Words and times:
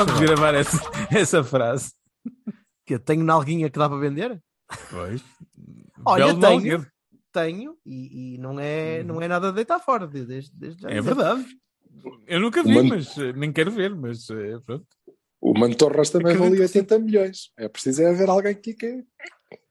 Ora, 0.00 0.04
vamos 0.04 0.20
gravar 0.20 0.54
essa, 0.54 0.78
essa 1.10 1.44
frase. 1.44 1.92
Que 2.86 2.94
eu 2.94 2.98
tenho 3.00 3.24
nalguinha 3.24 3.68
que 3.70 3.78
dá 3.78 3.88
para 3.88 3.98
vender? 3.98 4.42
Pois. 4.90 5.22
Olha, 6.04 6.34
Belo 6.34 6.40
tenho, 6.40 6.86
tenho 7.32 7.76
e, 7.84 8.34
e 8.34 8.38
não, 8.38 8.58
é, 8.58 9.02
não 9.02 9.20
é 9.20 9.28
nada 9.28 9.48
de 9.50 9.56
deitar 9.56 9.78
fora. 9.80 10.06
de- 10.06 10.24
Desde, 10.24 10.50
desde 10.56 10.82
já 10.82 10.90
É 10.90 11.00
verdade. 11.00 11.44
Eu 12.26 12.40
nunca 12.40 12.62
vi, 12.62 12.74
Man- 12.74 12.88
mas 12.96 13.16
eh, 13.18 13.32
nem 13.34 13.52
quero 13.52 13.70
ver, 13.70 13.94
mas 13.94 14.28
eh, 14.30 14.58
pronto. 14.64 14.86
O 15.40 15.58
Mantorras 15.58 16.10
também 16.10 16.32
Acredito 16.32 16.50
valia 16.52 16.66
que 16.66 16.72
sim. 16.72 16.78
80 16.80 16.98
milhões. 16.98 17.38
É 17.58 17.68
preciso 17.68 18.02
é 18.02 18.10
haver 18.10 18.28
alguém 18.28 18.52
aqui 18.52 18.74
que, 18.74 19.02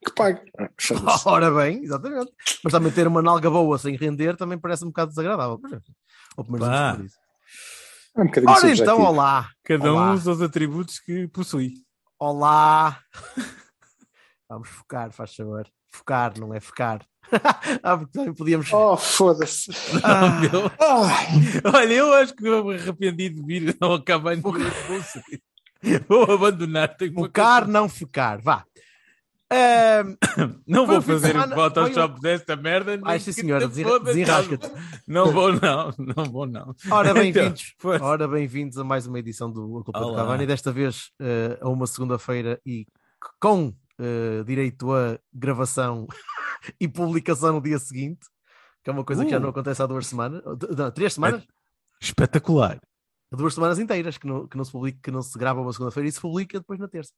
que 0.06 0.14
pague. 0.16 0.42
Ah. 0.58 0.70
Ora 1.26 1.52
bem, 1.52 1.84
exatamente. 1.84 2.32
Mas 2.64 2.72
também 2.74 2.92
ter 2.92 3.08
uma 3.08 3.22
nalga 3.22 3.50
boa 3.50 3.78
sem 3.78 3.96
render 3.96 4.36
também 4.36 4.58
parece 4.60 4.84
um 4.84 4.88
bocado 4.90 5.10
desagradável. 5.10 5.60
Ou 6.38 6.44
pelo 6.44 6.58
menos 6.60 6.68
um 6.68 6.72
desperdício. 6.72 7.19
É 8.16 8.22
um 8.22 8.26
bocadinho 8.26 8.52
Ora 8.52 8.60
subjetivo. 8.62 8.92
então, 8.92 9.02
olá. 9.06 9.50
Cada 9.64 9.94
Olá. 9.94 10.12
um 10.12 10.14
usa 10.14 10.32
os 10.32 10.42
atributos 10.42 11.00
que 11.00 11.28
possui. 11.28 11.74
Olá. 12.18 13.00
Vamos 14.50 14.68
focar, 14.70 15.12
faz 15.12 15.36
favor. 15.36 15.68
Focar, 15.92 16.38
não 16.40 16.54
é 16.54 16.60
focar. 16.60 17.06
ah, 17.84 17.98
porque 17.98 18.12
também 18.14 18.34
podíamos. 18.34 18.72
Oh, 18.74 18.98
foda-se. 18.98 19.72
Ah, 20.04 20.30
Meu, 20.42 20.66
Ah, 20.80 21.78
Olha, 21.78 21.94
eu 21.94 22.14
acho 22.16 22.34
que 22.36 22.48
eu 22.48 22.64
me 22.66 22.76
arrependi 22.76 23.30
de 23.30 23.42
vir 23.44 23.78
ao 23.80 24.04
Cavani. 24.04 24.42
Vou 26.08 26.24
abandonar. 26.32 26.96
Tenho 26.98 27.14
focar, 27.14 27.68
não 27.68 27.88
focar. 27.88 28.42
Vá. 28.42 28.64
Ahm, 29.52 30.16
Não 30.68 30.86
vou 30.86 30.98
o 30.98 31.00
de 31.00 31.06
fazer 31.08 31.28
semana- 31.32 31.56
Photoshop 31.56 32.22
desta 32.22 32.56
merda. 32.56 33.00
Ai, 33.04 33.20
sim, 33.20 33.26
que 33.34 33.42
senhora, 33.42 33.68
desenrasca-te. 33.68 34.70
Não 35.08 35.32
vou, 35.32 35.52
não. 35.54 35.92
Não 35.98 36.24
vou, 36.26 36.46
não. 36.46 36.76
Ora, 36.92 37.10
Então, 37.10 37.22
bem-vindos. 37.22 37.74
força. 37.80 38.04
Ora, 38.06 38.28
bem-vindos 38.28 38.78
a 38.78 38.84
mais 38.84 39.08
uma 39.08 39.18
edição 39.18 39.52
do 39.52 39.80
A 39.80 39.84
Culpa 39.84 40.00
do 40.00 40.06
Olá. 40.08 40.18
Cavani. 40.18 40.46
Desta 40.46 40.72
vez 40.72 41.12
eh, 41.20 41.58
a 41.62 41.68
uma 41.68 41.88
segunda-feira 41.88 42.62
e 42.64 42.86
com 43.40 43.74
eh, 44.00 44.44
direito 44.46 44.94
a 44.94 45.18
gravação 45.34 46.06
e 46.80 46.88
publicação 46.88 47.54
no 47.54 47.62
dia 47.62 47.80
seguinte, 47.80 48.28
que 48.84 48.90
é 48.90 48.94
uma 48.94 49.04
coisa 49.04 49.26
que 49.26 49.32
já 49.32 49.38
Uh. 49.38 49.42
não 49.42 49.50
acontece 49.50 49.82
há 49.82 49.88
duas 49.88 50.06
semanas, 50.06 50.44
não, 50.78 50.92
três 50.92 51.14
semanas, 51.14 51.44
Espetacular. 52.00 52.80
duas 53.32 53.56
semanas 53.56 53.80
inteiras 53.80 54.18
que 54.18 54.28
não, 54.28 54.48
que 54.48 54.56
não 54.56 54.64
se 54.64 54.72
publica, 54.72 55.00
que 55.02 55.12
não 55.12 55.22
se 55.24 55.38
grava 55.40 55.60
uma 55.60 55.74
segunda-feira 55.74 56.08
e 56.08 56.12
se 56.12 56.22
publica 56.22 56.60
depois 56.60 56.80
na 56.80 56.88
terça. 56.88 57.12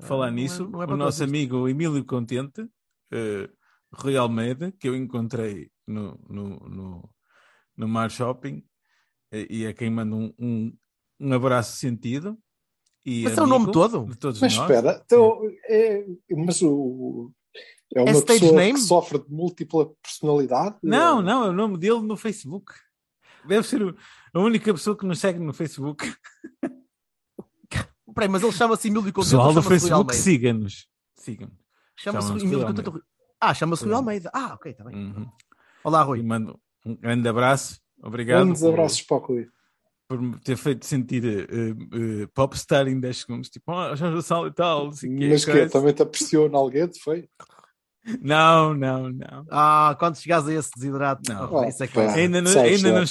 Falar 0.00 0.26
Ah, 0.26 0.30
não 0.30 0.38
é- 0.38 0.40
nisso, 0.42 0.68
não 0.68 0.80
é 0.80 0.84
o 0.84 0.88
para 0.88 0.96
nosso 0.96 1.18
todos 1.18 1.20
isto. 1.20 1.22
amigo 1.52 1.68
Emílio 1.68 2.04
Contente, 2.04 2.68
eh, 3.12 3.48
Rui 3.92 4.16
Almeida, 4.16 4.72
que 4.72 4.88
eu 4.88 4.96
encontrei 4.96 5.70
no, 5.86 6.18
no, 6.28 6.48
no, 6.68 7.10
no 7.76 7.88
Mar 7.88 8.10
Shopping, 8.10 8.64
eh, 9.30 9.46
e 9.48 9.66
a 9.66 9.72
quem 9.72 9.90
manda 9.90 10.14
um, 10.16 10.32
um, 10.38 10.76
um 11.20 11.32
abraço 11.32 11.76
sentido. 11.76 12.36
E 13.06 13.22
Mas 13.24 13.36
é 13.38 13.42
o 13.42 13.46
nome 13.46 13.70
todo? 13.70 14.04
De 14.06 14.16
todos 14.16 14.40
mas 14.40 14.56
nós. 14.56 14.68
espera, 14.70 15.00
então, 15.04 15.40
é, 15.68 16.04
mas 16.30 16.60
o. 16.62 17.30
É 17.94 18.00
uma 18.02 18.10
stage 18.12 18.40
pessoa 18.40 18.58
name? 18.60 18.72
que 18.74 18.80
sofre 18.80 19.18
de 19.20 19.30
múltipla 19.30 19.92
personalidade? 20.02 20.76
Não, 20.82 21.22
não, 21.22 21.44
é 21.44 21.48
o 21.50 21.52
nome 21.52 21.78
dele 21.78 22.00
no 22.00 22.16
Facebook. 22.16 22.72
Deve 23.46 23.64
ser 23.68 23.82
o- 23.82 23.94
a 24.32 24.40
única 24.40 24.72
pessoa 24.72 24.96
que 24.96 25.06
nos 25.06 25.20
segue 25.20 25.38
no 25.38 25.52
Facebook. 25.52 26.02
Peraí, 28.14 28.28
mas 28.28 28.42
ele 28.42 28.52
chama-se 28.52 28.88
Emílio 28.88 29.12
Contente 29.12 29.30
Pessoal 29.30 29.52
do 29.52 29.62
Facebook, 29.62 30.14
siga-nos. 30.14 30.86
Siga-nos. 31.16 31.54
Chama-se 31.96 32.26
chama-se 32.28 32.44
Emílio 32.44 32.60
Rui. 32.66 32.68
Almeida. 32.68 33.02
Ah, 33.40 33.54
chama-se 33.54 33.84
Rui 33.84 33.94
Almeida. 33.94 34.30
Ah, 34.34 34.54
ok, 34.54 34.72
está 34.72 34.84
bem. 34.84 34.94
Uhum. 34.96 35.28
Olá, 35.84 36.02
E 36.02 36.04
Rui. 36.04 36.22
mando 36.22 36.58
um 36.86 36.94
grande 36.96 37.28
abraço. 37.28 37.80
Obrigado. 38.02 38.44
Grandes 38.44 38.60
por- 38.62 38.68
abraços 38.72 39.02
para 39.02 39.16
o 39.16 39.20
Rui. 39.20 39.48
por 40.08 40.20
me 40.20 40.38
ter 40.38 40.56
feito 40.56 40.84
sentir 40.86 41.24
eh, 41.24 41.46
eh, 42.22 42.26
popstar 42.34 42.86
em 42.86 43.00
10 43.00 43.16
segundos, 43.18 43.48
tipo, 43.48 43.72
oh, 43.72 43.96
João 43.96 44.12
Gonçalo 44.12 44.46
e 44.48 44.52
tal, 44.52 44.88
o 44.88 44.90
quê, 44.94 45.08
Mas 45.30 45.44
que 45.44 45.50
coisa. 45.50 45.70
também 45.70 45.92
te 45.94 46.02
apreciou 46.02 46.48
na 46.50 46.58
Alguete, 46.58 47.00
foi? 47.00 47.26
Não, 48.20 48.74
não, 48.74 49.08
não. 49.08 49.46
Ah, 49.50 49.96
quando 49.98 50.16
chegares 50.16 50.46
a 50.46 50.52
esse 50.52 50.70
desidrato, 50.76 51.22
Não. 51.32 51.50
oh, 51.54 51.64
isso 51.64 51.82
é 51.82 51.86
que 51.86 51.94
Pá. 51.94 52.02
vai 52.04 52.10
ser. 52.14 52.20
ainda, 52.20 52.42
não, 52.42 52.50
ainda, 52.60 52.92
não, 53.00 53.04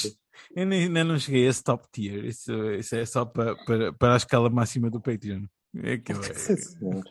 pô. 0.53 0.59
ainda, 0.59 0.75
ainda 0.75 1.03
não 1.03 1.19
cheguei 1.19 1.45
a 1.45 1.49
esse 1.49 1.63
top 1.63 1.85
tier, 1.91 2.25
isso, 2.25 2.51
isso 2.73 2.95
é 2.95 3.05
só 3.05 3.25
para, 3.25 3.55
para, 3.65 3.93
para 3.93 4.13
a 4.13 4.17
escala 4.17 4.49
máxima 4.49 4.89
do 4.89 4.99
Patreon. 5.01 5.45
É 5.77 5.93
aquilo, 5.93 6.19
é- 6.25 6.33
Sim, 6.33 6.57
senhor. 6.57 7.03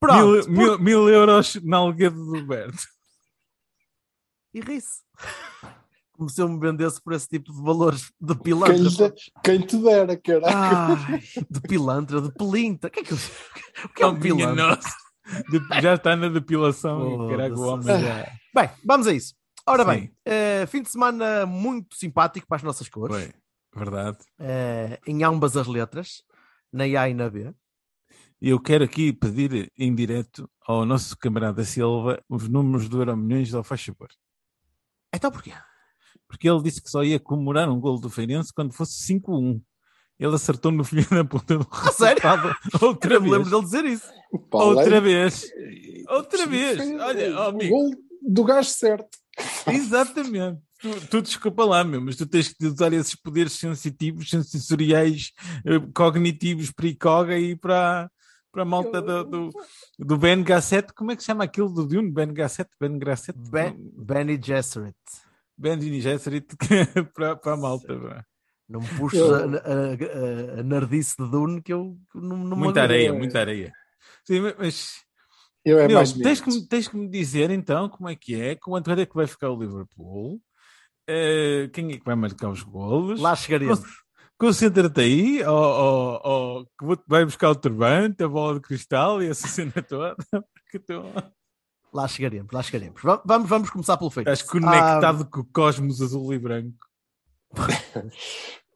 Pronto, 0.00 0.48
mil, 0.48 0.48
mil, 0.50 0.78
mil 0.78 1.08
euros 1.08 1.54
na 1.62 1.76
alguede 1.78 2.16
do 2.16 2.44
Berto. 2.46 2.82
e 4.52 4.60
ri-se. 4.60 5.02
Como 6.12 6.28
se 6.30 6.40
eu 6.40 6.48
me 6.48 6.60
vendesse 6.60 7.02
por 7.02 7.12
esse 7.12 7.26
tipo 7.26 7.52
de 7.52 7.60
valores 7.62 8.12
de 8.20 8.34
Quem, 8.34 8.42
pilantra. 8.44 8.76
lhe 8.76 8.96
dera- 8.96 9.14
quem 9.42 9.60
te 9.60 9.76
dera, 9.78 10.16
caralho. 10.16 10.56
Ai, 10.56 11.20
de 11.50 11.60
pilantra, 11.62 12.20
de 12.20 12.32
pelinta. 12.32 12.86
O 12.86 12.90
que 12.90 13.00
é, 13.00 13.02
que, 13.02 13.12
eu- 13.12 13.18
o 13.84 13.88
que 13.88 14.02
é 14.02 14.06
um 14.06 14.10
Oh, 14.10 14.20
pilantra? 14.20 14.78
De- 15.50 15.80
já 15.82 15.94
está 15.94 16.14
na 16.14 16.28
depilação 16.28 17.26
e 17.26 17.30
caraca, 17.30 17.56
o 17.56 17.62
homem 17.62 17.86
já. 17.86 18.30
Bem, 18.54 18.70
vamos 18.84 19.06
a 19.06 19.12
isso. 19.12 19.34
Ora 19.66 19.84
bem, 19.84 20.10
eh, 20.26 20.66
fim 20.66 20.82
de 20.82 20.90
semana 20.90 21.46
muito 21.46 21.96
simpático 21.96 22.46
para 22.46 22.56
as 22.58 22.62
nossas 22.62 22.88
cores, 22.88 23.16
Foi, 23.16 23.32
verdade. 23.74 24.18
eh, 24.38 24.98
em 25.06 25.24
ambas 25.24 25.56
as 25.56 25.66
letras, 25.66 26.22
na 26.72 26.84
A 26.84 27.08
e 27.08 27.14
na 27.14 27.30
B. 27.30 27.52
E 28.42 28.50
eu 28.50 28.60
quero 28.60 28.84
aqui 28.84 29.10
pedir 29.12 29.72
em 29.78 29.94
direto 29.94 30.50
ao 30.66 30.84
nosso 30.84 31.16
camarada 31.16 31.64
Silva 31.64 32.22
os 32.28 32.46
números 32.46 32.88
do 32.90 32.98
Euro 33.00 33.16
Milhões 33.16 33.54
ao 33.54 33.64
faz 33.64 33.82
favor. 33.82 34.08
Então 35.14 35.30
porquê? 35.30 35.52
Porque 36.28 36.48
ele 36.48 36.62
disse 36.62 36.82
que 36.82 36.90
só 36.90 37.02
ia 37.02 37.18
comemorar 37.18 37.68
um 37.70 37.80
gol 37.80 37.98
do 37.98 38.10
Feirense 38.10 38.52
quando 38.52 38.74
fosse 38.74 39.02
5-1. 39.06 39.62
Ele 40.18 40.34
acertou 40.34 40.70
no 40.72 40.84
filho 40.84 41.08
da 41.08 41.24
ponta 41.24 41.56
do 41.58 41.66
A 41.72 41.90
sério? 41.90 42.20
outra 42.82 43.14
Eu 43.14 43.20
me 43.22 43.30
vez. 43.30 43.38
lembro 43.38 43.50
dele 43.50 43.62
dizer 43.64 43.84
isso. 43.86 44.12
Outra 44.52 44.84
além- 44.98 45.00
vez. 45.00 45.46
Outra 46.08 46.46
vez. 46.46 46.78
Olha, 47.00 47.32
o 47.34 47.38
oh, 47.38 47.48
amigo. 47.48 47.70
gol 47.74 47.90
do 48.22 48.44
gajo 48.44 48.68
certo. 48.68 49.18
Exatamente. 49.66 50.60
Tu, 50.80 51.06
tu 51.08 51.22
desculpa 51.22 51.64
lá, 51.64 51.82
meu, 51.82 52.00
mas 52.00 52.16
tu 52.16 52.26
tens 52.26 52.52
que 52.52 52.66
usar 52.66 52.92
esses 52.92 53.14
poderes 53.14 53.52
sensitivos, 53.52 54.28
sensoriais, 54.28 55.32
eh, 55.64 55.80
cognitivos 55.94 56.70
para 56.70 56.86
ICOG 56.86 57.32
aí 57.32 57.56
para, 57.56 58.10
para 58.52 58.62
a 58.62 58.66
malta 58.66 59.00
do, 59.00 59.24
do, 59.24 59.50
do 59.98 60.18
Ben 60.18 60.42
Gasset. 60.42 60.92
Como 60.92 61.10
é 61.10 61.16
que 61.16 61.22
se 61.22 61.26
chama 61.28 61.44
aquilo 61.44 61.70
do 61.70 61.86
Dune? 61.86 62.10
Ben 62.10 62.32
Gasset? 62.34 62.68
Ben 62.78 62.98
Gasset? 62.98 63.38
Ben, 63.50 63.74
Benny 63.96 64.38
Gesserit. 64.40 64.96
Ben 65.56 65.80
Gesserit 66.00 66.48
para, 67.14 67.36
para 67.36 67.52
a 67.54 67.56
malta. 67.56 68.26
Não 68.68 68.80
me 68.80 68.88
puxes 68.88 69.20
Eu- 69.20 69.34
a, 69.34 69.38
a, 69.38 70.56
a, 70.56 70.60
a 70.60 70.62
nerdice 70.62 71.16
de 71.18 71.30
Dune 71.30 71.62
que 71.62 71.72
eu 71.72 71.96
não, 72.14 72.36
não 72.36 72.56
Muita 72.56 72.82
areia, 72.82 73.12
muita 73.12 73.40
areia. 73.40 73.72
Sim, 74.24 74.40
mas 74.58 75.03
Eu 75.64 75.78
é 75.78 75.86
meu, 75.88 75.96
mais 75.96 76.12
tens, 76.12 76.40
que, 76.40 76.60
tens 76.68 76.88
que 76.88 76.96
me 76.96 77.08
dizer 77.08 77.50
então 77.50 77.88
como 77.88 78.08
é 78.08 78.14
que 78.16 78.34
é, 78.40 78.54
quanto 78.56 78.90
é 78.90 79.06
que 79.06 79.14
vai 79.14 79.26
ficar 79.26 79.50
o 79.50 79.58
Liverpool, 79.58 80.40
eh, 81.08 81.70
quem 81.72 81.92
é 81.92 81.98
que 81.98 82.04
vai 82.04 82.14
marcar 82.14 82.50
os 82.50 82.62
golos. 82.62 83.18
Lá 83.20 83.34
chegaremos. 83.34 83.80
Concentra-te 84.36 85.00
aí, 85.00 85.44
ou, 85.44 85.54
ou, 85.54 86.20
ou 86.24 86.66
que 86.78 86.84
vou- 86.84 87.02
vai 87.06 87.24
buscar 87.24 87.50
o 87.50 87.54
turbante, 87.54 88.22
a 88.22 88.28
bola 88.28 88.54
de 88.54 88.60
cristal 88.60 89.22
e 89.22 89.28
essa 89.28 89.46
cena 89.48 89.72
toda. 89.88 90.16
tu 90.86 91.02
Lá 91.92 92.08
chegaremos, 92.08 92.48
lá 92.52 92.60
chegaremos. 92.62 93.00
Va- 93.00 93.22
Vamos, 93.24 93.48
vamos 93.48 93.70
começar 93.70 93.96
pelo 93.96 94.10
feito. 94.10 94.28
estás 94.28 94.42
conectado 94.50 95.24
com 95.30 95.40
o 95.40 95.44
cosmos 95.44 96.02
azul 96.02 96.34
e 96.34 96.38
branco. 96.40 96.76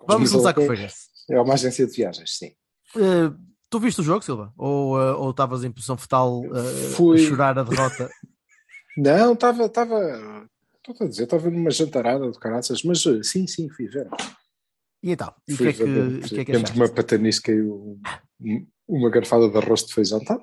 Vamos 0.06 0.30
começar 0.30 0.54
com 0.54 0.62
o. 0.62 0.66
Feirense. 0.66 1.08
É 1.28 1.40
uma 1.40 1.54
agência 1.54 1.86
de 1.86 1.92
viagens, 1.92 2.36
sim. 2.38 2.52
Eh, 2.96 3.30
tu 3.70 3.78
viste 3.80 4.00
o 4.00 4.04
jogo, 4.04 4.22
Silva? 4.24 4.52
Ou 4.56 5.00
eh, 5.00 5.12
ou 5.14 5.30
estavas 5.30 5.64
em 5.64 5.70
posição 5.70 5.96
fetal 5.96 6.42
eh, 6.44 6.90
Fui. 6.96 7.16
a 7.16 7.28
chorar 7.28 7.58
a 7.58 7.62
derrota? 7.62 8.10
Não, 8.96 9.32
estava. 9.34 9.64
estava 9.66 10.48
Estou 10.88 11.06
a 11.06 11.08
dizer, 11.10 11.24
estava 11.24 11.50
numa 11.50 11.70
jantarada 11.70 12.30
de 12.30 12.38
caraças, 12.38 12.82
mas 12.82 13.04
eh, 13.04 13.22
sim, 13.22 13.46
sim, 13.46 13.68
fui 13.68 13.86
ver. 13.88 14.08
E 15.02 15.12
então? 15.12 15.32
E 15.46 15.52
o 15.54 15.56
que 15.58 15.68
é 15.68 15.72
que, 15.72 15.78
que, 16.28 16.40
é 16.40 16.44
que 16.46 16.52
de 16.52 16.56
uma 16.58 16.64
achaste? 16.64 16.94
patanisca 16.94 17.52
e 17.52 17.62
um- 17.62 18.00
um- 18.40 18.66
uma 18.88 19.10
garfada 19.10 19.48
de 19.50 19.56
arroz 19.58 19.84
de 19.84 19.92
feijão. 19.92 20.18
Tá? 20.24 20.40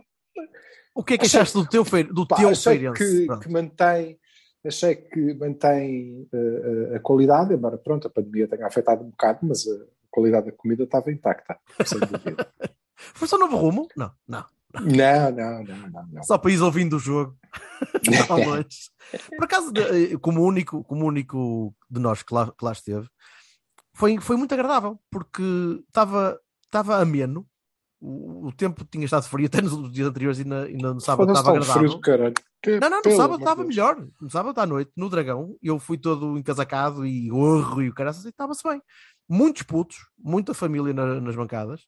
O 0.94 1.04
que 1.04 1.16
é 1.16 1.18
que 1.18 1.25
achaste 1.25 1.57
do 1.57 1.68
teu, 1.68 1.83
feir... 1.83 2.13
do 2.13 2.28
Pá, 2.28 2.36
teu 2.38 2.50
achei 2.50 2.78
que, 2.94 3.28
que 3.42 3.50
mantém 3.50 4.19
achei 4.66 4.95
que 4.95 5.33
mantém 5.36 6.28
uh, 6.33 6.95
a 6.95 7.00
qualidade, 7.00 7.54
embora 7.54 7.78
pronto, 7.78 8.07
a 8.07 8.10
pandemia 8.10 8.48
tenha 8.48 8.66
afetado 8.66 9.04
um 9.04 9.10
bocado, 9.10 9.39
mas 9.44 9.68
a 9.68 9.86
qualidade 10.10 10.45
da 10.48 10.51
comida 10.54 10.83
estava 10.83 11.12
intacta, 11.12 11.57
sem 11.86 12.00
dúvida. 12.00 12.48
Foi 12.95 13.27
só 13.27 13.38
novo 13.38 13.57
rumo? 13.57 13.88
Não, 13.95 14.12
não. 14.27 14.45
Não, 14.74 15.31
não, 15.31 15.63
não, 15.63 15.89
não, 15.89 16.07
não. 16.12 16.24
Só 16.24 16.38
para 16.38 16.51
ir 16.51 16.62
ouvindo 16.62 16.97
o 16.97 17.00
jogo. 17.00 17.38
Por 19.38 19.45
acaso, 19.45 19.71
eh, 19.77 20.18
como 20.18 20.44
único, 20.44 20.83
como 20.83 21.06
único 21.06 21.74
de 21.89 22.00
nós 22.00 22.24
que 22.24 22.33
lá, 22.33 22.47
que 22.51 22.63
lá 22.65 22.71
esteve, 22.74 23.07
foi, 23.94 24.19
foi 24.19 24.36
muito 24.36 24.53
agradável, 24.53 25.00
porque 25.09 25.42
estava, 25.88 26.38
estava 26.65 26.97
ameno. 26.97 27.45
O, 28.01 28.47
o 28.47 28.51
tempo 28.51 28.83
tinha 28.86 29.06
estado 29.06 29.24
frio 29.24 29.45
até 29.47 29.62
nos 29.62 29.92
dias 29.92 30.07
anteriores 30.07 30.39
e, 30.39 30.44
na, 30.44 30.68
e 30.69 30.74
no 30.75 31.00
sábado 31.00 31.31
estava 31.39 31.57
agradável. 31.57 31.89
Frio 31.89 32.01
Não, 32.81 32.89
não, 32.89 32.97
no 32.97 33.03
sábado 33.15 33.39
estava 33.39 33.62
melhor. 33.69 34.07
No 34.21 34.30
sábado 34.30 34.59
à 34.59 34.65
noite, 34.65 34.92
no 34.97 35.09
Dragão, 35.09 35.56
eu 35.63 35.80
fui 35.80 35.97
todo 35.97 36.38
encasacado 36.38 37.06
e 37.06 37.30
gorro 37.30 37.81
e 37.81 37.89
o 37.89 37.94
cara 37.94 38.12
e 38.12 38.27
estava-se 38.27 38.68
bem. 38.68 38.81
Muitos 39.30 39.63
putos, 39.63 39.97
muita 40.19 40.53
família 40.53 40.94
na- 40.94 41.21
nas 41.21 41.36
bancadas. 41.36 41.88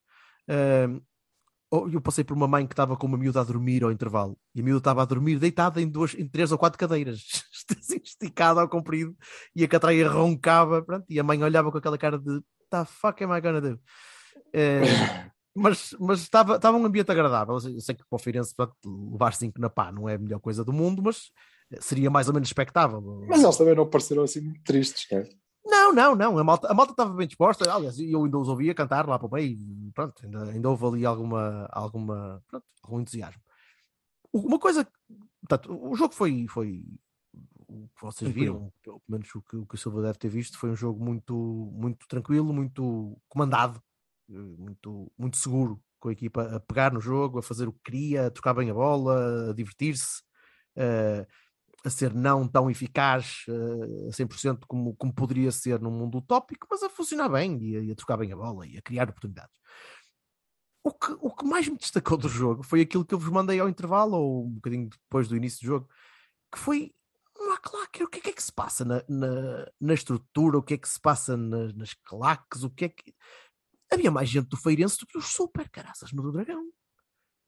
Oh, 1.70 1.90
eu 1.90 2.00
passei 2.00 2.24
por 2.24 2.34
uma 2.34 2.48
mãe 2.48 2.66
que 2.66 2.72
estava 2.72 2.96
com 2.96 3.06
uma 3.06 3.18
miúda 3.18 3.42
a 3.42 3.44
dormir 3.44 3.84
ao 3.84 3.92
intervalo 3.92 4.38
e 4.56 4.62
a 4.62 4.64
miúda 4.64 4.78
estava 4.78 5.02
a 5.02 5.06
dormir 5.06 5.38
deitada 5.38 5.82
em, 5.82 5.90
duas, 5.90 6.14
em 6.14 6.26
três 6.26 6.50
ou 6.54 6.58
quatro 6.58 6.80
cadeiras, 6.80 7.26
assim, 7.78 8.00
esticada 8.02 8.62
ao 8.62 8.70
comprido, 8.70 9.14
e 9.54 9.66
a 9.66 9.68
catraia 9.68 10.08
roncava, 10.08 10.82
pronto, 10.82 11.06
e 11.10 11.20
a 11.20 11.24
mãe 11.24 11.44
olhava 11.44 11.70
com 11.70 11.78
aquela 11.78 11.98
cara 11.98 12.18
de 12.18 12.42
the 12.70 12.86
fuck 12.86 13.22
am 13.22 13.34
I 13.34 13.42
gonna 13.42 13.60
do? 13.60 13.80
Eh, 14.54 14.82
mas, 15.54 15.94
mas 16.00 16.22
estava, 16.22 16.56
estava 16.56 16.78
um 16.78 16.86
ambiente 16.86 17.12
agradável. 17.12 17.56
Eu 17.56 17.82
sei 17.82 17.96
que 17.96 18.04
para 18.10 18.16
o 18.16 18.54
pronto, 18.56 18.76
levar 19.12 19.34
5 19.34 19.60
na 19.60 19.70
pá 19.70 19.92
não 19.92 20.08
é 20.08 20.16
a 20.16 20.20
melhor 20.20 20.40
coisa 20.40 20.64
do 20.64 20.72
mundo, 20.72 21.02
mas 21.04 21.32
seria 21.82 22.10
mais 22.10 22.28
ou 22.28 22.34
menos 22.34 22.48
expectável. 22.48 23.02
Mas 23.28 23.44
eles 23.44 23.58
também 23.58 23.76
não 23.76 23.90
pareceram 23.90 24.24
assim 24.24 24.42
muito 24.42 24.62
tristes, 24.64 25.06
não 25.12 25.20
é? 25.20 25.30
Não, 25.70 25.94
não, 25.94 26.16
não. 26.16 26.38
A 26.38 26.44
malta, 26.44 26.68
a 26.72 26.74
malta 26.74 26.92
estava 26.94 27.14
bem 27.14 27.28
disposta. 27.28 27.72
Aliás, 27.72 28.00
eu 28.00 28.24
ainda 28.24 28.38
os 28.38 28.48
ouvia 28.48 28.74
cantar 28.74 29.08
lá 29.08 29.20
para 29.20 29.28
o 29.28 29.32
meio. 29.32 29.58
Pronto, 29.94 30.24
ainda, 30.26 30.44
ainda 30.52 30.70
houve 30.70 30.86
ali 30.86 31.06
alguma, 31.06 31.68
alguma, 31.72 32.42
pronto, 32.48 32.66
algum 32.84 33.02
entusiasmo. 33.02 33.42
Uma 34.34 34.60
coisa. 34.60 34.88
Portanto, 35.42 35.78
o 35.90 35.96
jogo 35.96 36.14
foi. 36.14 36.46
foi 36.50 36.84
o 37.70 37.90
que 37.90 38.02
vocês 38.02 38.32
viram, 38.32 38.72
pelo 38.82 39.02
menos 39.10 39.34
o 39.36 39.42
que, 39.42 39.58
o 39.58 39.66
que 39.66 39.76
o 39.76 39.78
Silva 39.78 40.02
deve 40.02 40.18
ter 40.18 40.30
visto, 40.30 40.58
foi 40.58 40.70
um 40.70 40.76
jogo 40.76 41.04
muito, 41.04 41.36
muito 41.74 42.08
tranquilo, 42.08 42.54
muito 42.54 43.18
comandado, 43.28 43.82
eh, 44.30 44.34
muito, 44.58 45.12
muito 45.18 45.36
seguro, 45.38 45.78
com 46.00 46.08
a 46.10 46.14
equipa 46.14 46.44
a 46.56 46.60
pegar 46.62 46.94
no 46.94 47.02
jogo, 47.02 47.40
a 47.40 47.44
fazer 47.44 47.68
o 47.68 47.74
que 47.74 47.82
queria, 47.84 48.28
a 48.28 48.32
trocar 48.32 48.54
bem 48.54 48.70
a 48.70 48.74
bola, 48.74 49.50
a 49.50 49.54
divertir-se. 49.54 50.22
eh, 50.78 51.28
a 51.88 51.90
ser 51.90 52.14
não 52.14 52.48
tão 52.48 52.70
eficaz 52.70 53.46
eh, 53.48 54.10
a 54.10 54.12
100% 54.12 54.66
como, 54.68 54.96
como 54.96 55.14
poderia 55.14 55.52
ser 55.52 55.80
num 55.80 55.92
mundo 55.92 56.20
utópico, 56.20 56.68
mas 56.70 56.84
a 56.84 56.90
funcionar 56.90 57.30
bem 57.30 57.58
e 57.62 57.90
a, 57.90 57.94
a 57.94 57.96
trocar 57.96 58.18
bem 58.18 58.32
a 58.32 58.36
bola 58.36 58.68
e 58.68 58.78
a 58.78 58.82
criar 58.82 59.10
oportunidades. 59.10 59.56
O 60.84 60.92
que, 60.94 61.12
o 61.20 61.36
que 61.36 61.46
mais 61.46 61.68
me 61.68 61.78
destacou 61.78 62.18
do 62.18 62.30
jogo 62.30 62.64
foi 62.64 62.82
aquilo 62.82 63.06
que 63.06 63.14
eu 63.14 63.20
vos 63.20 63.30
mandei 63.30 63.60
ao 63.60 63.68
intervalo, 63.68 64.18
ou 64.18 64.46
um 64.46 64.52
bocadinho 64.52 64.90
depois 64.90 65.28
do 65.28 65.36
início 65.36 65.60
do 65.62 65.66
jogo, 65.66 65.90
que 66.52 66.60
foi 66.60 66.94
uma 67.38 67.58
claque. 67.58 68.04
O 68.04 68.08
que 68.08 68.20
é 68.20 68.22
que, 68.22 68.30
é 68.30 68.34
que 68.34 68.44
se 68.44 68.52
passa 68.52 68.86
na, 68.86 69.04
na, 69.08 69.72
na 69.80 69.94
estrutura? 69.94 70.58
O 70.58 70.64
que 70.64 70.76
é 70.76 70.78
que 70.78 70.88
se 70.88 71.00
passa 71.00 71.36
nas, 71.36 71.74
nas 71.74 71.94
claques? 71.94 72.64
O 72.64 72.70
que 72.70 72.86
é 72.86 72.90
que. 72.90 73.14
Havia 73.92 74.12
mais 74.12 74.30
gente 74.30 74.48
do 74.50 74.58
Feirense 74.58 74.98
do 75.00 75.08
que 75.08 75.18
os 75.18 75.28
super 75.28 75.70
caraças 75.70 76.12
no 76.12 76.22
do 76.22 76.32
Dragão. 76.32 76.70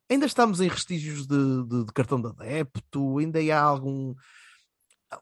Ainda 0.10 0.26
estamos 0.26 0.60
em 0.60 0.68
restígios 0.68 1.28
de, 1.28 1.64
de- 1.68 1.86
de 1.86 1.94
cartão 1.94 2.20
de 2.20 2.28
adepto, 2.28 3.18
ainda 3.20 3.40
há 3.56 3.62
algum. 3.62 4.16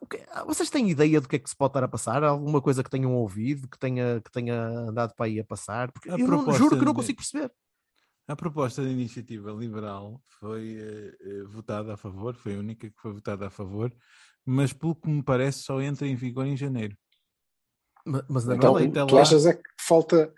O 0.00 0.06
que- 0.06 0.24
Vocês 0.46 0.70
têm 0.70 0.90
ideia 0.90 1.20
do 1.20 1.28
que 1.28 1.36
é 1.36 1.38
que 1.38 1.48
se 1.48 1.56
pode 1.56 1.70
estar 1.70 1.84
a 1.84 1.88
passar? 1.88 2.22
Alguma 2.24 2.60
coisa 2.60 2.82
que 2.82 2.90
tenham 2.90 3.14
ouvido, 3.14 3.68
que 3.68 3.78
tenha, 3.78 4.20
que 4.22 4.30
tenha 4.30 4.54
andado 4.62 5.14
para 5.14 5.26
aí 5.26 5.38
a 5.40 5.44
passar? 5.44 5.90
Porque 5.92 6.10
A 6.10 6.14
eu 6.18 6.26
não- 6.26 6.52
juro 6.52 6.78
que 6.78 6.84
não 6.84 6.94
consigo 6.94 7.18
perceber. 7.18 7.52
A 8.26 8.36
proposta 8.36 8.82
da 8.82 8.90
iniciativa 8.90 9.50
liberal 9.52 10.22
foi 10.38 10.76
eh, 10.78 11.16
eh, 11.20 11.42
votada 11.44 11.94
a 11.94 11.96
favor, 11.96 12.34
foi 12.34 12.56
a 12.56 12.58
única 12.58 12.88
que 12.90 13.00
foi 13.00 13.14
votada 13.14 13.46
a 13.46 13.50
favor, 13.50 13.90
mas 14.44 14.70
pelo 14.72 14.94
que 14.94 15.08
me 15.08 15.22
parece 15.22 15.60
só 15.62 15.80
entra 15.80 16.06
em 16.06 16.14
vigor 16.14 16.46
em 16.46 16.54
janeiro. 16.56 16.94
Ma- 18.04 18.24
Mas 18.28 18.46
ainda 18.48 18.66
Então, 18.84 19.06
tu 19.06 19.14
lá- 19.14 19.22
achas 19.22 19.46
é 19.46 19.54
que 19.54 19.62
falta 19.80 20.32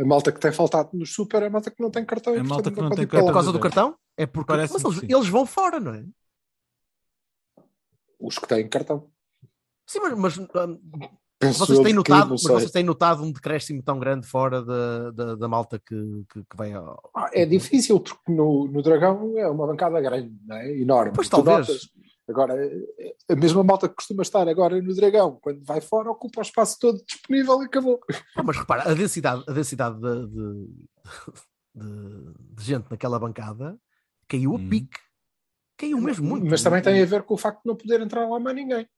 a 0.00 0.04
malta 0.04 0.32
que 0.32 0.40
tem 0.40 0.52
faltado 0.52 0.90
no 0.92 1.04
super 1.06 1.42
é 1.42 1.46
a 1.46 1.50
malta 1.50 1.70
que 1.70 1.82
não 1.82 1.90
tem 1.90 2.04
cartão 2.04 2.34
e 2.34 2.38
A 2.38 2.44
malta 2.44 2.70
que 2.70 2.80
não 2.80 2.88
pode 2.88 2.96
tem 2.96 3.04
ir 3.04 3.06
para 3.08 3.18
Por 3.20 3.26
cartão. 3.26 3.34
causa 3.34 3.52
do 3.52 3.60
cartão? 3.60 3.96
É 4.16 4.26
porque 4.26 4.52
mas 4.52 4.70
Parece-me 4.72 4.94
eles, 5.02 5.10
eles 5.16 5.28
vão 5.28 5.44
fora, 5.46 5.78
não 5.80 5.94
é? 5.94 6.04
Os 8.18 8.38
que 8.38 8.46
têm 8.48 8.66
cartão. 8.68 9.10
Sim, 9.86 10.00
mas, 10.00 10.14
mas, 10.18 10.38
hum, 10.38 10.48
vocês 11.54 11.78
têm 11.80 11.92
notado, 11.92 12.20
não 12.24 12.30
mas 12.30 12.42
vocês 12.42 12.70
têm 12.70 12.82
notado 12.82 13.22
um 13.22 13.30
decréscimo 13.30 13.82
tão 13.82 13.98
grande 14.00 14.26
fora 14.26 14.62
da, 14.64 15.10
da, 15.10 15.34
da 15.36 15.48
malta 15.48 15.78
que, 15.78 15.94
que, 16.32 16.40
que 16.42 16.56
vem 16.56 16.74
ao. 16.74 17.10
Ah, 17.14 17.30
É 17.32 17.44
difícil, 17.44 18.00
porque 18.00 18.32
no, 18.32 18.66
no 18.68 18.82
Dragão 18.82 19.38
é 19.38 19.46
uma 19.48 19.66
bancada 19.66 20.00
grande, 20.00 20.34
não 20.46 20.56
é? 20.56 20.72
Enorme. 20.78 21.12
Pois, 21.14 21.28
Tu 21.28 21.30
talvez. 21.30 21.58
notas- 21.68 21.88
Agora, 22.28 22.54
a 23.30 23.36
mesma 23.36 23.62
malta 23.62 23.88
que 23.88 23.94
costuma 23.94 24.22
estar 24.22 24.48
agora 24.48 24.80
no 24.82 24.94
Dragão, 24.94 25.38
quando 25.40 25.64
vai 25.64 25.80
fora, 25.80 26.10
ocupa 26.10 26.40
o 26.40 26.42
espaço 26.42 26.76
todo 26.80 27.04
disponível 27.06 27.62
e 27.62 27.66
acabou. 27.66 28.00
Ah, 28.34 28.42
mas 28.42 28.56
repara, 28.56 28.90
a 28.90 28.94
densidade, 28.94 29.44
a 29.46 29.52
densidade 29.52 29.96
de, 30.00 30.26
de, 30.26 30.66
de- 31.74 32.34
de 32.56 32.64
gente 32.64 32.90
naquela 32.90 33.18
bancada 33.18 33.78
caiu 34.28 34.54
a 34.56 34.58
Hum. 34.58 34.68
pique. 34.68 34.98
Caiu 35.76 36.00
mesmo 36.00 36.26
muito. 36.26 36.46
Mas 36.50 36.62
também 36.62 36.82
tem 36.82 37.00
a 37.00 37.06
ver 37.06 37.22
com 37.22 37.34
o 37.34 37.38
facto 37.38 37.62
de 37.62 37.68
não 37.68 37.76
poder 37.76 38.00
entrar 38.00 38.26
lá 38.28 38.40
mais 38.40 38.56
ninguém. 38.56 38.88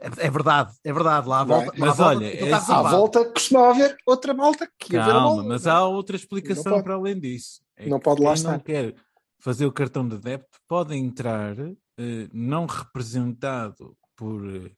É, 0.00 0.26
é 0.26 0.30
verdade, 0.30 0.74
é 0.82 0.92
verdade. 0.92 1.28
Lá 1.28 1.40
à 1.40 1.42
é? 1.42 1.46
volta. 1.46 1.66
lá 1.66 1.72
à 1.72 1.78
Mas 1.78 1.96
volta, 1.98 2.04
olha, 2.16 2.26
é 2.26 2.42
assim, 2.42 2.52
À 2.54 2.58
reservado. 2.58 2.96
volta 2.96 3.24
costuma 3.32 3.70
haver 3.70 3.96
outra 4.06 4.34
malta 4.34 4.68
que 4.78 4.94
ia 4.94 5.04
ver 5.04 5.10
a 5.10 5.12
Calma, 5.14 5.42
mas 5.44 5.66
há 5.66 5.84
outra 5.86 6.16
explicação 6.16 6.82
para 6.82 6.94
além 6.94 7.20
disso. 7.20 7.60
É 7.76 7.86
Não 7.88 8.00
pode 8.00 8.22
lá 8.22 8.34
quem 8.34 8.42
não 8.42 8.52
estar. 8.54 8.64
quer 8.64 8.94
fazer 9.38 9.66
o 9.66 9.72
cartão 9.72 10.08
de 10.08 10.16
adepto 10.16 10.58
pode 10.66 10.96
entrar 10.96 11.54
eh, 11.98 12.28
não 12.32 12.66
representado 12.66 13.96
por, 14.16 14.42
eh, 14.54 14.70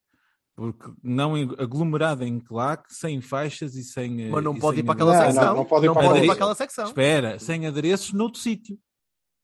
porque 0.56 0.90
não 1.02 1.34
aglomerado 1.58 2.24
em 2.24 2.38
claque, 2.40 2.92
sem 2.94 3.20
faixas 3.20 3.74
e 3.74 3.84
sem. 3.84 4.22
eh, 4.22 4.28
Mas 4.30 4.42
não 4.44 4.58
pode 4.58 4.80
ir 4.80 4.82
para 4.82 4.94
aquela 4.94 5.16
secção. 5.24 5.44
não, 5.44 5.56
não 5.56 5.64
pode 5.64 5.86
ir 5.86 5.92
para 5.92 6.02
ir 6.02 6.06
aquela- 6.08 6.24
para 6.26 6.32
aquela 6.34 6.54
secção. 6.54 6.84
Espera, 6.86 7.38
sem 7.38 7.66
adereços 7.66 8.12
noutro 8.12 8.40
sítio. 8.40 8.78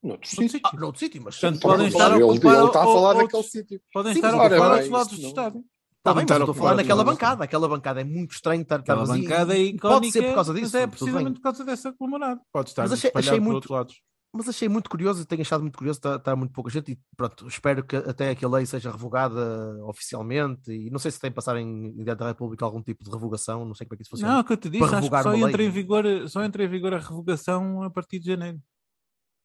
Noutro 0.02 0.28
sítio. 0.28 0.60
Ah, 0.64 0.76
noutro 0.76 0.98
sítio, 1.00 1.22
mas. 1.24 1.38
Portanto, 1.40 1.62
podem 1.62 1.86
estar 1.88 2.12
a 2.12 2.16
ele, 2.16 2.24
ele 2.24 2.24
ocupar 2.24 2.66
está 2.66 2.82
a 2.82 2.86
o- 2.88 2.92
falar 2.94 3.08
outros- 3.16 3.24
daquele 3.24 3.42
sítio. 3.44 3.80
Podem 3.92 4.12
Sim, 4.12 4.18
estar 4.18 4.34
a 4.34 4.36
ocupar 4.46 4.70
outros 4.72 4.88
lados 4.90 5.18
do 5.18 5.26
estádio. 5.26 5.64
Está 5.96 6.12
bem, 6.12 6.14
mas 6.16 6.22
estar 6.24 6.34
estou 6.40 6.50
a 6.50 6.54
falar 6.54 6.72
é? 6.80 7.04
bancada. 7.04 7.44
Aquela 7.44 7.68
bancada 7.68 8.00
é 8.02 8.04
muito 8.04 8.32
estranho 8.32 8.60
estar, 8.60 8.80
estar 8.80 8.92
Aquela 8.92 9.06
vazia. 9.06 9.22
bancada 9.26 9.54
é 9.56 9.60
icónica. 9.62 9.88
Pode 9.88 10.12
ser 10.12 10.22
por 10.24 10.34
causa 10.34 10.52
disso. 10.52 10.64
Mas 10.66 10.74
é 10.74 10.86
precisamente 10.86 11.34
por 11.36 11.40
causa 11.42 11.64
desse 11.64 11.88
aglomerado. 11.88 12.40
Pode 12.52 12.68
estar 12.68 12.82
Mas 12.82 12.92
achei- 12.92 13.10
por 13.10 13.22
muito- 13.40 13.54
outros 13.54 13.70
lados. 13.70 14.02
Mas 14.34 14.48
achei 14.48 14.68
muito 14.68 14.90
curioso 14.90 15.22
e 15.22 15.24
tenho 15.24 15.42
achado 15.42 15.60
muito 15.62 15.78
curioso, 15.78 15.98
está, 15.98 16.16
está 16.16 16.34
muito 16.36 16.52
pouca 16.52 16.70
gente 16.70 16.92
e 16.92 16.98
pronto, 17.16 17.46
espero 17.46 17.84
que 17.84 17.96
até 17.96 18.34
que 18.34 18.44
a 18.44 18.48
lei 18.48 18.66
seja 18.66 18.90
revogada 18.90 19.40
oficialmente 19.84 20.72
e 20.72 20.90
não 20.90 20.98
sei 20.98 21.10
se 21.10 21.20
tem 21.20 21.30
de 21.30 21.34
passar 21.34 21.56
em 21.56 21.92
dentro 21.96 22.16
da 22.20 22.28
República 22.28 22.64
algum 22.64 22.82
tipo 22.82 23.04
de 23.04 23.10
revogação, 23.10 23.64
não 23.64 23.74
sei 23.74 23.86
como 23.86 23.94
é 23.94 23.96
que 23.96 24.02
isso 24.02 24.10
funciona. 24.10 24.34
Não, 24.34 24.40
o 24.40 24.44
que 24.44 24.52
eu 24.52 24.56
te 24.56 24.68
disse, 24.68 24.84
acho 24.84 25.10
que 25.10 25.22
só 25.22 25.34
entra, 25.34 25.56
lei. 25.58 25.66
em 25.66 25.70
vigor, 25.70 26.04
só 26.28 26.44
entra 26.44 26.64
em 26.64 26.68
vigor 26.68 26.92
a 26.94 26.98
revogação 26.98 27.82
a 27.82 27.90
partir 27.90 28.18
de 28.18 28.26
janeiro. 28.26 28.60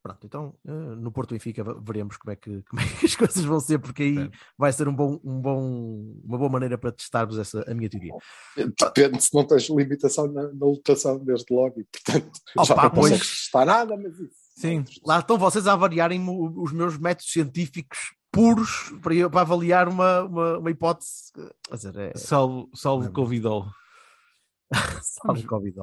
Pronto, 0.01 0.25
então 0.25 0.55
eh, 0.65 0.71
no 0.95 1.11
Porto 1.11 1.31
Benfica 1.31 1.61
ve- 1.61 1.75
veremos 1.85 2.15
como 2.15 2.31
é, 2.31 2.35
que, 2.37 2.63
como 2.69 2.81
é 2.81 2.85
que 2.87 3.05
as 3.05 3.15
coisas 3.17 3.43
vão 3.43 3.59
ser, 3.59 3.79
porque 3.79 4.03
aí 4.03 4.15
Certo. 4.15 4.37
vai 4.57 4.71
ser 4.71 4.87
um 4.87 4.95
bom, 4.95 5.19
um 5.25 5.41
bom, 5.41 6.15
uma 6.23 6.37
boa 6.37 6.49
maneira 6.49 6.77
para 6.77 6.93
testarmos 6.93 7.37
essa, 7.37 7.69
a 7.69 7.73
minha 7.73 7.89
teoria. 7.89 8.13
Depende 8.55 9.21
se 9.21 9.33
não 9.35 9.45
tens 9.45 9.69
limitação 9.69 10.31
na, 10.31 10.43
na 10.43 10.65
lotação 10.65 11.19
desde 11.23 11.53
logo 11.53 11.81
e, 11.81 11.83
portanto, 11.83 12.31
já 12.65 12.73
Opa, 12.73 12.83
não 12.83 12.89
pois. 12.91 13.11
consegues 13.11 13.41
estar 13.43 13.65
nada, 13.65 13.97
mas 13.97 14.17
isso. 14.17 14.48
Sim. 14.59 14.83
Lá 15.05 15.19
estão 15.19 15.37
vocês 15.37 15.67
a 15.67 15.73
avaliarem 15.73 16.23
os 16.27 16.71
meus 16.73 16.97
métodos 16.97 17.31
científicos 17.31 17.97
puros 18.31 18.91
para, 19.01 19.13
eu- 19.15 19.29
para 19.29 19.41
avaliar 19.41 19.87
uma, 19.87 20.21
uma, 20.23 20.57
uma 20.59 20.69
hipótese. 20.71 21.31
Quer 21.67 21.75
dizer, 21.75 21.95
é, 21.97 22.13
Salvo, 22.17 22.69
salvo 22.75 23.03
Não 23.05 23.09
é 23.09 23.13
Covidol. 23.13 23.65
salve 25.01 25.43
Covid. 25.43 25.75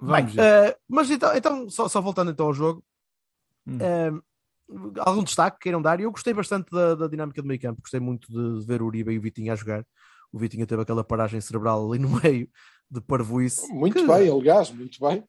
Vamos 0.00 0.32
Bem, 0.34 0.44
eh, 0.44 0.76
mas 0.88 1.10
então, 1.10 1.34
então 1.36 1.68
só, 1.68 1.88
só 1.88 2.00
voltando 2.00 2.30
então 2.30 2.46
ao 2.46 2.54
jogo, 2.54 2.84
Hum. 3.66 3.78
eh, 3.80 4.10
algum 5.00 5.22
destaque 5.22 5.58
queiram 5.60 5.82
dar? 5.82 6.00
Eu 6.00 6.10
gostei 6.10 6.32
bastante 6.32 6.70
da, 6.70 6.94
da 6.94 7.06
dinâmica 7.08 7.42
do 7.42 7.48
meio 7.48 7.60
campo, 7.60 7.82
gostei 7.82 8.00
muito 8.00 8.26
de 8.30 8.66
ver 8.66 8.80
o 8.82 8.86
Uribe 8.86 9.12
e 9.12 9.18
o 9.18 9.20
Vitinho 9.20 9.52
a 9.52 9.56
jogar. 9.56 9.84
O 10.32 10.38
Vitinho 10.38 10.66
teve 10.66 10.80
aquela 10.82 11.02
paragem 11.04 11.40
cerebral 11.40 11.90
ali 11.90 11.98
no 12.00 12.08
meio 12.22 12.48
de 12.90 13.00
parvoíce. 13.00 13.68
Muito 13.72 13.94
que- 13.94 14.06
bem, 14.06 14.30
aliás, 14.30 14.70
muito 14.70 14.98
bem. 15.00 15.24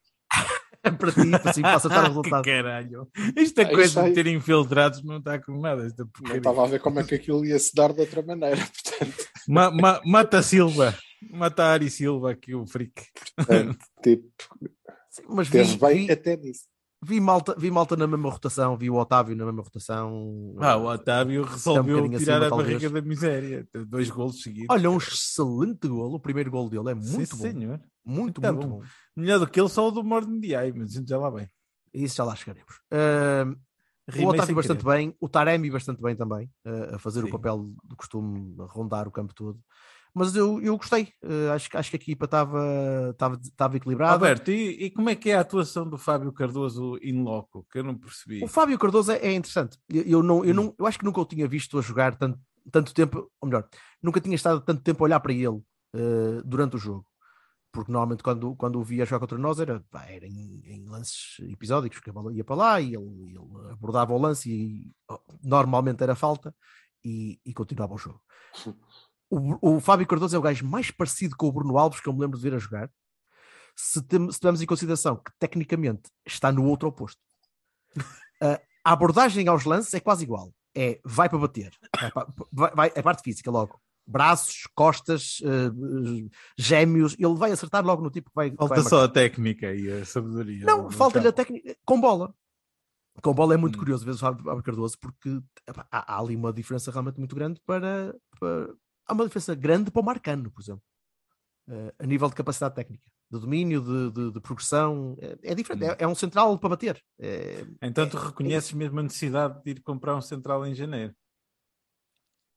para 0.97 1.11
ti, 1.11 1.29
para 1.29 1.53
si, 1.53 1.61
possa 1.61 1.88
estar 1.88 2.00
o 2.01 2.03
que 2.03 2.07
resultado. 2.09 2.43
caralho. 2.43 3.07
Esta 3.35 3.61
É 3.61 3.65
coisa 3.65 3.83
isso 3.85 4.00
aí. 4.00 4.09
de 4.09 4.15
ter 4.15 4.27
infiltrados 4.27 5.03
não 5.03 5.17
está 5.17 5.39
com 5.39 5.59
nada. 5.59 5.85
Esta 5.85 6.07
Não 6.21 6.35
estava 6.35 6.63
a 6.63 6.67
ver 6.67 6.79
como 6.79 7.00
é 7.00 7.03
que 7.03 7.15
aquilo 7.15 7.45
ia 7.45 7.57
se 7.59 7.73
dar 7.75 7.93
de 7.93 8.01
outra 8.01 8.21
maneira. 8.21 8.57
Portanto, 8.83 9.25
Ma- 9.47 9.71
ma- 9.71 10.01
mata 10.05 10.41
Silva. 10.41 10.95
Mata 11.29 11.63
Ari 11.65 11.89
Silva 11.89 12.31
aqui, 12.31 12.55
o 12.55 12.65
freak. 12.65 12.93
portanto, 13.35 13.77
tipo, 14.03 14.27
Sim, 15.09 15.23
mas 15.29 15.47
vi, 15.50 15.77
bem 15.77 16.05
vi, 16.07 16.11
até 16.11 16.35
nisso. 16.38 16.63
Vi 17.03 17.20
malta, 17.20 17.55
vi 17.58 17.72
malta 17.72 17.96
na 17.96 18.05
mesma 18.05 18.29
rotação, 18.29 18.77
vi 18.77 18.88
o 18.89 18.96
Otávio 18.96 19.36
na 19.36 19.46
mesma 19.46 19.63
rotação. 19.63 20.53
Ah, 20.60 20.77
o 20.77 20.86
Otávio 20.86 21.43
resolveu 21.43 21.96
bocadinho 21.98 22.20
tirar 22.20 22.36
acima, 22.36 22.46
a 22.46 22.50
talvez. 22.50 22.67
barriga 22.79 23.01
da 23.01 23.08
miséria. 23.08 23.67
Dois 23.88 24.10
golos 24.12 24.41
seguidos. 24.43 24.67
Olha, 24.70 24.89
um 24.89 24.98
excelente 24.98 25.88
golo. 25.88 26.15
O 26.15 26.20
primeiro 26.20 26.51
golo 26.51 26.70
dele 26.70 26.91
é 26.91 27.01
Sim, 27.01 27.17
muito 27.17 27.36
bom. 27.36 27.41
senhor. 27.41 27.81
Muito, 28.05 28.39
Tá 28.39 28.51
muito 28.51 28.67
bom. 28.67 28.79
bom. 28.79 28.86
Melhor 29.15 29.39
do 29.39 29.48
que 29.48 29.60
ele, 29.60 29.70
só 29.70 29.88
o 29.88 29.91
do 29.91 30.03
Morden 30.03 30.39
de 30.39 30.53
Ai, 30.55 30.72
mas 30.72 30.91
a 30.91 31.00
gente 31.00 31.10
já 31.10 31.17
lá 31.17 31.31
bem. 31.31 31.50
Isso 31.91 32.15
já 32.17 32.24
lá 32.24 32.36
chegaremos. 32.36 32.79
Ahm, 32.91 33.55
o 34.24 34.27
Otávio 34.27 34.55
bastante 34.55 34.84
querer. 34.84 34.96
bem, 34.98 35.15
o 35.20 35.27
Taremi 35.27 35.72
bastante 35.72 36.01
bem 36.01 36.15
também, 36.15 36.51
eh, 36.65 36.96
a 36.96 37.00
fazer 37.00 37.24
o 37.24 37.25
Sim. 37.25 37.31
papel 37.31 37.74
do 37.84 37.96
costume, 37.96 38.55
a 38.60 38.65
rondar 38.65 39.08
o 39.08 39.12
campo 39.12 39.34
todo. 39.34 39.60
Mas 40.13 40.36
eu, 40.36 40.62
eu 40.62 40.75
gostei, 40.77 41.13
eh, 41.24 41.50
acho, 41.53 41.70
que- 41.70 41.77
acho 41.77 41.89
que 41.89 41.96
a 41.96 42.00
equipa 42.00 42.25
estava 42.25 43.10
estava- 43.12 43.39
estava 43.41 43.77
equilibrada. 43.77 44.13
Alberto, 44.13 44.51
e, 44.51 44.86
e 44.86 44.89
como 44.91 45.10
é 45.10 45.15
que 45.15 45.30
é 45.30 45.36
a 45.36 45.39
atuação 45.41 45.88
do 45.89 45.98
Fábio 45.98 46.34
Cardoso 46.34 46.98
in 47.01 47.24
loco? 47.24 47.65
Que 47.72 47.80
eu 47.80 47.84
não 47.84 47.96
percebi. 47.98 48.44
O 48.44 48.48
Fábio 48.48 48.77
Cardoso 48.77 49.12
é, 49.13 49.18
é 49.20 49.34
interessante. 49.34 49.77
Eu, 49.89 50.03
eu 50.03 50.24
não, 50.24 50.44
eu, 50.44 50.53
não, 50.53 50.75
eu 50.77 50.86
acho 50.86 51.00
que 51.00 51.06
nunca 51.06 51.22
o 51.22 51.25
tinha 51.25 51.48
visto 51.48 51.77
a 51.80 51.82
jogar 51.82 52.18
tanto, 52.18 52.38
tanto 52.70 52.94
tempo, 52.94 53.32
ou 53.39 53.48
melhor, 53.48 53.68
nunca 54.03 54.20
tinha 54.20 54.36
estado 54.36 54.60
tanto 54.62 54.82
tempo 54.82 55.01
a 55.01 55.06
olhar 55.06 55.20
para 55.22 55.32
ele 55.32 55.62
eh, 55.96 56.41
durante 56.44 56.75
o 56.75 56.80
jogo. 56.80 57.06
Porque 57.72 57.89
normalmente 57.89 58.22
quando, 58.22 58.53
quando 58.58 58.82
o 58.82 58.84
via 58.84 59.06
jogar 59.06 59.22
contra 59.22 59.38
nós 59.38 59.58
era, 59.62 59.82
era 60.10 60.27
em, 60.27 60.62
em 60.65 60.86
lances 60.89 61.38
episódicos, 61.50 62.01
que 62.01 62.10
a 62.10 62.13
bola 62.13 62.34
ia 62.34 62.44
para 62.44 62.56
lá 62.56 62.82
e 62.82 62.96
ele, 62.96 63.30
ele 63.30 63.39
abordava 63.72 64.12
o 64.13 64.18
lance 64.18 64.51
e 64.51 64.91
oh, 65.10 65.18
normalmente 65.41 66.03
era 66.03 66.15
falta 66.15 66.53
e, 67.01 67.39
e 67.46 67.53
continuava 67.53 67.94
o 67.94 67.98
jogo. 67.98 68.20
O, 69.31 69.75
o 69.77 69.79
Fábio 69.79 70.05
Cardoso 70.05 70.35
é 70.35 70.39
o 70.39 70.41
gajo 70.41 70.65
mais 70.67 70.91
parecido 70.91 71.35
com 71.38 71.47
o 71.47 71.51
Bruno 71.51 71.77
Alves 71.77 72.01
que 72.01 72.09
eu 72.09 72.13
me 72.13 72.19
lembro 72.19 72.38
de 72.38 72.43
ver 72.43 72.53
a 72.53 72.59
jogar. 72.59 72.91
Se, 73.75 74.01
tem, 74.03 74.29
se 74.29 74.38
tivermos 74.38 74.61
em 74.61 74.65
consideração 74.65 75.15
que 75.15 75.31
tecnicamente 75.39 76.09
está 76.27 76.51
no 76.51 76.65
outro 76.65 76.89
oposto. 76.89 77.19
Uh, 77.97 78.01
a 78.83 78.91
abordagem 78.91 79.47
aos 79.47 79.63
lances 79.63 79.93
é 79.93 80.00
quase 80.01 80.23
igual. 80.23 80.53
É 80.75 81.00
vai 81.05 81.29
para 81.29 81.38
bater. 81.39 81.71
Vai, 82.00 82.11
pa- 82.11 82.33
vai, 82.51 82.71
vai- 82.75 82.91
é 82.95 83.00
a 83.00 83.03
parte 83.03 83.23
física 83.23 83.50
logo. 83.50 83.79
Braços, 84.05 84.67
costas, 84.75 85.39
uh, 85.41 86.29
gêmeos. 86.57 87.15
Ele 87.17 87.35
vai 87.35 87.51
acertar 87.51 87.85
logo 87.85 88.01
no 88.01 88.09
tipo 88.09 88.29
que 88.29 88.35
vai. 88.35 88.51
que 88.51 88.57
Falta 88.57 88.75
vai 88.75 88.83
só 88.83 89.03
a 89.05 89.07
técnica 89.09 89.73
e 89.73 89.89
a 90.01 90.05
sabedoria. 90.05 90.65
Não, 90.65 90.83
no 90.83 90.91
falta-lhe 90.91 91.27
a 91.27 91.31
técnica 91.31 91.75
com 91.85 92.01
bola. 92.01 92.33
Com 93.21 93.33
bola 93.33 93.53
é 93.53 93.57
muito 93.57 93.75
Hum. 93.75 93.79
curioso 93.79 94.03
ver 94.05 94.11
o 94.11 94.17
Fábio 94.17 94.43
Fábio 94.43 94.63
Cardoso 94.63 94.97
porque 95.00 95.39
epá, 95.67 95.85
há, 95.91 96.15
há 96.15 96.19
ali 96.19 96.35
uma 96.35 96.51
diferença 96.51 96.91
realmente 96.91 97.19
muito 97.19 97.35
grande 97.35 97.61
para, 97.65 98.15
para- 98.39 98.73
Há 99.08 99.13
uma 99.13 99.25
diferença 99.25 99.53
grande 99.55 99.91
para 99.91 100.01
o 100.01 100.05
Marcano, 100.05 100.51
por 100.51 100.62
exemplo. 100.62 100.84
Eh, 101.70 101.93
a 102.00 102.05
nível 102.05 102.27
de 102.29 102.36
capacidade 102.36 102.75
técnica, 102.75 103.03
de 103.29 103.39
domínio, 103.39 103.81
de, 103.81 104.12
de- 104.12 104.31
de 104.34 104.39
progressão, 104.41 105.15
é, 105.20 105.51
é 105.51 105.55
diferente. 105.55 105.86
Hum. 105.86 105.91
É, 105.91 106.03
é 106.03 106.08
um 106.08 106.15
central 106.15 106.58
para 106.58 106.70
bater. 106.70 107.01
É, 107.20 107.65
Então 107.81 108.08
tu 108.10 108.17
reconheces 108.17 108.72
mesmo 108.74 109.00
a 109.00 109.03
necessidade 109.03 109.62
de 109.63 109.72
ir 109.72 109.81
comprar 109.81 110.15
um 110.15 110.22
central 110.22 110.65
em 110.65 110.74
janeiro. 110.74 111.13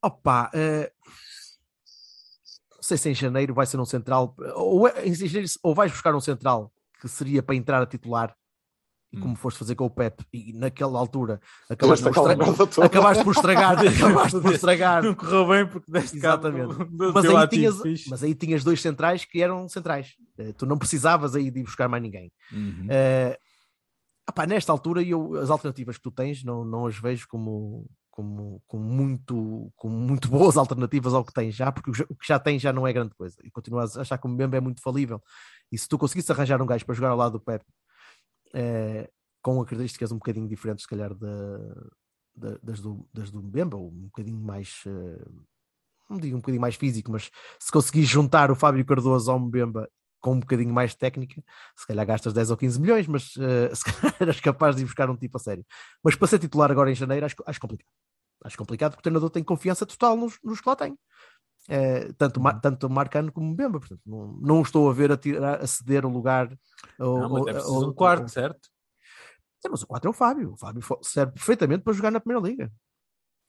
Opa, 0.03 0.51
eh, 0.53 0.91
não 2.75 2.81
sei 2.83 2.97
se 2.97 3.09
em 3.09 3.15
janeiro 3.15 3.53
vai 3.53 3.65
ser 3.65 3.79
um 3.79 3.85
central, 3.85 4.35
ou, 4.55 4.87
é- 4.87 5.07
em 5.07 5.13
janeiro, 5.15 5.47
ou 5.63 5.73
vais 5.73 5.91
buscar 5.91 6.13
um 6.15 6.21
central 6.21 6.71
que 7.01 7.07
seria 7.07 7.41
para 7.41 7.55
entrar 7.55 7.81
a 7.81 7.85
titular, 7.87 8.35
e 9.15 9.19
como 9.19 9.33
Hum. 9.33 9.35
foste 9.35 9.57
fazer 9.59 9.75
com 9.75 9.85
o 9.85 9.89
Pep, 9.89 10.23
e 10.33 10.51
naquela 10.53 10.99
altura 10.99 11.39
acabaste 11.69 12.03
por, 12.03 12.09
estra- 12.11 12.85
acabaste 12.85 13.23
por 13.23 13.31
estragar, 13.35 13.77
acabaste 13.87 14.39
por 14.39 14.53
estragar. 14.53 15.03
Não 15.03 15.15
correu 15.15 15.47
bem 15.47 15.67
porque 15.67 15.91
deste 15.91 16.17
Exatamente. 16.17 16.75
Mas 17.13 17.25
aí, 17.25 17.47
tinhas, 17.47 17.81
fixe. 17.81 18.09
mas 18.09 18.23
aí 18.23 18.35
tinhas 18.35 18.63
dois 18.63 18.81
centrais 18.81 19.25
que 19.25 19.41
eram 19.41 19.67
centrais. 19.69 20.15
Eh, 20.37 20.53
Tu 20.53 20.65
não 20.65 20.77
precisavas 20.77 21.35
aí 21.35 21.49
de 21.49 21.59
ir 21.59 21.63
buscar 21.63 21.87
mais 21.87 22.03
ninguém. 22.03 22.31
Uhum. 22.51 22.87
Opá, 24.29 24.45
nesta 24.47 24.71
altura, 24.71 25.03
eu, 25.03 25.35
as 25.35 25.49
alternativas 25.49 25.97
que 25.97 26.03
tu 26.03 26.11
tens 26.11 26.43
não, 26.43 26.65
não 26.65 26.87
as 26.87 26.97
vejo 26.97 27.27
como, 27.29 27.85
como, 28.09 28.59
como, 28.65 28.83
muito, 28.83 29.71
como 29.75 29.95
muito 29.95 30.27
boas 30.29 30.57
alternativas 30.57 31.13
ao 31.13 31.23
que 31.23 31.31
tens 31.31 31.53
já, 31.55 31.71
porque 31.71 31.91
o 32.09 32.15
que 32.15 32.27
já 32.27 32.39
tens 32.39 32.59
já 32.61 32.73
não 32.73 32.87
é 32.87 32.91
grande 32.93 33.13
coisa. 33.15 33.37
E 33.43 33.51
continuas 33.51 33.95
a 33.97 34.01
achar 34.01 34.17
que 34.17 34.25
o 34.25 34.29
Mbemba 34.29 34.57
é 34.57 34.59
muito 34.59 34.81
falível. 34.81 35.21
E 35.71 35.77
se 35.77 35.87
tu 35.87 35.97
conseguisse 35.97 36.31
arranjar 36.31 36.59
um 36.61 36.65
gajo 36.65 36.83
para 36.85 36.95
jogar 36.95 37.09
ao 37.09 37.17
lado 37.17 37.33
do 37.33 37.39
Pep, 37.39 37.63
eh, 38.55 39.09
com 39.43 39.55
características 39.57 40.11
um 40.13 40.17
bocadinho 40.17 40.49
diferentes, 40.49 40.83
se 40.85 40.89
calhar, 40.89 41.13
da, 41.15 41.29
da- 42.35 42.59
das, 42.63 42.79
do, 42.81 43.07
das 43.13 43.31
do 43.31 43.41
Mbemba, 43.43 43.77
um 43.77 43.91
bocadinho 44.07 44.37
mais. 44.39 44.83
eh, 44.87 45.25
não 46.09 46.17
digo 46.19 46.37
um 46.37 46.39
bocadinho 46.39 46.61
mais 46.61 46.75
físico, 46.75 47.11
mas 47.11 47.31
se 47.59 47.71
conseguires 47.71 48.09
juntar 48.09 48.51
o 48.51 48.55
Fábio 48.55 48.85
Cardoso 48.85 49.31
ao 49.31 49.39
Mbemba 49.39 49.89
com 50.21 50.33
um 50.33 50.39
bocadinho 50.39 50.73
mais 50.73 50.91
de 50.91 50.97
técnica, 50.97 51.43
se 51.75 51.85
calhar 51.87 52.05
gastas 52.05 52.33
10 52.33 52.49
ou 52.51 52.57
15 52.57 52.79
milhões, 52.81 53.07
mas 53.07 53.33
eh, 53.39 53.73
se 53.75 53.83
calhar 53.85 54.15
eras 54.19 54.39
capaz 54.39 54.75
de 54.75 54.81
ir 54.83 54.85
buscar 54.85 55.09
um 55.09 55.17
tipo 55.17 55.37
a 55.37 55.39
sério. 55.39 55.65
Mas 56.03 56.15
para 56.15 56.27
ser 56.27 56.39
titular 56.39 56.71
agora 56.71 56.91
em 56.91 56.95
janeiro, 56.95 57.25
acho, 57.25 57.35
acho 57.45 57.59
complicado. 57.59 57.89
Acho 58.43 58.57
complicado 58.57 58.91
porque 58.91 59.01
o 59.01 59.03
treinador 59.03 59.29
tem 59.31 59.43
confiança 59.43 59.85
total 59.85 60.17
nos, 60.17 60.37
nos 60.43 60.61
que 60.61 60.69
lá 60.69 60.75
tem. 60.75 60.97
Eh, 61.67 62.13
tanto, 62.17 62.39
Mar, 62.39 62.59
tanto 62.61 62.89
Marcano 62.89 63.31
como 63.31 63.51
Mbemba, 63.51 63.79
portanto, 63.79 64.01
não, 64.05 64.27
não 64.39 64.61
estou 64.61 64.89
a 64.89 64.93
ver 64.93 65.11
a, 65.11 65.17
tirar, 65.17 65.61
a 65.61 65.67
ceder 65.67 66.05
o 66.05 66.09
lugar. 66.09 66.55
Ou, 66.99 67.19
Não, 67.19 67.29
mas 67.29 67.55
é 67.55 67.67
um 67.67 67.93
quarto, 67.93 68.29
certo? 68.29 68.69
Sim, 69.59 69.69
mas 69.71 69.81
o 69.81 69.87
4 69.87 70.07
é 70.07 70.11
o 70.11 70.13
Fábio. 70.13 70.53
O 70.53 70.57
Fábio 70.57 70.81
serve 71.01 71.33
perfeitamente 71.33 71.83
para 71.83 71.93
jogar 71.93 72.11
na 72.11 72.19
Primeira 72.19 72.47
Liga. 72.47 72.71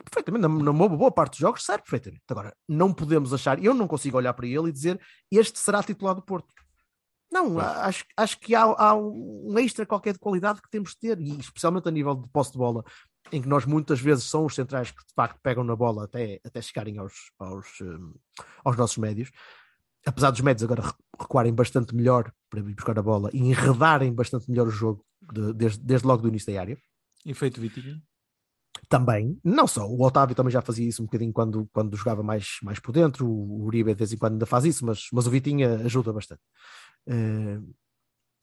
Perfeitamente, 0.02 0.42
na, 0.42 0.48
na 0.48 0.72
boa, 0.72 1.10
parte 1.10 1.32
dos 1.32 1.40
jogos 1.40 1.64
serve 1.64 1.82
perfeitamente. 1.82 2.22
Agora, 2.28 2.54
não 2.66 2.92
podemos 2.92 3.34
achar, 3.34 3.62
eu 3.62 3.74
não 3.74 3.86
consigo 3.86 4.16
olhar 4.16 4.32
para 4.32 4.46
ele 4.46 4.68
e 4.68 4.72
dizer 4.72 5.00
este 5.30 5.58
será 5.58 5.82
titular 5.82 6.14
do 6.14 6.22
Porto. 6.22 6.54
Não, 7.30 7.58
acho, 7.58 8.04
acho 8.16 8.38
que 8.38 8.54
há, 8.54 8.62
há 8.62 8.94
um 8.94 9.58
extra 9.58 9.84
qualquer 9.84 10.12
de 10.12 10.18
qualidade 10.18 10.62
que 10.62 10.70
temos 10.70 10.90
de 10.90 10.98
ter, 10.98 11.20
e 11.20 11.38
especialmente 11.38 11.88
a 11.88 11.90
nível 11.90 12.14
de 12.14 12.28
posse 12.28 12.52
de 12.52 12.58
bola, 12.58 12.84
em 13.32 13.42
que 13.42 13.48
nós 13.48 13.64
muitas 13.66 14.00
vezes 14.00 14.24
são 14.24 14.44
os 14.44 14.54
centrais 14.54 14.90
que 14.90 15.04
de 15.04 15.12
facto 15.14 15.38
pegam 15.42 15.64
na 15.64 15.74
bola 15.76 16.04
até, 16.04 16.40
até 16.44 16.60
chegarem 16.62 16.98
aos, 16.98 17.30
aos, 17.38 17.80
hum, 17.80 18.14
aos 18.64 18.76
nossos 18.76 18.96
médios. 18.98 19.30
Apesar 20.06 20.30
dos 20.30 20.40
médios 20.40 20.62
agora 20.64 20.82
re- 20.82 20.92
recuarem 21.20 21.52
bastante 21.52 21.94
melhor 21.94 22.32
para 22.48 22.60
ir 22.60 22.74
buscar 22.74 22.96
a 22.98 23.02
bola 23.02 23.28
e 23.32 23.38
enredarem 23.38 24.12
bastante 24.12 24.48
melhor 24.50 24.68
o 24.68 24.70
jogo 24.70 25.04
de- 25.32 25.52
desde, 25.52 25.80
desde 25.80 26.06
logo 26.06 26.22
do 26.22 26.28
início 26.28 26.52
da 26.52 26.60
área. 26.60 26.78
Efeito 27.24 27.60
Vitinho. 27.60 28.00
Também, 28.88 29.40
não 29.42 29.66
só, 29.66 29.84
o 29.88 30.00
Otávio 30.04 30.36
também 30.36 30.52
já 30.52 30.60
fazia 30.62 30.86
isso 30.88 31.02
um 31.02 31.06
bocadinho 31.06 31.32
quando, 31.32 31.68
quando 31.72 31.96
jogava 31.96 32.22
mais, 32.22 32.58
mais 32.62 32.78
por 32.78 32.92
dentro, 32.92 33.26
o 33.26 33.64
Uribe 33.64 33.92
de 33.94 33.98
vez 33.98 34.12
em 34.12 34.16
quando 34.18 34.34
ainda 34.34 34.46
faz 34.46 34.64
isso, 34.64 34.84
mas, 34.86 35.08
mas 35.12 35.26
o 35.26 35.30
Vitinha 35.30 35.76
ajuda 35.84 36.12
bastante. 36.12 36.42
Eh, 37.08 37.58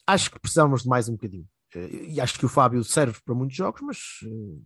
acho 0.08 0.32
que 0.32 0.40
precisamos 0.40 0.82
de 0.84 0.90
mais 0.90 1.08
um 1.08 1.14
bocadinho. 1.14 1.48
Eh, 1.76 2.06
e 2.14 2.22
acho 2.22 2.38
que 2.40 2.46
o 2.46 2.50
Fábio 2.50 2.84
serve 2.84 3.20
para 3.26 3.36
muitos 3.36 3.56
jogos, 3.56 3.82
mas 3.82 3.98
eh, 4.26 4.62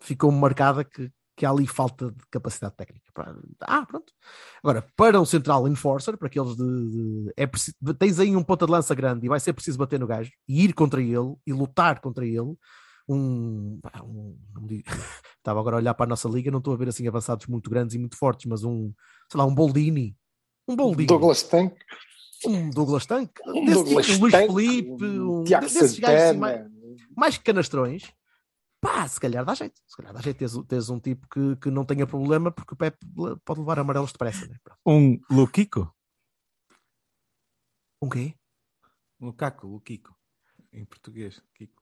ficou 0.00 0.30
marcada 0.32 0.84
que, 0.84 1.10
que 1.36 1.46
há 1.46 1.50
ali 1.50 1.66
falta 1.66 2.10
de 2.10 2.24
capacidade 2.30 2.74
técnica. 2.76 3.02
Ah, 3.62 3.86
pronto. 3.86 4.12
Agora, 4.62 4.86
para 4.96 5.20
um 5.20 5.24
central 5.24 5.66
enforcer, 5.68 6.16
para 6.16 6.26
aqueles 6.28 6.56
de. 6.56 6.64
de- 6.64 7.32
é 7.36 7.46
preciso, 7.46 7.76
tens 7.98 8.18
aí 8.18 8.34
um 8.36 8.42
ponta 8.44 8.66
de 8.66 8.72
lança 8.72 8.94
grande 8.94 9.26
e 9.26 9.28
vai 9.28 9.40
ser 9.40 9.52
preciso 9.52 9.78
bater 9.78 9.98
no 9.98 10.06
gajo 10.06 10.30
e 10.48 10.64
ir 10.64 10.72
contra 10.74 11.00
ele 11.02 11.34
e 11.46 11.52
lutar 11.52 12.00
contra 12.00 12.24
ele. 12.26 12.54
Um, 13.08 13.80
um- 14.04 14.36
digo- 14.66 14.84
estava 15.38 15.58
agora 15.58 15.76
a 15.76 15.78
olhar 15.80 15.94
para 15.94 16.06
a 16.06 16.08
nossa 16.08 16.28
liga, 16.28 16.50
não 16.50 16.58
estou 16.58 16.72
a 16.72 16.76
ver 16.76 16.88
assim 16.88 17.06
avançados 17.08 17.46
muito 17.46 17.68
grandes 17.68 17.94
e 17.96 17.98
muito 17.98 18.16
fortes, 18.16 18.46
mas 18.46 18.62
um, 18.62 18.92
sei 19.30 19.38
lá, 19.38 19.44
um 19.44 19.54
Boldini, 19.54 20.16
um 20.68 20.76
Boldini, 20.76 21.06
Douglas 21.06 21.42
Tank, 21.42 21.74
um 22.46 22.70
Douglas 22.70 23.06
Tank, 23.06 23.30
um 23.46 23.64
desse 23.64 23.74
Douglas 23.84 24.06
tipo, 24.06 24.20
Luís 24.22 24.34
Felipe, 24.34 25.04
um 25.04 25.40
um, 25.40 25.44
Tiago 25.44 25.64
desses 25.66 25.98
gajos 25.98 26.22
assim, 26.30 26.38
mais, 26.38 26.56
Santana. 26.58 26.96
mais 27.16 27.38
canastrões, 27.38 28.12
pá, 28.80 29.06
se 29.08 29.20
calhar 29.20 29.44
dá 29.44 29.54
jeito. 29.54 29.80
Se 29.86 29.96
calhar 29.96 30.12
dá 30.12 30.20
jeito 30.20 30.36
teres, 30.38 30.56
teres 30.68 30.88
um 30.90 30.98
tipo 31.00 31.26
que, 31.28 31.56
que 31.56 31.70
não 31.70 31.84
tenha 31.84 32.06
problema, 32.06 32.50
porque 32.50 32.74
o 32.74 32.76
Pep 32.76 32.96
le- 33.16 33.36
pode 33.44 33.60
levar 33.60 33.78
amarelos 33.78 34.12
depressa, 34.12 34.46
né? 34.46 34.56
Pronto. 34.62 34.78
Um 34.86 35.20
Luquico. 35.30 35.94
Um 38.02 38.08
quê? 38.08 38.34
Lukaku, 39.20 39.66
Luquico. 39.66 40.14
Em 40.72 40.84
português. 40.84 41.40
Kiko. 41.54 41.81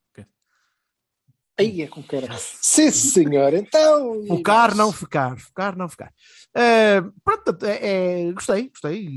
Aí 1.60 1.82
é 1.82 1.86
com 1.86 2.02
cara. 2.02 2.28
Sim, 2.38 2.90
senhor, 2.90 3.52
então. 3.54 4.26
Focar, 4.26 4.74
não 4.74 4.90
ficar, 4.90 5.38
focar, 5.38 5.76
não 5.76 5.88
ficar. 5.88 6.12
Eh, 6.54 7.02
pronto, 7.22 7.64
é, 7.66 8.28
é- 8.28 8.32
gostei, 8.32 8.68
gostei. 8.68 9.08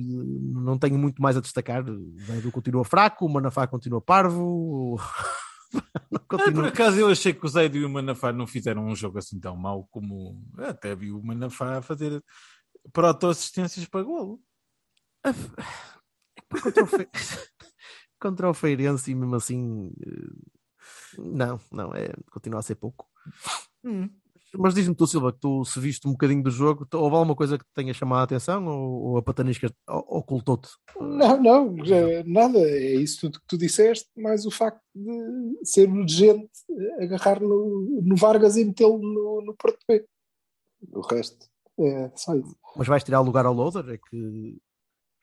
Não 0.51 0.77
tenho 0.77 0.97
muito 0.97 1.21
mais 1.21 1.37
a 1.37 1.41
destacar. 1.41 1.83
O 1.87 2.33
Edu 2.37 2.51
continua 2.51 2.83
fraco, 2.83 3.25
o 3.25 3.29
Manafá 3.29 3.65
continua 3.67 4.01
parvo. 4.01 4.97
Ah, 6.29 6.51
por 6.51 6.65
acaso 6.65 6.99
eu 6.99 7.09
achei 7.09 7.33
que 7.33 7.43
o 7.43 7.49
Zaido 7.49 7.77
e 7.77 7.83
o 7.83 7.89
Manafá 7.89 8.31
não 8.31 8.45
fizeram 8.45 8.85
um 8.85 8.95
jogo 8.95 9.17
assim 9.17 9.39
tão 9.39 9.55
mau 9.57 9.87
como. 9.89 10.39
eu 10.55 10.65
Até 10.65 10.95
vi 10.95 11.11
o 11.11 11.23
Manafá 11.23 11.81
fazer 11.81 12.23
proto-assistências 12.91 13.85
para 13.87 14.03
golo. 14.03 14.39
contra 16.61 16.83
o, 16.83 16.85
Fe... 16.87 17.07
contra 18.19 18.49
o 18.49 18.53
Feirense 18.53 19.11
e 19.11 19.15
mesmo 19.15 19.35
assim 19.35 19.91
eh, 20.05 20.51
não, 21.17 21.59
não, 21.71 21.93
é, 21.93 22.09
continua 22.31 22.59
a 22.59 22.63
ser 22.63 22.75
pouco. 22.75 23.07
Hum. 23.83 24.09
mas 24.55 24.73
diz-me 24.73 24.95
tu, 24.95 25.05
Silva, 25.07 25.33
que 25.33 25.39
tu 25.39 25.65
se 25.65 25.79
viste 25.79 26.07
um 26.07 26.11
bocadinho 26.11 26.43
do 26.43 26.51
jogo, 26.51 26.85
tu- 26.85 26.97
houve 26.97 27.15
alguma 27.15 27.35
coisa 27.35 27.57
que 27.57 27.65
te 27.65 27.73
tenha 27.73 27.93
chamado 27.93 28.19
a 28.21 28.23
atenção 28.23 28.65
ou, 28.65 29.01
ou 29.01 29.17
a 29.17 29.21
patanisca 29.21 29.73
ocultou-te? 29.87 30.69
Não, 30.99 31.41
não, 31.41 31.75
nada. 32.25 32.59
É 32.59 32.95
isso 32.95 33.21
tudo 33.21 33.39
que 33.39 33.47
tu 33.47 33.57
disseste, 33.57 34.09
mais 34.15 34.45
o 34.45 34.51
facto 34.51 34.81
de 34.95 35.59
ser 35.63 35.89
urgente 35.89 36.51
agarrar 36.99 37.41
no, 37.41 38.01
no 38.03 38.15
Vargas 38.15 38.55
e 38.57 38.65
metê-lo 38.65 38.99
no, 38.99 39.41
no 39.45 39.55
Porto 39.55 39.79
B. 39.87 40.05
O 40.91 41.01
resto 41.01 41.47
é 41.79 42.11
só 42.15 42.35
isso. 42.35 42.55
Mas 42.75 42.87
vais 42.87 43.03
tirar 43.03 43.21
lugar 43.21 43.45
ao 43.45 43.53
Loader? 43.53 43.95
É 43.95 43.97
que 43.97 44.57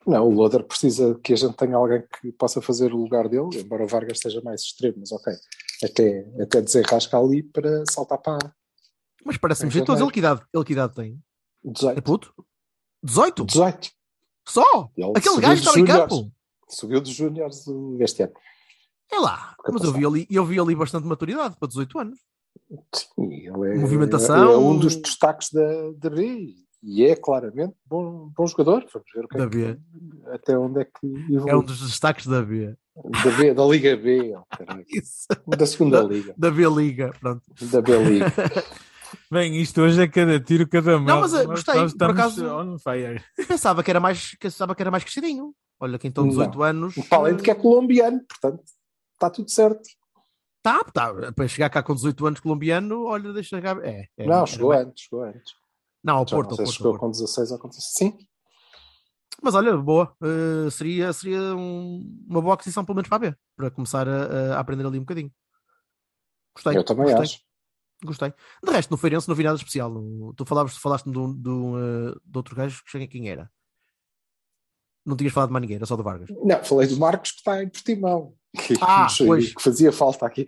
Não, 0.07 0.27
o 0.27 0.33
Loader 0.33 0.65
precisa 0.65 1.19
que 1.23 1.33
a 1.33 1.37
gente 1.37 1.55
tenha 1.57 1.77
alguém 1.77 2.03
que 2.21 2.33
possa 2.33 2.63
fazer 2.63 2.93
o 2.93 2.97
lugar 2.97 3.29
dele, 3.29 3.61
embora 3.61 3.85
o 3.85 3.87
Vargas 3.87 4.17
esteja 4.17 4.41
mais 4.41 4.63
extremo, 4.63 4.97
mas 4.99 5.13
ok. 5.13 5.33
Até, 5.85 6.27
até 6.41 6.61
desenrasca 6.63 7.19
ali 7.19 7.43
para 7.43 7.85
saltar 7.91 8.19
para 8.19 8.55
Mas 9.25 9.37
parece-me 9.37 9.69
Em 9.69 9.73
jeitoso. 9.73 10.03
Ele 10.03 10.11
que, 10.11 10.19
idade, 10.19 10.43
ele 10.53 10.65
que 10.65 10.73
idade 10.73 10.95
tem? 10.95 11.23
É 11.65 11.71
18. 11.71 12.03
puto? 12.03 12.35
18? 13.03 13.45
18. 13.45 13.91
Só? 14.49 14.91
Ele 14.97 15.13
Aquele 15.15 15.41
gajo 15.41 15.61
estava 15.61 15.81
em 15.81 15.85
campo? 15.85 16.33
Subiu 16.69 17.01
dos 17.01 17.13
Júniores 17.13 17.65
este 18.01 18.23
ano. 18.23 18.33
É 19.13 19.19
lá. 19.19 19.55
Mas 19.69 19.83
eu 19.83 19.93
vi, 19.93 20.07
ali, 20.07 20.27
eu 20.31 20.45
vi 20.45 20.59
ali 20.59 20.75
bastante 20.75 21.07
maturidade 21.07 21.57
para 21.59 21.69
18 21.69 21.99
anos. 21.99 22.19
Sim, 22.95 23.33
ele 23.33 23.49
é, 23.49 23.75
Movimentação. 23.77 24.53
é 24.53 24.57
um 24.57 24.79
dos 24.79 24.97
destaques 24.97 25.51
da, 25.51 25.91
da 25.97 26.11
B 26.11 26.55
e 26.83 27.05
é 27.05 27.15
claramente 27.17 27.75
bom, 27.87 28.31
bom 28.37 28.47
jogador. 28.47 28.87
Vamos 28.93 29.09
ver 29.15 29.25
o 29.25 29.29
que 29.29 29.37
é 29.37 29.41
Da 29.41 29.49
que- 29.49 29.57
B. 29.75 29.79
até 30.33 30.59
onde 30.59 30.81
é 30.81 30.85
que 30.85 31.07
evolui. 31.07 31.51
É 31.51 31.57
um 31.57 31.63
dos 31.63 31.81
destaques 31.81 32.27
da 32.27 32.43
B. 32.43 32.75
da, 32.97 33.31
B, 33.37 33.55
da 33.55 33.65
Liga 33.65 33.97
B, 33.97 34.35
oh, 34.37 34.45
da 35.57 35.67
segunda 35.67 36.01
Liga. 36.03 36.35
Da 36.37 36.51
B 36.51 36.65
Liga. 36.69 37.13
Pronto. 37.21 37.43
Da 37.71 37.81
B 37.83 37.97
Liga. 37.99 38.27
Bem, 39.31 39.61
isto 39.61 39.81
hoje 39.81 40.01
é 40.01 40.07
cada 40.09 40.39
tiro, 40.39 40.69
cada 40.69 40.97
mão. 40.99 41.05
Não, 41.05 41.21
mas, 41.23 41.35
eh, 41.35 41.39
Nós- 41.39 41.47
gostei, 41.47 41.75
nós 41.81 41.93
por 41.95 42.11
acaso- 42.11 42.47
on 42.47 42.79
fire. 42.79 43.23
Pensava 43.49 43.83
que 43.83 43.91
era 43.91 43.99
mais, 44.01 44.37
pensava 44.39 44.75
que 44.75 44.83
era 44.83 44.91
mais 44.91 45.03
crescidinho. 45.03 45.53
Olha, 45.81 45.99
quem 45.99 46.11
tem 46.13 46.29
18 46.29 46.63
anos. 46.63 46.95
Para 47.09 47.19
além 47.19 47.37
de 47.37 47.43
que 47.43 47.51
é 47.51 47.55
colombiano, 47.55 48.21
portanto, 48.29 48.63
está 49.15 49.29
tudo 49.31 49.51
certo. 49.51 49.83
Tá, 50.63 50.85
tá. 50.85 51.33
Para 51.33 51.49
chegar 51.49 51.71
cá 51.71 51.83
com 51.83 51.95
18 51.95 52.27
anos 52.27 52.41
colombiano, 52.41 53.05
olha, 53.05 53.33
deixa 53.33 53.61
cá. 53.61 53.77
É, 53.83 54.05
é, 54.17 54.27
não, 54.27 54.37
era 54.39 54.47
chegou 54.47 54.69
mais- 54.69 54.87
antes, 54.87 55.05
chegou 55.05 55.25
antes. 55.25 55.53
Não, 56.03 56.17
ao 56.19 56.27
Já 56.27 56.37
Porto, 56.37 56.51
não 56.51 56.53
ao 56.53 56.57
sei 56.57 56.67
se 56.67 56.73
Porto, 56.73 56.77
chegou 56.79 56.93
Porto. 56.93 57.01
com 57.01 57.11
16 57.11 57.51
ou 57.53 57.59
com 57.59 57.69
16. 57.69 57.95
Sim, 57.97 58.19
Mas 59.43 59.55
olha, 59.55 59.77
boa. 59.77 60.15
Uh, 60.23 60.71
seria 60.71 61.13
seria 61.13 61.41
um- 61.55 62.25
uma 62.29 62.41
boa 62.43 62.55
aquisição, 62.55 62.85
pelo 62.85 62.97
menos 62.97 63.09
para 63.09 63.17
a 63.29 63.31
B, 63.31 63.37
para 63.57 63.71
começar 63.71 64.07
a, 64.09 64.57
a 64.57 64.61
aprender 64.61 64.87
ali 64.87 64.99
um 64.99 65.03
bocadinho. 65.03 65.33
Gostei. 66.55 66.77
eu 66.77 66.85
também 66.85 67.05
gostei, 67.05 67.23
acho. 67.23 67.41
Gostei. 68.05 68.35
De 68.65 68.71
resto, 68.73 68.91
no 68.91 68.97
Feirense 68.97 69.29
não 69.29 69.35
vi 69.35 69.45
nada 69.45 69.57
especial. 69.57 69.93
Tu 70.37 70.45
falavas, 70.45 70.77
falaste 70.77 71.11
de, 71.11 71.19
um- 71.19 71.35
de, 71.35 71.49
um, 71.49 71.75
uh, 71.75 72.21
de 72.25 72.37
outro 72.39 72.55
gajo 72.57 72.83
que 72.85 72.91
cheguei 72.91 73.07
quem 73.07 73.29
era. 73.31 73.51
Não 75.07 75.17
tinhas 75.17 75.33
falado 75.33 75.49
de 75.49 75.53
mais 75.55 75.61
ninguém, 75.63 75.77
era 75.77 75.87
só 75.87 75.97
do 75.97 76.03
Vargas. 76.03 76.29
Não, 76.45 76.63
falei 76.65 76.87
do 76.89 76.97
Marcos 76.99 77.31
que 77.33 77.39
está 77.39 77.63
em 77.63 77.69
Portimão. 77.69 78.35
Que, 78.67 78.75
Ah, 78.83 79.07
pois. 79.17 79.55
que 79.55 79.63
fazia 79.63 79.93
falta 79.93 80.27
aqui. 80.27 80.45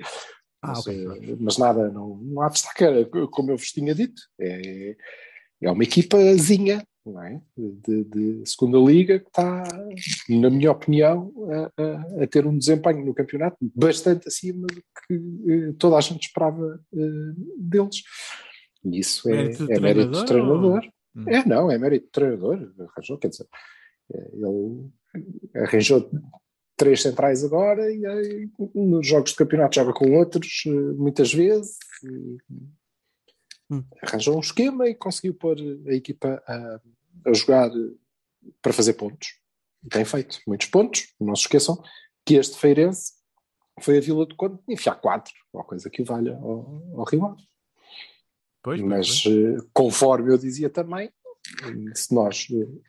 Ah, 0.60 0.68
mas, 0.68 0.78
ok. 0.80 1.06
eh, 1.06 1.36
mas 1.38 1.56
nada, 1.56 1.88
não, 1.88 2.16
não 2.16 2.42
há 2.42 2.48
destaque. 2.48 2.84
Como 3.30 3.50
eu 3.52 3.56
vos 3.56 3.68
tinha 3.70 3.94
dito, 3.94 4.20
é, 4.40 4.96
é 5.62 5.70
uma 5.70 5.82
equipazinha 5.84 6.82
não 7.04 7.20
é? 7.22 7.40
de, 7.56 8.04
de 8.04 8.42
segunda 8.46 8.78
liga 8.78 9.18
que 9.18 9.26
está, 9.26 9.64
na 10.28 10.48
minha 10.50 10.70
opinião, 10.70 11.32
a, 11.76 11.82
a- 11.82 12.22
a 12.22 12.26
ter 12.28 12.46
um 12.46 12.56
desempenho 12.56 13.04
no 13.04 13.12
campeonato 13.14 13.56
bastante 13.74 14.28
acima 14.28 14.66
do 14.68 14.74
que 14.76 15.14
eh, 15.52 15.72
toda 15.78 15.96
a 15.96 16.00
gente 16.00 16.26
esperava 16.28 16.80
eh, 16.94 17.32
deles. 17.58 18.02
E 18.84 18.98
isso 19.00 19.28
é 19.28 19.32
Mérito 19.32 19.66
do 19.66 19.72
é 19.72 19.80
mérito 19.80 20.10
do 20.12 20.24
treinador. 20.24 20.82
Hum. 21.16 21.24
É, 21.28 21.44
não, 21.44 21.70
é 21.70 21.76
mérito 21.78 22.06
do 22.06 22.10
treinador. 22.12 22.72
Arranjou, 22.78 23.18
quer 23.18 23.28
dizer, 23.28 23.46
eh, 24.14 24.30
ele 24.34 24.90
arranjou 25.56 26.08
três 26.76 27.02
centrais 27.02 27.44
agora 27.44 27.90
e 27.92 28.48
nos 28.74 29.06
jogos 29.06 29.30
de 29.32 29.36
campeonato 29.36 29.74
joga 29.74 29.92
com 29.92 30.10
outros 30.16 30.62
muitas 30.96 31.32
vezes. 31.34 31.76
e 32.04 32.38
Hum. 33.72 33.82
Arranjou 34.02 34.36
um 34.36 34.40
esquema 34.40 34.86
e 34.86 34.94
conseguiu 34.94 35.32
pôr 35.32 35.56
a 35.86 35.94
equipa 35.94 36.42
a, 36.46 36.80
a 37.26 37.32
jogar 37.32 37.70
para 38.60 38.72
fazer 38.72 38.92
pontos. 38.94 39.40
E 39.82 39.88
tem 39.88 40.04
feito 40.04 40.40
muitos 40.46 40.66
pontos. 40.66 41.14
Não 41.18 41.34
se 41.34 41.42
esqueçam 41.42 41.82
que 42.24 42.34
este 42.34 42.58
Feirense 42.58 43.14
foi 43.80 43.96
a 43.96 44.00
Vila 44.00 44.26
do 44.26 44.36
Conde 44.36 44.58
enfiar 44.68 44.96
quatro, 44.96 45.32
ou 45.52 45.64
coisa 45.64 45.88
que 45.88 46.02
o 46.02 46.04
valha 46.04 46.36
ao, 46.36 46.98
ao 46.98 47.04
Rio 47.04 47.24
Ave. 47.24 47.42
Pois, 48.62 48.80
Mas, 48.80 49.22
pois. 49.22 49.34
eh, 49.34 49.56
conforme 49.72 50.32
eu 50.32 50.38
dizia 50.38 50.68
também, 50.70 51.10
se 51.94 52.14
nós 52.14 52.46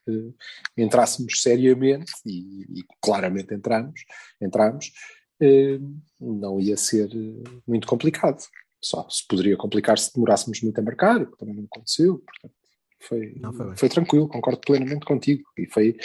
eh, 0.07 0.33
entrássemos 0.77 1.41
seriamente, 1.41 2.11
e, 2.25 2.79
e 2.79 2.83
claramente 3.01 3.53
entramos, 3.53 4.03
entramos 4.39 4.91
eh, 5.41 5.79
não 6.19 6.59
ia 6.59 6.77
ser 6.77 7.09
muito 7.65 7.87
complicado. 7.87 8.43
Só 8.83 9.07
se 9.09 9.25
poderia 9.27 9.55
complicar 9.55 9.97
se 9.97 10.13
demorássemos 10.13 10.61
muito 10.61 10.77
a 10.77 10.81
marcar, 10.81 11.21
o 11.21 11.31
que 11.31 11.37
também 11.37 11.55
não 11.55 11.63
aconteceu. 11.63 12.19
Portanto, 12.19 12.53
foi, 12.99 13.33
Não, 13.39 13.53
foi 13.53 13.75
foi 13.75 13.89
tranquilo, 13.89 14.27
concordo 14.27 14.59
plenamente 14.59 15.05
contigo. 15.05 15.43
E 15.57 15.65
foi 15.65 15.97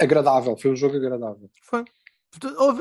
agradável, 0.00 0.56
foi 0.56 0.70
um 0.70 0.76
jogo 0.76 0.96
agradável. 0.96 1.50
Foi. 1.62 1.84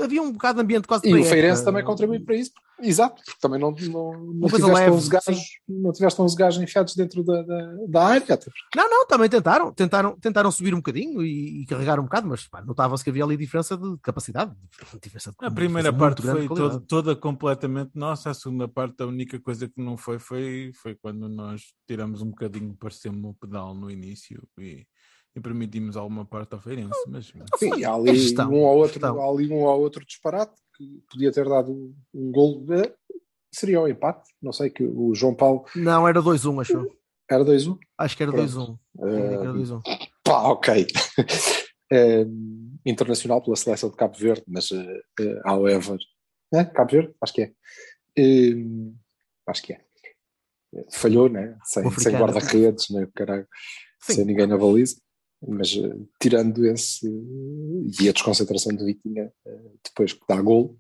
Havia 0.04 0.22
um 0.22 0.32
bocado 0.32 0.58
de 0.58 0.64
ambiente 0.64 0.88
quase 0.88 1.08
E 1.08 1.14
o. 1.14 1.24
Feirense 1.24 1.64
também 1.64 1.84
contribui 1.84 2.20
para 2.20 2.36
isso. 2.36 2.52
Exato, 2.82 3.22
porque 3.24 3.40
também 3.42 3.60
não, 3.60 3.72
não, 3.72 4.24
não, 4.34 4.48
tiveste, 4.48 4.72
leve, 4.72 4.92
11 4.92 5.10
gajos, 5.10 5.44
não 5.68 5.92
tiveste 5.92 6.22
11 6.22 6.36
gajos 6.36 6.64
enfiados 6.64 6.96
dentro 6.96 7.24
da, 7.24 7.42
da, 7.42 7.76
da 7.88 8.06
área. 8.06 8.34
até 8.34 8.52
Não, 8.76 8.90
não, 8.90 9.06
também 9.06 9.28
tentaram, 9.28 9.74
tentaram, 9.74 10.18
tentaram 10.18 10.52
subir 10.52 10.74
um 10.74 10.78
bocadinho 10.78 11.22
e, 11.22 11.62
e 11.62 11.66
carregar 11.66 12.00
um 12.00 12.04
bocado, 12.04 12.28
mas 12.28 12.48
notava-se 12.66 13.04
que 13.04 13.10
havia 13.10 13.24
ali 13.24 13.36
diferença 13.36 13.78
de 13.78 13.98
capacidade. 14.02 14.56
Diferença 15.02 15.32
de, 15.32 15.46
A 15.46 15.52
primeira 15.52 15.92
parte 15.92 16.22
foi 16.22 16.48
toda, 16.48 16.80
toda 16.80 17.16
completamente 17.16 17.92
nossa, 17.96 18.30
a 18.30 18.34
segunda 18.34 18.68
parte 18.68 19.04
a 19.04 19.06
única 19.06 19.40
coisa 19.40 19.68
que 19.68 19.82
não 19.82 19.98
foi 19.98 20.18
foi, 20.18 20.72
foi 20.82 20.96
quando 20.96 21.28
nós 21.28 21.74
tiramos 21.88 22.22
um 22.22 22.30
bocadinho, 22.30 22.78
pareceu-me 22.80 23.26
o 23.26 23.34
pedal 23.34 23.76
no 23.76 23.92
início 23.92 24.42
e, 24.58 24.86
e 25.36 25.40
permitimos 25.40 25.96
alguma 25.96 26.26
parte 26.26 26.54
ao 26.54 26.60
Feirense, 26.60 27.00
mas 27.08 27.32
Sim, 27.58 27.84
há 27.84 27.94
ali, 27.94 28.16
gestão, 28.18 28.52
um 28.52 28.64
ou 28.64 28.78
outro, 28.78 29.06
há 29.06 29.30
ali 29.30 29.50
um 29.52 29.62
ou 29.64 29.80
outro 29.80 30.04
disparate 30.06 30.54
que 30.76 31.04
podia 31.10 31.32
ter 31.32 31.48
dado 31.48 31.72
um, 31.72 31.94
um 32.14 32.32
gol. 32.32 32.62
de- 32.66 32.92
Seria 33.52 33.82
um 33.82 33.88
empate. 33.88 34.30
Não 34.42 34.52
sei 34.54 34.70
que 34.70 34.84
o 34.84 35.14
João 35.16 35.34
Paulo 35.34 35.66
Não, 35.76 36.08
era 36.08 36.22
2-1, 36.22 36.62
achou. 36.62 36.96
era 37.30 37.44
2-1. 37.44 37.78
Acho 37.98 38.16
que 38.18 38.24
era 38.24 38.32
Pronto. 38.32 38.80
2-1. 39.00 39.08
Eh, 39.08 39.34
Era 39.34 39.54
2-1. 39.54 39.82
pá, 40.24 40.42
ok. 40.50 40.88
Eh, 41.92 42.24
internacional 42.86 43.42
pela 43.42 43.56
seleção 43.56 43.90
de 43.90 43.96
Cabo 43.96 44.16
Verde, 44.16 44.44
mas 44.48 44.70
eh, 44.72 45.02
eh, 45.22 45.42
however. 45.44 45.98
É? 46.54 46.64
Cabo 46.64 46.92
Verde? 46.92 47.16
Acho 47.20 47.34
que 47.34 47.42
é. 47.42 47.52
Eh, 48.16 48.54
acho 49.48 49.64
que 49.64 49.74
é. 49.74 49.82
Eh, 50.76 50.86
Falhou, 50.92 51.28
né? 51.28 51.58
Sem, 51.64 51.90
sem 51.94 52.14
guarda-redes, 52.16 52.92
né? 52.92 53.08
Caralho. 53.16 53.48
Sim. 54.04 54.14
sem 54.14 54.26
ninguém 54.26 54.46
na 54.46 54.56
baliza. 54.56 54.98
Mas 55.48 55.70
eh, 55.76 55.96
tirando 56.20 56.66
esse 56.66 57.08
e 58.02 58.10
a 58.10 58.12
desconcentração 58.12 58.74
do 58.76 58.86
Vitinha 58.86 59.32
eh, 59.46 59.62
depois 59.84 60.14
que 60.14 60.22
dá 60.28 60.42
gol, 60.42 60.78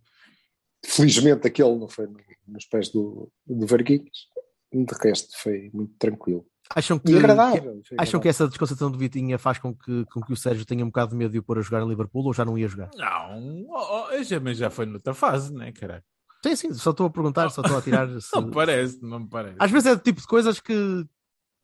felizmente 0.86 1.48
aquele 1.48 1.76
não 1.78 1.88
foi 1.88 2.08
no- 2.08 2.18
nos 2.48 2.66
pés 2.66 2.90
do, 2.90 3.32
do 3.46 3.66
Varguinhos. 3.68 4.28
De 4.72 4.86
resto 5.02 5.30
foi 5.42 5.70
muito 5.74 5.94
tranquilo. 5.98 6.46
Acham 6.76 7.00
que, 7.00 7.12
E 7.12 7.18
agradável. 7.18 7.82
que- 7.82 7.96
acham 7.98 8.20
que 8.20 8.28
essa 8.28 8.48
desconcentração 8.48 8.92
do 8.92 8.98
Vitinha 8.98 9.40
faz 9.40 9.58
com 9.58 9.74
que, 9.74 10.06
com 10.06 10.22
que 10.22 10.32
o 10.34 10.36
Sérgio 10.38 10.66
tenha 10.66 10.84
um 10.84 10.90
bocado 10.90 11.12
de 11.12 11.18
medo 11.18 11.32
de 11.32 11.40
o 11.40 11.44
pôr 11.44 11.58
a 11.58 11.62
jogar 11.62 11.82
em 11.82 11.88
Liverpool 11.90 12.26
ou 12.26 12.34
já 12.34 12.46
não 12.46 12.56
ia 12.58 12.68
jogar? 12.68 12.92
não, 12.96 13.66
oh, 13.70 14.08
oh, 14.14 14.24
já, 14.24 14.40
mas 14.40 14.58
já 14.58 14.70
foi 14.70 14.86
noutra 14.86 15.14
fase, 15.16 15.52
né, 15.54 15.72
caralho? 15.72 16.04
Sim, 16.46 16.56
sim, 16.56 16.74
só 16.76 16.92
estou 16.92 17.08
a 17.08 17.10
perguntar, 17.10 17.50
só 17.50 17.62
estou 17.62 17.78
a 17.78 17.82
tirar. 17.82 18.08
se- 18.22 18.30
Não 18.36 18.44
me 18.48 18.54
parece, 18.54 19.02
não 19.02 19.20
me 19.22 19.28
parece. 19.28 19.56
Às 19.58 19.72
vezes 19.72 19.88
é 19.88 19.94
o 19.94 19.98
tipo 20.00 20.22
de 20.22 20.28
coisas 20.28 20.60
que, 20.60 21.06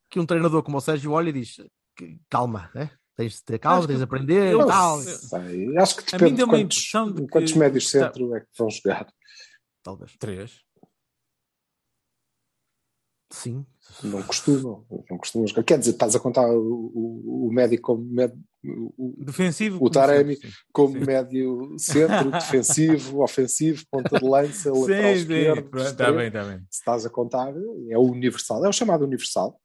que 0.10 0.20
um 0.20 0.26
treinador 0.26 0.64
como 0.64 0.78
o 0.78 0.82
Sérgio 0.82 1.12
olha 1.12 1.30
e 1.30 1.34
diz: 1.34 1.58
calma, 2.30 2.70
né? 2.76 2.92
tens 3.16 3.36
de 3.36 3.44
ter 3.46 3.58
calma, 3.60 3.88
tens 3.88 3.98
de 4.00 4.04
aprender 4.04 4.52
eu- 4.52 4.62
e 4.62 4.66
tal. 4.68 5.00
sei, 5.00 5.78
acho 5.78 5.96
que 5.98 6.16
A 6.16 6.20
mim 6.20 6.26
depende 6.26 6.32
de 6.32 6.36
deu 6.38 6.46
uma 6.48 6.54
quantos, 6.58 6.78
impressão 6.78 7.12
de 7.14 7.28
quantos 7.28 7.52
que- 7.54 7.60
médios 7.60 7.90
centro 7.90 8.36
é 8.36 8.42
que 8.42 8.48
vão 8.58 8.70
jogar. 8.70 9.08
Talvez. 9.82 10.16
Três. 10.20 10.60
Sim. 13.32 13.66
Não 14.04 14.22
costumam, 14.24 14.86
não 15.10 15.18
costumam 15.18 15.48
jogar. 15.48 15.64
Quer 15.64 15.80
dizer, 15.80 15.92
estás 15.92 16.16
a 16.16 16.20
contar 16.20 16.48
o, 16.50 16.58
o, 16.94 17.48
o 17.48 17.52
médio 17.54 17.80
como 17.82 18.04
médio, 18.04 18.38
o, 18.98 19.14
Defensivo. 19.18 19.76
O 19.78 19.80
como 19.80 19.90
Taremi 19.92 20.36
sim. 20.38 20.50
como 20.72 21.00
Sim. 21.00 21.06
médio 21.06 21.76
centro, 21.78 22.32
defensivo, 22.32 23.24
ofensivo, 23.24 23.84
ponta 23.92 24.18
de 24.20 24.26
lança, 24.28 24.72
lateral 24.72 25.02
Sim, 25.14 25.26
sim, 25.26 25.34
esquerdo. 25.34 25.78
está 25.80 26.12
bem, 26.12 26.28
está 26.28 26.44
bem. 26.44 26.58
Se 26.70 26.80
estás 26.80 27.06
a 27.06 27.10
contar, 27.10 27.54
é 27.90 27.98
o 27.98 28.02
universal, 28.04 28.64
é 28.66 28.70
o 28.70 28.74
chamado 28.74 29.04
universal. 29.06 29.60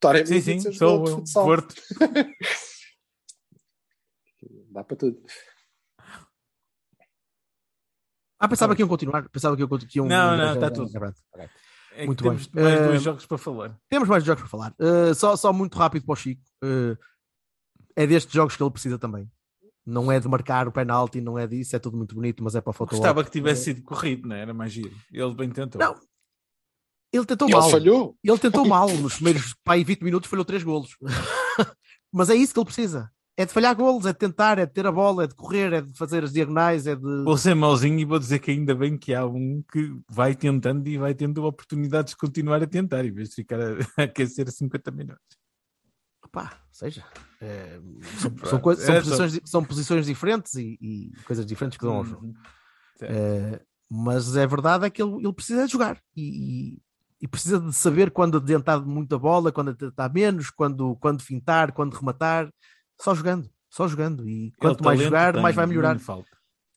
O 0.00 0.08
Taremi 0.08 0.40
Sim, 0.40 0.60
sim, 0.60 0.72
sou 0.72 1.04
de 1.04 1.10
futsal. 1.10 1.44
Porto. 1.44 1.74
Dá 4.72 4.82
para 4.82 4.96
tudo. 4.96 5.20
Ah, 8.38 8.48
pensava 8.48 8.74
que 8.74 8.80
iam 8.80 8.88
continuar. 8.88 9.28
Pensava 9.28 9.54
que 9.54 9.60
iam, 9.62 9.68
iam 9.94 10.06
Não, 10.06 10.36
não, 10.38 10.44
já- 10.46 10.54
está 10.54 10.70
tudo. 10.70 10.90
É 11.92 12.06
Muito 12.06 12.22
temos 12.24 12.46
bem. 12.46 12.64
mais 12.64 12.80
Eh, 12.80 12.86
dois 12.86 13.02
jogos 13.02 13.26
para 13.26 13.36
falar. 13.36 13.78
Temos 13.90 14.08
mais 14.08 14.24
jogos 14.24 14.40
para 14.42 14.48
falar. 14.50 14.74
Uh, 14.80 15.14
só, 15.14 15.36
só 15.36 15.52
muito 15.52 15.76
rápido 15.76 16.06
para 16.06 16.12
o 16.14 16.16
Chico. 16.16 16.40
Uh, 16.64 16.96
é 17.94 18.06
destes 18.06 18.32
jogos 18.32 18.56
que 18.56 18.62
ele 18.62 18.70
precisa 18.70 18.98
também. 18.98 19.30
Não 19.84 20.10
é 20.10 20.18
de 20.18 20.28
marcar 20.28 20.66
o 20.66 20.72
penalti, 20.72 21.20
não 21.20 21.38
é 21.38 21.46
disso, 21.46 21.76
é 21.76 21.78
tudo 21.78 21.98
muito 21.98 22.14
bonito, 22.14 22.42
mas 22.42 22.54
é 22.54 22.60
para 22.62 22.70
a 22.70 22.72
foto. 22.72 22.90
Gostava 22.90 23.22
que 23.24 23.30
tivesse 23.30 23.64
sido 23.64 23.82
corrido, 23.82 24.26
não 24.28 24.36
é? 24.36 24.40
Era 24.40 24.54
mais 24.54 24.72
giro. 24.72 24.96
Ele 25.12 25.34
bem 25.34 25.50
tentou. 25.50 25.78
Não, 25.78 25.94
Ele 27.12 27.24
tentou 27.26 27.48
Ele 27.48 27.56
mal. 27.56 27.70
falhou. 27.70 28.16
Ele 28.22 28.38
tentou 28.38 28.64
mal. 28.68 28.88
Nos 28.88 29.14
primeiros 29.14 29.54
pá, 29.64 29.74
aí 29.74 29.84
20 29.84 30.02
minutos 30.02 30.30
falhou 30.30 30.44
três 30.44 30.62
golos. 30.62 30.96
mas 32.12 32.30
é 32.30 32.34
isso 32.34 32.52
que 32.54 32.60
ele 32.60 32.66
precisa. 32.66 33.10
É 33.36 33.46
de 33.46 33.52
falhar 33.52 33.74
golos, 33.74 34.04
é 34.04 34.12
de 34.12 34.18
tentar, 34.18 34.58
é 34.58 34.66
de 34.66 34.72
ter 34.72 34.86
a 34.86 34.92
bola, 34.92 35.24
é 35.24 35.26
de 35.26 35.34
correr, 35.34 35.72
é 35.72 35.80
de 35.80 35.96
fazer 35.96 36.22
as 36.24 36.32
diagonais, 36.32 36.86
é 36.86 36.94
de. 36.94 37.24
Vou 37.24 37.38
ser 37.38 37.54
mauzinho 37.54 37.98
e 37.98 38.04
vou 38.04 38.18
dizer 38.18 38.38
que 38.38 38.50
ainda 38.50 38.74
bem 38.74 38.98
que 38.98 39.14
há 39.14 39.24
um 39.26 39.62
que 39.72 39.96
vai 40.10 40.34
tentando 40.34 40.86
e 40.88 40.98
vai 40.98 41.14
tendo 41.14 41.42
oportunidades 41.44 42.10
de 42.12 42.18
continuar 42.18 42.62
a 42.62 42.66
tentar, 42.66 43.04
em 43.04 43.10
vez 43.12 43.30
de 43.30 43.36
ficar 43.36 43.58
a, 43.60 43.78
a 43.96 44.02
aquecer 44.04 44.50
50 44.50 44.90
minutos. 44.90 45.24
Pá, 46.30 46.60
seja. 46.70 47.02
É, 47.40 47.80
são, 48.20 48.36
são, 48.50 48.60
coisas- 48.60 48.84
são 48.84 48.94
é 48.94 48.98
só- 49.00 49.04
posições, 49.08 49.32
di- 49.32 49.42
são 49.44 49.64
posições 49.64 50.06
diferentes 50.06 50.54
e, 50.54 50.78
e 50.80 51.12
coisas 51.24 51.44
diferentes 51.46 51.76
que 51.78 51.84
dão 51.84 51.96
ao 51.96 52.04
jogo. 52.04 52.26
Uhum. 52.26 52.34
Certo. 52.98 53.12
É, 53.12 53.60
mas 53.90 54.36
é 54.36 54.46
verdade 54.46 54.84
é 54.86 54.90
que 54.90 55.02
ele, 55.02 55.14
ele 55.16 55.32
precisa 55.32 55.66
de 55.66 55.72
jogar 55.72 55.98
e, 56.14 56.74
e- 56.74 56.82
e 57.20 57.28
precisa 57.28 57.60
de 57.60 57.72
saber 57.72 58.10
quando 58.10 58.38
adiantar 58.38 58.84
muita 58.84 59.18
bola, 59.18 59.52
quando 59.52 59.70
adiantar 59.70 60.12
menos, 60.12 60.50
quando, 60.50 60.96
quando 60.96 61.22
fintar, 61.22 61.72
quando 61.72 61.94
rematar, 61.94 62.48
só 63.00 63.14
jogando, 63.14 63.48
só 63.70 63.86
jogando. 63.86 64.28
E 64.28 64.52
quanto 64.58 64.80
Ele 64.80 64.86
mais 64.86 65.00
jogar, 65.00 65.36
mais 65.36 65.54
vai 65.54 65.66
melhorar. 65.66 65.98
falta. 65.98 66.30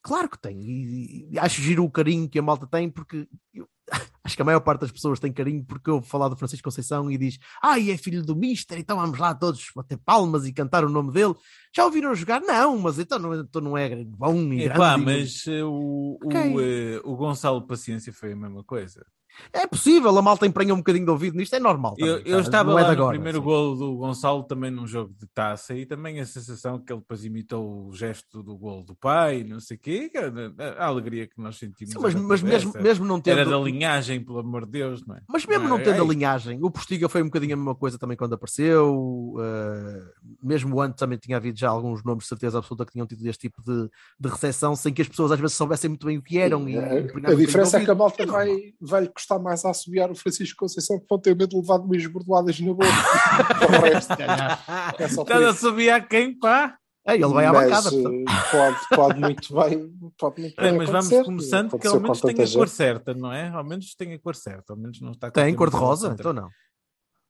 Claro 0.05 0.27
que 0.29 0.37
tem, 0.37 0.59
e, 0.61 1.29
e 1.31 1.39
acho 1.39 1.61
giro 1.61 1.85
o 1.85 1.89
carinho 1.89 2.27
que 2.27 2.37
a 2.37 2.41
malta 2.41 2.67
tem, 2.67 2.89
porque 2.89 3.25
eu- 3.53 3.65
acho 4.25 4.35
que 4.35 4.41
a 4.41 4.45
maior 4.45 4.59
parte 4.59 4.81
das 4.81 4.91
pessoas 4.91 5.17
tem 5.17 5.31
carinho 5.31 5.63
porque 5.63 5.89
eu 5.89 6.01
falar 6.01 6.27
do 6.27 6.35
Francisco 6.35 6.65
Conceição 6.65 7.09
e 7.09 7.17
diz: 7.17 7.37
Ai, 7.61 7.89
é 7.89 7.95
filho 7.97 8.21
do 8.21 8.35
Mister, 8.35 8.77
então 8.77 8.97
vamos 8.97 9.17
lá 9.17 9.33
todos 9.33 9.65
bater 9.73 9.97
palmas 9.97 10.45
e 10.45 10.51
cantar 10.51 10.83
o 10.83 10.89
nome 10.89 11.13
dele. 11.13 11.33
Já 11.73 11.85
ouviram 11.85 12.13
jogar? 12.13 12.41
Não, 12.41 12.77
mas 12.79 12.99
então 12.99 13.17
não, 13.17 13.33
então 13.33 13.61
não 13.61 13.77
é 13.77 14.03
bom 14.03 14.35
e 14.51 14.63
Epá, 14.63 14.97
grande. 14.97 15.05
mas 15.05 15.47
eh, 15.47 15.63
o, 15.63 16.17
o, 16.21 16.27
Ok. 16.27 16.35
eh, 16.59 17.01
o 17.05 17.15
Gonçalo 17.15 17.65
Paciência 17.65 18.11
foi 18.11 18.33
a 18.33 18.35
mesma 18.35 18.61
coisa. 18.63 19.05
É 19.51 19.65
possível, 19.67 20.15
a 20.17 20.21
malta 20.21 20.45
emprenha 20.45 20.73
um 20.73 20.77
bocadinho 20.77 21.05
de 21.05 21.11
ouvido 21.11 21.37
nisto, 21.37 21.55
é 21.55 21.59
normal. 21.59 21.95
Eu, 21.97 22.17
também, 22.17 22.27
eu 22.27 22.37
tá? 22.37 22.41
estava 22.43 22.71
não 22.71 22.79
é 22.79 22.81
lá 22.81 22.87
no 22.87 22.93
agora, 22.93 23.13
primeiro 23.13 23.39
sim. 23.39 23.43
golo 23.45 23.75
do 23.75 23.95
Gonçalo 23.97 24.43
também 24.43 24.71
num 24.71 24.85
jogo 24.87 25.13
de 25.19 25.27
taça 25.27 25.75
e 25.75 25.85
também 25.85 26.19
a 26.19 26.25
sensação 26.25 26.79
que 26.79 26.91
ele 26.91 26.99
depois 27.01 27.23
imitou 27.25 27.87
o 27.87 27.93
gesto 27.93 28.41
do 28.43 28.57
golo 28.57 28.83
do 28.83 28.95
pai, 28.95 29.43
não 29.43 29.59
sei 29.59 29.77
o 29.77 29.79
quê, 29.79 30.09
que 30.09 30.17
era 30.17 30.31
a, 30.57 30.83
a 30.83 30.85
alegria 30.87 31.27
que 31.27 31.39
nós 31.41 31.57
sentimos. 31.57 31.93
Sim, 31.93 31.99
mas, 32.01 32.13
era 32.15 32.23
mas 32.23 32.41
mesmo, 32.41 32.73
mesmo 32.79 33.05
não 33.05 33.19
tendo. 33.19 33.39
Era 33.39 33.49
da 33.49 33.57
linhagem, 33.59 34.23
pelo 34.23 34.39
amor 34.39 34.65
de 34.65 34.71
Deus, 34.71 35.05
não 35.05 35.15
é? 35.15 35.21
Mas 35.27 35.45
mesmo 35.45 35.67
não 35.67 35.77
é? 35.77 35.83
tendo 35.83 36.01
a 36.01 36.05
Ai, 36.05 36.11
linhagem, 36.11 36.59
o 36.61 36.69
Postiga 36.71 37.09
foi 37.09 37.21
um 37.21 37.25
bocadinho 37.25 37.53
a 37.53 37.57
mesma 37.57 37.75
coisa 37.75 37.97
também 37.97 38.17
quando 38.17 38.33
apareceu. 38.33 39.35
eh, 39.39 40.03
mesmo 40.41 40.79
antes 40.81 40.99
também 40.99 41.17
tinha 41.17 41.37
havido 41.37 41.57
já 41.57 41.69
alguns 41.69 42.03
nomes 42.03 42.23
de 42.23 42.29
certeza 42.29 42.57
absoluta 42.57 42.85
que 42.85 42.91
tinham 42.91 43.07
tido 43.07 43.25
este 43.27 43.41
tipo 43.49 43.61
de, 43.63 43.89
de 44.19 44.29
recepção 44.29 44.75
sem 44.75 44.93
que 44.93 45.01
as 45.01 45.07
pessoas 45.07 45.31
às 45.31 45.39
vezes 45.39 45.55
soubessem 45.55 45.89
muito 45.89 46.05
bem 46.05 46.17
o 46.17 46.21
que 46.21 46.37
eram. 46.37 46.67
E, 46.67 46.77
A- 46.77 47.31
a 47.31 47.35
diferença 47.35 47.77
é 47.77 47.85
que 47.85 47.91
a 47.91 47.95
malta 47.95 48.23
É 48.23 48.25
vai, 48.25 48.73
vai 48.81 49.07
custar 49.23 49.39
mais 49.39 49.63
a 49.65 49.69
assobiar 49.71 50.11
o 50.11 50.15
Francisco 50.15 50.57
Conceição 50.59 50.99
que 50.99 51.05
vão 51.09 51.17
ter 51.19 51.35
medo 51.35 51.49
de 51.51 51.55
levar 51.55 51.77
duas 51.77 52.05
bordoadas 52.05 52.59
na 52.59 52.73
boca. 52.73 52.85
resto, 53.83 54.13
é 54.13 55.05
Estás 55.05 55.43
a 55.43 55.49
isso. 55.49 55.59
subir 55.59 55.89
a 55.89 56.01
quem, 56.01 56.37
pá? 56.37 56.77
É, 57.05 57.15
ele 57.15 57.27
vai 57.27 57.45
à 57.45 57.51
Mas, 57.51 57.83
bancada. 57.83 57.89
eh, 57.95 58.23
pode, 58.51 58.79
pode 58.95 59.19
muito 59.19 59.53
bem. 59.55 59.93
Pode 60.17 60.41
muito 60.41 60.59
É, 60.59 60.69
bem 60.69 60.77
mas 60.77 60.89
vamos 60.89 61.25
começando 61.25 61.77
que 61.77 61.87
ao 61.87 61.99
menos 61.99 62.21
tem 62.21 62.41
a 62.41 62.49
cor 62.53 62.69
certa, 62.69 63.13
não 63.13 63.31
é? 63.31 63.49
Ao 63.49 63.63
menos 63.63 63.93
tem 63.95 64.13
a 64.13 64.19
cor 64.19 64.35
certa, 64.35 64.71
ao 64.73 64.77
menos 64.79 65.01
não 65.01 65.11
está 65.11 65.29
Tem 65.29 65.53
cor 65.53 65.69
de 65.69 65.75
rosa? 65.75 66.15
Então 66.17 66.31
não. 66.31 66.49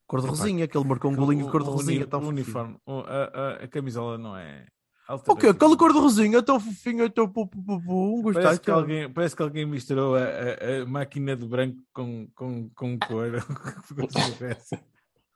Cor 0.06 0.22
de 0.22 0.28
rosinha, 0.28 0.68
que 0.68 0.78
ele 0.78 0.88
marcou 0.88 1.10
um 1.12 1.16
golinho 1.16 1.46
de 1.46 1.52
cor 1.52 1.64
de 1.64 1.70
O- 1.70 1.72
o 1.72 1.76
rosinha. 1.76 2.08
o 2.12 2.18
uniforme, 2.28 2.76
o- 2.86 3.00
a, 3.00 3.24
a- 3.24 3.64
a 3.64 3.68
camisola 3.68 4.18
não 4.18 4.38
é. 4.38 4.66
O 5.10 5.36
quê? 5.36 5.48
Aquela 5.48 5.76
cor 5.78 5.92
de 5.92 6.00
rosinha, 6.00 6.42
tão 6.42 6.60
fofinha, 6.60 7.10
tão 7.10 7.28
pu, 7.30 7.46
pu, 7.46 7.62
pu, 7.62 7.82
pu, 7.82 8.20
um 8.20 8.22
gostei. 8.22 8.44
Parece 8.44 8.62
que, 8.62 8.72
alguém, 8.72 9.10
parece 9.12 9.36
que 9.36 9.42
alguém 9.42 9.66
misturou 9.66 10.16
a, 10.16 10.20
a- 10.22 10.82
a 10.84 10.86
máquina 10.86 11.36
de 11.36 11.46
branco 11.46 11.78
com, 11.94 12.28
com, 12.34 12.70
com 12.74 12.98
cor. 13.00 13.32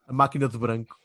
A 0.08 0.14
máquina 0.14 0.48
de 0.48 0.58
branco. 0.58 0.96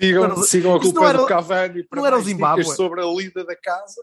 Sigam, 0.00 0.24
Agora, 0.24 0.42
sigam 0.46 0.74
a 0.74 0.78
isso 0.78 0.86
não 0.86 0.92
culpa 0.92 1.08
era- 1.08 1.18
do 1.18 1.26
Cavani 1.26 1.82
para 1.82 1.98
não 2.00 2.06
era 2.06 2.16
o 2.16 2.22
Zimbábue. 2.22 2.64
sobre 2.64 3.00
a 3.02 3.06
lida 3.06 3.44
da 3.44 3.56
casa. 3.56 4.00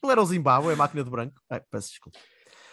Não 0.00 0.10
era 0.10 0.22
o 0.22 0.26
Zimbábue, 0.26 0.70
é 0.70 0.74
a 0.74 0.76
máquina 0.76 1.02
de 1.02 1.10
branco. 1.10 1.34
Ai, 1.50 1.60
peço 1.68 1.88
desculpa. 1.90 2.16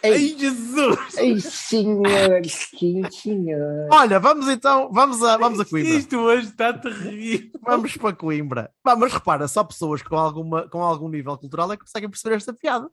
Ai, 0.04 0.36
Jesus! 0.38 1.16
Ei, 1.16 1.40
senhor, 1.40 2.44
sim, 2.46 3.10
senhor. 3.10 3.88
Olha, 3.90 4.20
vamos 4.20 4.48
então, 4.48 4.90
vamos 4.92 5.22
a, 5.22 5.38
vamos 5.38 5.58
a 5.60 5.64
Coimbra. 5.64 5.94
Isto 5.94 6.18
hoje 6.18 6.48
está 6.48 6.74
terrível. 6.74 7.58
Vamos 7.62 7.96
para 7.96 8.14
Coimbra. 8.14 8.70
Pá, 8.82 8.94
mas 8.94 9.14
repara, 9.14 9.48
só 9.48 9.64
pessoas 9.64 10.02
com, 10.02 10.16
alguma, 10.16 10.68
com 10.68 10.82
algum 10.82 11.08
nível 11.08 11.38
cultural 11.38 11.72
é 11.72 11.76
que 11.78 11.84
conseguem 11.84 12.10
perceber 12.10 12.36
esta 12.36 12.52
piada. 12.52 12.90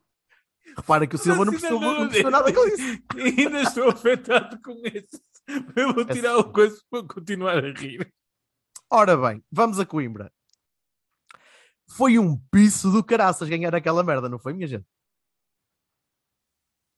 Repara 0.74 1.06
que 1.06 1.16
o 1.16 1.18
Silva 1.18 1.44
não 1.44 1.52
percebeu, 1.52 1.80
não 1.80 2.08
percebeu 2.08 2.30
nada 2.30 2.50
com 2.50 2.66
isso. 2.66 3.02
Ainda 3.14 3.60
estou 3.60 3.90
afetado 3.90 4.58
com 4.62 4.72
isso. 4.86 5.20
Eu 5.76 5.92
vou 5.92 6.06
tirar 6.06 6.38
o 6.38 6.50
coisa 6.50 6.80
para 6.90 7.02
continuar 7.02 7.62
a 7.62 7.72
rir. 7.72 8.10
Ora 8.90 9.18
bem, 9.18 9.44
vamos 9.52 9.78
a 9.78 9.84
Coimbra. 9.84 10.32
Foi 11.90 12.18
um 12.18 12.38
piso 12.50 12.90
do 12.90 13.04
caraças 13.04 13.50
ganhar 13.50 13.74
aquela 13.74 14.02
merda, 14.02 14.30
não 14.30 14.38
foi, 14.38 14.54
minha 14.54 14.66
gente? 14.66 14.86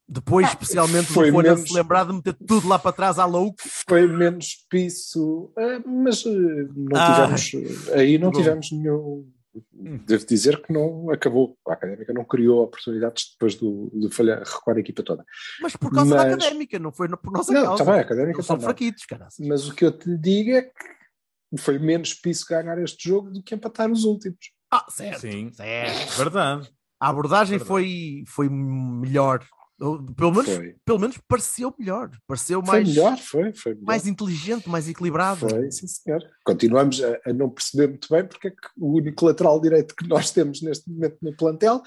Depois, 0.06 0.46
especialmente, 0.48 1.06
foi 1.06 1.30
o 1.30 1.32
Folha 1.32 1.54
menos- 1.54 1.68
se 1.68 1.74
lembrar 1.74 2.04
de 2.04 2.12
meter 2.12 2.34
tudo 2.46 2.68
lá 2.68 2.78
para 2.78 2.92
trás 2.92 3.18
à 3.18 3.24
louco. 3.24 3.56
Foi 3.88 4.06
menos 4.06 4.54
piso, 4.68 5.50
eh, 5.58 5.78
mas 5.86 6.24
eh, 6.26 6.68
não 6.76 6.96
Ah. 7.00 7.34
tivemos, 7.34 7.88
aí 7.90 8.18
não 8.18 8.30
Bom. 8.30 8.38
tivemos 8.38 8.70
nenhum. 8.70 9.30
Devo 9.72 10.26
dizer 10.26 10.60
que 10.62 10.72
não 10.72 11.10
acabou. 11.10 11.56
A 11.68 11.74
académica 11.74 12.12
não 12.12 12.24
criou 12.24 12.64
oportunidades 12.64 13.30
depois 13.32 13.54
do, 13.54 13.88
do 13.94 14.10
falhar, 14.10 14.42
recuar 14.42 14.76
a 14.76 14.80
equipa 14.80 15.02
toda. 15.02 15.24
Mas 15.62 15.76
por 15.76 15.92
causa 15.92 16.10
da 16.16 16.24
Mas- 16.24 16.34
académica, 16.34 16.78
não 16.78 16.90
foi 16.92 17.08
por 17.08 17.32
nossa 17.32 17.52
Não, 17.52 17.62
causa. 17.64 17.82
está 17.82 17.92
bem, 17.92 18.00
a 18.00 18.04
académica 18.04 18.42
são 18.42 18.58
fraquitos, 18.60 19.06
caraças. 19.06 19.46
Mas 19.46 19.68
o 19.68 19.74
que 19.74 19.84
eu 19.84 19.92
te 19.96 20.18
digo 20.18 20.50
é 20.50 20.62
que 20.62 21.56
foi 21.56 21.78
menos 21.78 22.12
piso 22.14 22.44
ganhar 22.50 22.76
este 22.82 23.08
jogo 23.08 23.30
do 23.30 23.40
que 23.42 23.54
empatar 23.54 23.90
os 23.90 24.04
últimos. 24.04 24.38
Ah, 24.72 24.84
certo. 24.90 25.20
Sim, 25.20 25.50
certo. 25.52 26.16
verdade. 26.18 26.68
A 27.00 27.08
abordagem 27.10 27.58
Verdade. 27.58 27.68
foi, 27.68 28.24
foi 28.26 28.48
melhor. 28.48 29.44
Pelo 29.76 30.30
menos, 30.30 30.46
Foi, 30.46 30.76
pelo 30.84 30.98
menos 31.00 31.18
pareceu 31.28 31.74
melhor. 31.76 32.10
Pareceu 32.26 32.64
foi 32.64 32.74
mais, 32.74 32.88
melhor, 32.88 33.18
foi, 33.18 33.52
foi 33.52 33.74
melhor. 33.74 33.86
mais 33.86 34.06
inteligente, 34.06 34.68
mais 34.68 34.88
equilibrado. 34.88 35.48
Foi, 35.48 35.70
sim, 35.72 35.86
senhor. 35.86 36.22
Continuamos 36.44 37.02
a, 37.02 37.18
a 37.26 37.32
não 37.32 37.50
perceber 37.50 37.88
muito 37.88 38.08
bem 38.08 38.24
porque 38.26 38.48
é 38.48 38.50
que 38.50 38.68
o 38.78 38.94
único 38.94 39.26
lateral 39.26 39.60
direito 39.60 39.94
que 39.96 40.06
nós 40.06 40.30
temos 40.30 40.62
neste 40.62 40.88
momento 40.88 41.18
no 41.20 41.36
plantel 41.36 41.82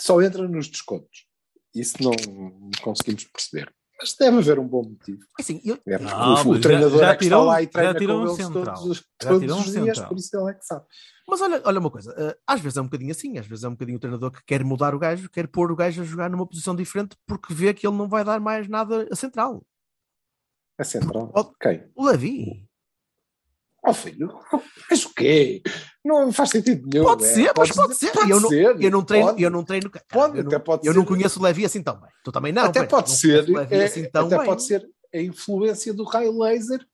só 0.00 0.22
entra 0.22 0.46
nos 0.46 0.68
descontos. 0.68 1.26
Isso 1.74 1.96
não 2.00 2.12
conseguimos 2.80 3.24
perceber. 3.24 3.72
Mas 4.02 4.14
deve 4.14 4.36
haver 4.38 4.58
um 4.58 4.66
bom 4.66 4.82
motivo. 4.82 5.20
Assim, 5.38 5.60
eu, 5.64 5.78
É 5.86 5.96
porque 5.96 6.12
Não, 6.12 6.18
o, 6.20 6.32
o 6.32 6.34
mas 6.48 6.56
já- 6.56 6.60
treinador 6.60 6.98
já 6.98 7.08
é 7.10 7.14
que 7.16 7.24
tirou- 7.24 7.40
está 7.42 7.52
lá 7.52 7.60
e 7.62 7.64
já 7.64 7.70
treina 7.70 7.94
tirou 7.94 8.16
com 8.16 8.22
um 8.22 8.26
eles 8.34 8.36
central. 8.46 8.64
todos, 8.64 8.90
os- 8.90 8.96
Já 9.22 9.28
todos 9.28 9.40
tirou 9.42 9.56
um 9.56 9.60
os 9.60 9.64
dias, 9.70 9.84
central. 9.86 10.08
por 10.08 10.18
isso 10.18 10.36
ele 10.36 10.50
é 10.50 10.54
que 10.54 10.64
sabe. 10.66 10.86
Mas 11.28 11.40
olha, 11.40 11.62
olha 11.64 11.78
uma 11.78 11.90
coisa, 11.90 12.14
eh, 12.18 12.36
às 12.46 12.60
vezes 12.60 12.76
é 12.76 12.80
um 12.80 12.84
bocadinho 12.84 13.10
assim, 13.12 13.38
às 13.38 13.46
vezes 13.46 13.62
é 13.64 13.68
um 13.68 13.72
bocadinho 13.72 13.96
o 13.96 14.00
treinador 14.00 14.30
que 14.32 14.42
quer 14.44 14.64
mudar 14.64 14.92
o 14.92 14.98
gajo, 14.98 15.30
quer 15.30 15.46
pôr 15.46 15.70
o 15.70 15.76
gajo 15.76 16.02
a 16.02 16.04
jogar 16.04 16.28
numa 16.28 16.44
posição 16.46 16.74
diferente 16.74 17.16
porque 17.26 17.54
vê 17.54 17.72
que 17.72 17.86
ele 17.86 17.96
não 17.96 18.08
vai 18.08 18.24
dar 18.24 18.40
mais 18.40 18.68
nada 18.68 19.06
a 19.10 19.14
central. 19.14 19.64
É 20.78 20.82
central. 20.84 21.28
Pode- 21.28 21.52
Quem? 21.60 21.84
O 21.94 22.04
Levi. 22.06 22.68
Oh 23.84 23.92
filho, 23.92 24.32
mas 24.88 25.04
o 25.04 25.12
quê? 25.12 25.60
Não 26.04 26.32
faz 26.32 26.50
sentido 26.50 26.86
nenhum. 26.88 27.04
Pode 27.04 27.24
é. 27.24 27.26
ser, 27.26 27.44
mas 27.46 27.52
Podes 27.70 27.76
pode 27.76 27.94
ser. 27.96 28.12
Pode 28.12 28.30
eu, 28.30 28.40
não, 28.40 28.48
ser, 28.48 28.80
eu 28.80 28.90
não 28.90 29.02
treino, 29.04 29.26
pode. 29.26 29.42
eu 29.42 29.50
não 29.50 29.64
treino. 29.64 29.90
cara, 29.90 30.04
Pode, 30.08 30.38
eu 30.38 30.44
não, 30.44 30.50
até 30.50 30.58
pode 30.60 30.86
eu 30.86 30.92
ser. 30.92 30.98
não 30.98 31.04
conheço 31.04 31.40
o 31.40 31.42
Levi 31.42 31.64
assim 31.64 31.82
tão 31.82 31.98
bem. 32.00 32.08
Tu 32.24 32.30
também 32.30 32.52
não. 32.52 32.62
até 32.62 32.80
velho. 32.80 32.90
pode 32.90 33.10
Não 33.10 33.16
ser, 33.16 33.44
é, 33.70 33.84
assim 33.84 34.08
tão 34.08 34.26
até 34.26 34.36
bem. 34.36 34.46
pode 34.46 34.62
ser 34.62 34.88
a 35.12 35.18
influência 35.18 35.92
do 35.92 36.04
raio 36.04 36.38
laser 36.38 36.86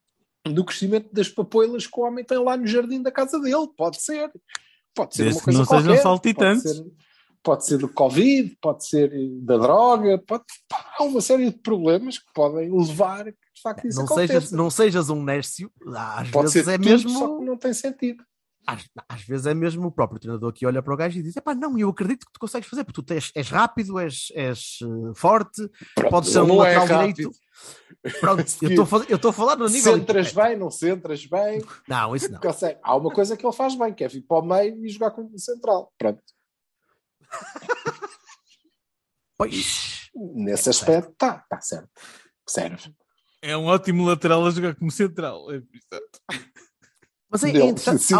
no 0.47 0.65
crescimento 0.65 1.11
das 1.13 1.29
papoilas 1.29 1.87
que 1.87 2.01
o 2.01 2.05
homem 2.05 2.25
tem 2.25 2.39
lá 2.39 2.57
no 2.57 2.67
jardim 2.67 3.03
da 3.03 3.11
casa 3.13 3.39
dele. 3.39 3.69
Pode 3.77 4.01
ser. 4.01 4.31
Pode 4.95 5.15
ser 5.15 5.25
Desde 5.25 5.39
uma 5.39 5.41
que 5.41 5.45
coisa 5.45 5.59
não 5.59 5.67
sejam 5.67 5.85
qualquer. 5.85 6.03
saltitantes. 6.03 6.63
Pode 6.63 6.77
ser, 6.89 7.08
pode 7.43 7.65
ser 7.67 7.79
do 7.79 7.89
Covid, 7.89 8.57
pode 8.61 8.87
ser 8.87 9.11
da 9.43 9.57
droga, 9.57 10.19
pode, 10.19 10.45
pá, 10.69 10.95
há 10.99 11.05
uma 11.05 11.21
série 11.21 11.51
de 11.51 11.59
problemas 11.59 12.19
que 12.19 12.33
podem 12.35 12.71
levar 12.71 13.29
a 13.29 13.33
que 13.33 13.39
de 13.55 13.63
facto 13.63 13.87
isso 13.87 13.99
Não 13.99 14.05
aconteça. 14.05 14.33
sejas, 14.33 14.53
não 14.53 14.71
sejas 14.71 15.11
um 15.11 15.23
Nércio, 15.23 15.71
às 15.95 16.31
pode 16.31 16.53
vezes 16.53 16.69
é 16.69 16.79
mesmo. 16.79 17.11
só 17.11 17.39
que 17.39 17.45
não 17.45 17.57
tem 17.57 17.73
sentido. 17.73 18.25
Às, 18.67 18.85
às 19.09 19.23
vezes 19.23 19.47
é 19.47 19.55
mesmo 19.55 19.87
o 19.87 19.91
próprio 19.91 20.21
treinador 20.21 20.53
que 20.53 20.67
olha 20.67 20.83
para 20.83 20.93
o 20.93 20.97
gajo 20.97 21.19
e 21.19 21.23
diz: 21.23 21.35
Epá, 21.35 21.55
não, 21.55 21.79
eu 21.79 21.89
acredito 21.89 22.27
que 22.27 22.33
tu 22.33 22.39
consegues 22.39 22.69
fazer, 22.69 22.85
porque 22.85 23.01
tu 23.03 23.15
és, 23.15 23.33
és 23.35 23.49
rápido, 23.49 23.99
és, 23.99 24.31
és 24.35 24.79
eh, 24.83 25.13
forte, 25.15 25.67
Pronto, 25.95 26.11
pode 26.11 26.29
ser 26.29 26.43
um 26.43 26.63
é 26.63 26.77
lateral 26.77 26.87
rápido. 26.87 27.15
direito. 27.15 28.21
Pronto, 28.21 28.45
eu 29.09 29.17
estou 29.17 29.31
a 29.31 29.33
falar 29.33 29.57
no 29.57 29.67
nível. 29.69 29.97
Centras 29.97 30.33
bem, 30.35 30.57
não 30.59 30.71
centras 30.71 31.25
bem. 31.25 31.63
Não, 31.89 32.15
isso 32.15 32.31
não. 32.31 32.41
Há 32.83 32.95
uma 32.95 33.11
coisa 33.11 33.39
que 33.39 33.47
ele 33.47 33.55
faz 33.55 33.75
bem, 33.75 33.95
que 33.95 34.05
é 34.05 34.09
vir 34.09 34.21
para 34.21 34.39
o 34.39 34.47
meio 34.47 34.85
e 34.85 34.89
jogar 34.91 35.13
como 35.13 35.39
central. 35.39 35.91
Pronto. 35.97 36.21
Pois, 39.37 40.11
Nesse 40.35 40.69
aspecto, 40.71 41.13
está 41.13 41.45
tá 41.49 41.61
certo. 41.61 41.89
Serve. 42.49 42.93
É 43.41 43.57
um 43.57 43.67
ótimo 43.67 44.05
lateral 44.05 44.45
a 44.45 44.51
jogar 44.51 44.75
como 44.75 44.91
central. 44.91 45.47
É. 45.53 45.63
Mas 47.31 47.45
é, 47.45 47.51
é 47.51 47.67
interessante. 47.67 48.03
sim, 48.03 48.15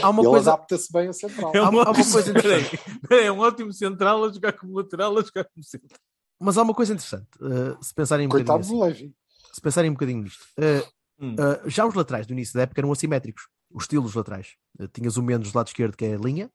Há, 0.00 0.06
há 0.06 0.10
uma 0.10 0.22
ele 0.22 0.28
coisa. 0.30 0.52
adapta-se 0.52 0.92
bem 0.92 1.08
a 1.08 1.12
central. 1.12 1.50
É 1.54 1.58
Há 1.58 1.64
um 1.64 1.68
uma- 1.70 1.80
há 1.82 1.90
uma 1.90 1.90
ótimo, 1.90 2.12
coisa 2.12 2.32
peraí, 2.34 2.60
interessante. 2.60 3.00
peraí, 3.08 3.26
é 3.26 3.32
um 3.32 3.38
ótimo 3.40 3.72
central 3.72 4.24
a 4.24 4.32
jogar 4.32 4.52
como 4.52 4.76
lateral 4.76 5.18
a 5.18 5.22
jogar 5.22 5.44
como 5.52 5.64
central. 5.64 5.98
Mas 6.38 6.56
há 6.56 6.62
uma 6.62 6.74
coisa 6.74 6.92
interessante. 6.92 7.26
uh, 7.40 7.82
se 7.84 7.92
pensarem 7.92 8.26
um 8.26 8.30
Coitado 8.30 8.58
bocadinho 8.62 8.84
assim, 8.84 9.14
se 9.52 9.60
pensarem 9.60 9.90
um 9.90 9.94
bocadinho 9.94 10.22
nisto. 10.22 10.44
Uh, 10.58 11.00
Hum. 11.22 11.34
uh, 11.34 11.68
já 11.68 11.84
os 11.84 11.94
laterais 11.94 12.26
do 12.26 12.32
início 12.32 12.54
da 12.54 12.62
época 12.62 12.80
eram 12.80 12.90
assimétricos. 12.92 13.46
Os 13.70 13.84
estilos 13.84 14.14
laterais. 14.14 14.54
Uh, 14.78 14.88
tinhas 14.88 15.16
o 15.18 15.22
menos 15.22 15.52
do 15.52 15.56
lado 15.56 15.66
esquerdo, 15.66 15.94
que 15.96 16.04
é 16.06 16.14
a 16.14 16.18
linha, 16.18 16.50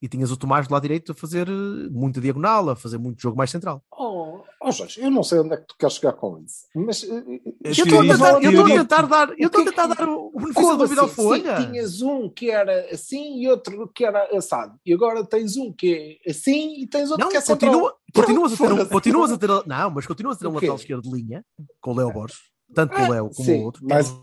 e 0.00 0.08
tinhas 0.08 0.30
o 0.30 0.36
Tomás 0.36 0.68
do 0.68 0.72
lado 0.74 0.82
direito 0.82 1.12
a 1.12 1.14
fazer 1.14 1.48
uh, 1.48 1.90
muita 1.90 2.20
diagonal, 2.20 2.68
a 2.70 2.76
fazer 2.76 2.98
muito 2.98 3.20
jogo 3.22 3.36
mais 3.36 3.50
central. 3.50 3.82
Oh, 3.90 4.40
oh, 4.62 4.70
Jorge, 4.72 5.00
eu 5.00 5.10
não 5.10 5.22
sei 5.22 5.38
onde 5.40 5.54
é 5.54 5.56
que 5.56 5.66
tu 5.66 5.74
queres 5.78 5.94
chegar 5.96 6.12
com 6.12 6.38
isso. 6.38 6.66
Mas 6.74 7.02
eh, 7.02 7.40
Eu 7.64 7.70
estou 7.72 7.84
a 7.84 7.88
teoria- 7.90 8.12
tentar, 8.12 8.30
eu 8.32 8.36
estou 8.36 8.48
a 8.48 8.52
teoria- 8.52 8.78
tentar 8.80 9.02
dar, 9.06 9.28
eu 9.38 9.46
estou 9.46 9.62
a 9.62 9.64
tentar 9.64 9.86
dar 9.86 10.08
o 10.08 10.26
o 10.34 10.38
benefício 10.40 10.68
da 10.70 10.74
dúvida 10.76 11.00
ao 11.00 11.08
folha. 11.08 11.56
Sim, 11.60 11.66
tinhas 11.70 12.02
um 12.02 12.28
que 12.28 12.50
era 12.50 12.88
assim 12.92 13.40
e 13.40 13.48
outro 13.48 13.88
que 13.94 14.04
era 14.04 14.36
assado. 14.36 14.78
E 14.84 14.92
agora 14.92 15.24
tens 15.24 15.56
um 15.56 15.72
que 15.72 16.20
é 16.26 16.30
assim 16.30 16.82
e 16.82 16.86
tens 16.86 17.10
outro 17.10 17.24
Não, 17.24 17.30
que 17.30 17.38
é 17.38 17.40
central. 17.40 17.70
continua, 17.72 17.94
continuas, 18.14 18.52
a 18.52 18.56
ter, 18.56 18.72
um- 18.72 18.86
continuas 18.86 19.32
a 19.32 19.38
ter. 19.38 19.48
Não, 19.66 19.90
mas 19.90 20.06
continuas 20.06 20.36
a 20.36 20.40
ter 20.40 20.46
um 20.46 20.50
O 20.50 20.54
lateral 20.54 20.76
esquerdo 20.76 21.02
de 21.04 21.10
linha, 21.10 21.44
com 21.80 21.92
o 21.92 21.96
Léo 21.96 22.12
Borges, 22.12 22.36
tanto 22.74 22.94
com 22.94 23.00
o 23.00 23.04
Ah, 23.04 23.08
Léo 23.08 23.30
como 23.30 23.46
sim, 23.48 23.60
o 23.60 23.64
outro. 23.64 23.82
Mas, 23.88 24.14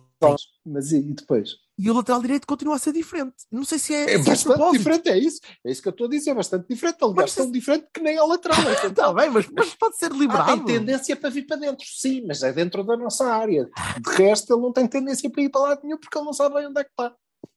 mas 0.65 0.91
e, 0.91 0.97
e 0.99 1.13
depois? 1.13 1.51
E 1.77 1.89
o 1.89 1.93
lateral 1.93 2.21
direito 2.21 2.45
continua 2.45 2.75
a 2.75 2.79
ser 2.79 2.93
diferente. 2.93 3.35
Não 3.51 3.65
sei 3.65 3.79
se 3.79 3.93
é, 3.95 4.03
É 4.03 4.07
se 4.07 4.13
é 4.13 4.17
bastante 4.19 4.43
propósito. 4.55 4.77
diferente, 4.77 5.09
é 5.09 5.17
isso. 5.17 5.39
É 5.65 5.71
isso 5.71 5.81
que 5.81 5.87
eu 5.87 5.91
estou 5.91 6.05
a 6.07 6.09
dizer, 6.09 6.29
é 6.29 6.33
bastante 6.35 6.67
diferente. 6.67 6.97
Aliás, 7.01 7.15
Mas 7.17 7.35
tão 7.35 7.51
diferente 7.51 7.87
que 7.93 7.99
nem 8.01 8.17
a 8.17 8.23
lateral. 8.25 8.57
É 8.61 8.61
Está 8.73 8.81
central. 8.87 9.13
bem, 9.15 9.29
mas, 9.31 9.49
mas 9.49 9.73
pode 9.75 9.97
ser 9.97 10.11
Ah, 10.11 10.15
liberado. 10.15 10.65
tem 10.65 10.77
tendência 10.79 11.15
para 11.15 11.29
vir 11.31 11.45
para 11.47 11.57
dentro, 11.57 11.85
sim, 11.87 12.23
mas 12.27 12.43
é 12.43 12.53
dentro 12.53 12.83
da 12.83 12.95
nossa 12.95 13.25
área. 13.25 13.65
De 13.99 14.11
resto, 14.15 14.53
ele 14.53 14.61
não 14.61 14.71
tem 14.71 14.87
tendência 14.87 15.29
para 15.29 15.41
ir 15.41 15.49
para 15.49 15.61
lado 15.61 15.81
nenhum 15.83 15.97
porque 15.97 16.15
ele 16.17 16.25
não 16.25 16.33
sabe 16.33 16.55
bem 16.55 16.67
onde 16.67 16.79
é 16.79 16.83
que 16.83 16.89
está. 16.91 17.15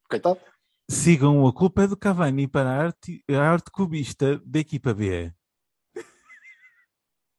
Coitado. 0.09 0.41
Sigam 0.91 1.47
a 1.47 1.53
culpa 1.53 1.83
é 1.83 1.87
do 1.87 1.97
Cavani 1.97 2.47
para 2.49 2.71
a 2.71 2.77
arte, 2.85 3.23
a 3.31 3.39
arte 3.39 3.71
cubista 3.71 4.41
da 4.47 4.61
equipa 4.61 4.95
B. 4.95 5.33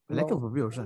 Olha 0.09 0.25
que 0.25 0.31
ele 0.33 0.41
bebeu 0.41 0.69
já. 0.69 0.85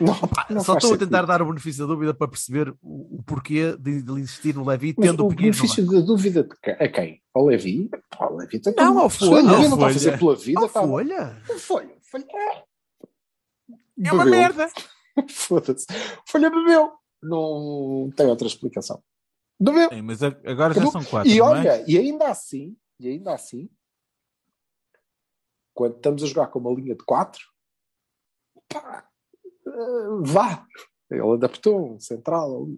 É, 0.00 0.04
Não, 0.04 0.14
não 0.50 0.60
só 0.64 0.76
estou 0.76 0.94
a 0.94 0.98
tentar 0.98 1.18
sentido. 1.18 1.26
dar 1.26 1.42
o 1.42 1.46
benefício 1.46 1.86
da 1.86 1.92
dúvida 1.92 2.14
para 2.14 2.28
perceber 2.28 2.70
o, 2.82 3.18
o 3.18 3.22
porquê 3.24 3.76
de, 3.76 4.02
de 4.02 4.12
insistir 4.12 4.54
no 4.54 4.64
Levi, 4.64 4.94
tendo 4.94 5.24
o 5.24 5.26
o 5.26 5.30
no 5.30 5.36
benefício 5.36 5.84
da 5.90 6.00
dúvida 6.00 6.44
de 6.44 6.54
quem? 6.62 6.74
a 6.74 6.88
quem? 6.88 7.22
Ao 7.34 7.44
Levi? 7.46 7.90
Pá, 8.16 8.26
o 8.28 8.36
Levi 8.36 8.60
tem 8.60 8.74
Não, 8.76 8.98
ao 8.98 9.10
Folha. 9.10 9.38
Ao 9.38 9.42
não 9.44 9.62
está 9.62 9.74
a 9.74 9.78
Folha. 9.78 9.92
fazer 9.94 10.18
pela 10.18 10.36
vida. 10.36 10.68
pá. 10.68 10.80
Oh, 10.82 10.88
folha? 10.88 11.42
Folha. 11.58 11.96
Folha. 12.02 12.24
É 14.04 14.12
uma 14.12 14.24
Bebeu. 14.24 14.38
merda. 14.40 14.68
Foda-se. 15.28 15.86
Folha 16.26 16.48
bebeu. 16.50 16.92
Não 17.20 18.10
tem 18.16 18.26
outra 18.26 18.46
explicação. 18.46 19.02
Bebeu. 19.60 19.88
Sim, 19.88 20.02
mas 20.02 20.22
agora 20.22 20.72
já 20.74 20.86
são 20.86 21.02
quatro. 21.02 21.28
E 21.28 21.38
não 21.38 21.46
é? 21.56 21.58
olha, 21.58 21.84
e 21.90 21.98
ainda 21.98 22.28
assim, 22.28 22.76
e 23.00 23.08
ainda 23.08 23.34
assim, 23.34 23.68
quando 25.74 25.96
estamos 25.96 26.22
a 26.22 26.26
jogar 26.26 26.46
com 26.46 26.60
uma 26.60 26.70
linha 26.72 26.94
de 26.94 27.04
4, 27.04 27.40
pá, 28.68 29.07
vá. 30.22 30.66
Ele 31.10 31.22
adaptou 31.22 31.94
um 31.94 32.00
central. 32.00 32.68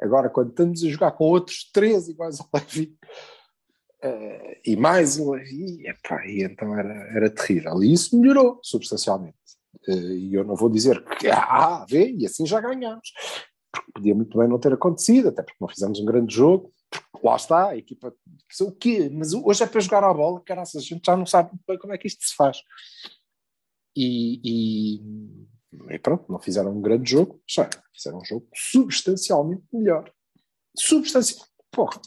Agora, 0.00 0.30
quando 0.30 0.50
estamos 0.50 0.82
a 0.82 0.88
jogar 0.88 1.12
com 1.12 1.24
outros 1.24 1.70
três 1.72 2.08
iguais 2.08 2.40
ao 2.40 2.48
Levi, 2.54 2.96
eh, 4.02 4.60
e 4.64 4.76
mais 4.76 5.18
um 5.18 5.32
Levi, 5.32 5.86
epá, 5.86 6.24
e 6.26 6.42
então 6.42 6.78
era, 6.78 6.94
era 7.14 7.30
terrível. 7.30 7.82
E 7.82 7.92
isso 7.92 8.18
melhorou 8.18 8.58
substancialmente. 8.62 9.36
Eh, 9.88 9.92
e 9.92 10.34
eu 10.34 10.44
não 10.44 10.56
vou 10.56 10.70
dizer 10.70 11.04
que, 11.18 11.28
ah, 11.28 11.84
vê, 11.88 12.12
e 12.12 12.24
assim 12.24 12.46
já 12.46 12.60
ganhamos. 12.60 13.12
Porque 13.72 13.92
podia 13.92 14.14
muito 14.14 14.38
bem 14.38 14.48
não 14.48 14.58
ter 14.58 14.72
acontecido, 14.72 15.28
até 15.28 15.42
porque 15.42 15.58
não 15.60 15.68
fizemos 15.68 16.00
um 16.00 16.04
grande 16.04 16.34
jogo. 16.34 16.72
Porque 17.12 17.26
lá 17.26 17.36
está, 17.36 17.68
a 17.70 17.76
equipa. 17.76 18.14
O 18.62 18.72
quê? 18.72 19.10
Mas 19.12 19.34
hoje 19.34 19.62
é 19.62 19.66
para 19.66 19.80
jogar 19.80 20.04
a 20.04 20.14
bola, 20.14 20.40
caraças, 20.40 20.82
a 20.82 20.84
gente 20.84 21.04
já 21.04 21.16
não 21.16 21.26
sabe 21.26 21.50
muito 21.50 21.64
bem 21.66 21.78
como 21.78 21.92
é 21.92 21.98
que 21.98 22.06
isto 22.06 22.24
se 22.24 22.34
faz. 22.34 22.58
E, 23.96 24.40
e, 24.44 25.00
e 25.90 25.98
pronto, 25.98 26.24
não 26.30 26.38
fizeram 26.38 26.70
um 26.76 26.80
grande 26.80 27.10
jogo, 27.10 27.40
já 27.48 27.68
fizeram 27.94 28.18
um 28.18 28.24
jogo 28.24 28.46
substancialmente 28.54 29.62
melhor. 29.72 30.10
Substancialmente. 30.76 31.50
Porra, 31.70 32.00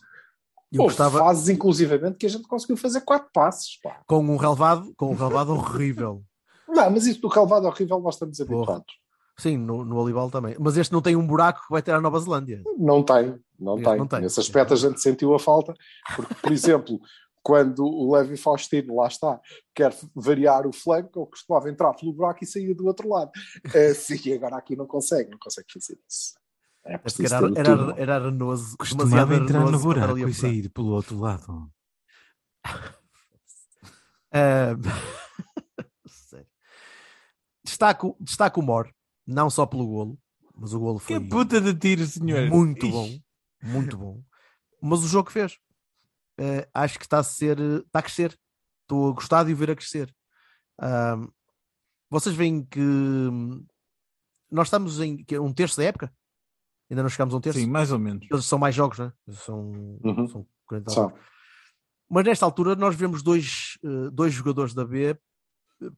Eu 0.71 0.81
houve 0.81 0.95
gostava 0.95 1.19
fases, 1.19 1.49
inclusivamente, 1.49 2.17
que 2.17 2.25
a 2.25 2.29
gente 2.29 2.47
conseguiu 2.47 2.77
fazer 2.77 3.01
quatro 3.01 3.29
passes. 3.33 3.79
Pá. 3.81 4.01
com 4.07 4.19
um 4.19 4.37
relevado, 4.37 4.93
com 4.97 5.11
um 5.11 5.15
relevado 5.15 5.51
horrível. 5.53 6.23
Não, 6.67 6.89
mas 6.91 7.05
isso 7.07 7.21
do 7.21 7.27
relevado 7.27 7.65
horrível 7.65 7.99
nós 7.99 8.15
estamos 8.15 8.39
habituados. 8.39 8.93
Sim, 9.37 9.57
no, 9.57 9.85
no 9.85 9.95
Olibal 9.97 10.29
também. 10.29 10.55
Mas 10.59 10.75
este 10.75 10.91
não 10.91 11.01
tem 11.01 11.15
um 11.15 11.25
buraco 11.25 11.61
que 11.61 11.71
vai 11.71 11.81
ter 11.81 11.91
a 11.93 12.01
Nova 12.01 12.19
Zelândia. 12.19 12.61
Não 12.77 13.01
tem, 13.01 13.39
não 13.57 13.75
Este 13.75 13.85
tem. 13.85 13.97
não 13.97 14.07
tem. 14.07 14.21
Nesse 14.21 14.39
aspecto 14.39 14.73
a 14.73 14.77
gente 14.77 15.01
sentiu 15.01 15.33
a 15.33 15.39
falta, 15.39 15.73
porque, 16.15 16.35
por 16.35 16.51
exemplo, 16.51 16.99
quando 17.41 17.85
o 17.85 18.13
Levi 18.13 18.37
Faustino, 18.37 18.95
lá 18.95 19.07
está, 19.07 19.39
quer 19.73 19.93
variar 20.15 20.67
o 20.67 20.73
flanco, 20.73 21.19
ele 21.19 21.29
costumava 21.29 21.69
entrar 21.69 21.93
pelo 21.93 22.13
buraco 22.13 22.43
e 22.43 22.47
saía 22.47 22.75
do 22.75 22.85
outro 22.85 23.09
lado. 23.09 23.31
Eh, 23.73 23.93
sim, 23.93 24.33
agora 24.33 24.57
aqui 24.57 24.75
não 24.75 24.85
consegue, 24.85 25.29
não 25.29 25.37
consegue 25.37 25.67
fazer 25.71 25.99
isso. 26.07 26.33
É 26.85 26.93
era, 26.93 27.59
era, 27.59 28.01
era 28.01 28.15
arenoso. 28.15 28.77
Costumava 28.77 29.35
entrar 29.35 29.69
no 29.69 29.79
buraco 29.79 30.17
e 30.17 30.33
sair 30.33 30.69
pelo 30.69 30.89
outro 30.91 31.19
lado. 31.19 31.69
Sério. 34.31 34.79
Destaco, 37.63 38.17
destaco 38.19 38.59
o 38.61 38.63
Mor, 38.63 38.91
não 39.27 39.49
só 39.49 39.65
pelo 39.65 39.85
golo, 39.85 40.19
mas 40.55 40.73
o 40.73 40.79
golo 40.79 40.97
foi 40.97 41.19
Que 41.19 41.29
puta 41.29 41.61
de 41.61 41.73
tiro, 41.75 42.05
senhor. 42.05 42.49
muito 42.49 42.85
Ixi. 42.85 42.91
bom, 42.91 43.19
muito 43.61 43.97
bom. 43.97 44.23
Mas 44.81 45.03
o 45.03 45.07
jogo 45.07 45.27
que 45.27 45.33
fez, 45.33 45.59
eh, 46.39 46.67
acho 46.73 46.97
que 46.97 47.05
está 47.05 47.19
a 47.19 47.23
ser, 47.23 47.59
está 47.59 47.99
a 47.99 48.03
crescer. 48.03 48.37
Estou 48.83 49.09
a 49.11 49.13
gostar 49.13 49.43
de 49.43 49.53
o 49.53 49.55
ver 49.55 49.71
a 49.71 49.75
crescer. 49.75 50.13
Ahm, 50.79 51.27
vocês 52.09 52.35
veem 52.35 52.63
que 52.65 52.79
hum, 52.79 53.65
nós 54.51 54.67
estamos 54.67 54.99
em 54.99 55.23
que 55.23 55.35
é 55.35 55.41
um 55.41 55.53
terço 55.53 55.77
da 55.77 55.83
época? 55.83 56.11
Ainda 56.89 57.03
não 57.03 57.09
chegamos 57.09 57.33
a 57.35 57.37
um 57.37 57.41
terço? 57.41 57.59
Sim, 57.59 57.67
mais 57.67 57.91
ou 57.91 57.99
menos. 57.99 58.25
Eles 58.31 58.45
são 58.45 58.57
mais 58.57 58.73
jogos, 58.73 58.97
né? 58.97 59.13
São, 59.29 59.99
Uhum. 60.03 60.27
são 60.27 60.47
40 60.65 60.89
Só. 60.91 61.01
jogos. 61.03 61.19
Mas 62.09 62.25
nesta 62.25 62.45
altura 62.45 62.75
nós 62.75 62.95
vemos 62.95 63.21
dois, 63.21 63.77
eh, 63.83 64.09
dois 64.11 64.33
jogadores 64.33 64.73
da 64.73 64.83
B 64.83 65.09
eh, 65.11 65.15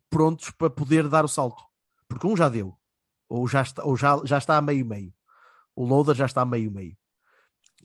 prontos 0.09 0.51
para 0.51 0.69
poder 0.69 1.07
dar 1.07 1.23
o 1.23 1.29
salto. 1.29 1.63
Porque 2.09 2.27
um 2.27 2.35
já 2.35 2.49
deu, 2.49 2.77
ou 3.29 3.47
já 3.47 3.61
está, 3.61 3.85
ou 3.85 3.95
já, 3.95 4.19
já 4.25 4.37
está 4.37 4.57
a 4.57 4.61
meio-meio. 4.61 5.13
O 5.73 5.85
Loader 5.85 6.13
já 6.15 6.25
está 6.25 6.41
a 6.41 6.45
meio-meio. 6.45 6.97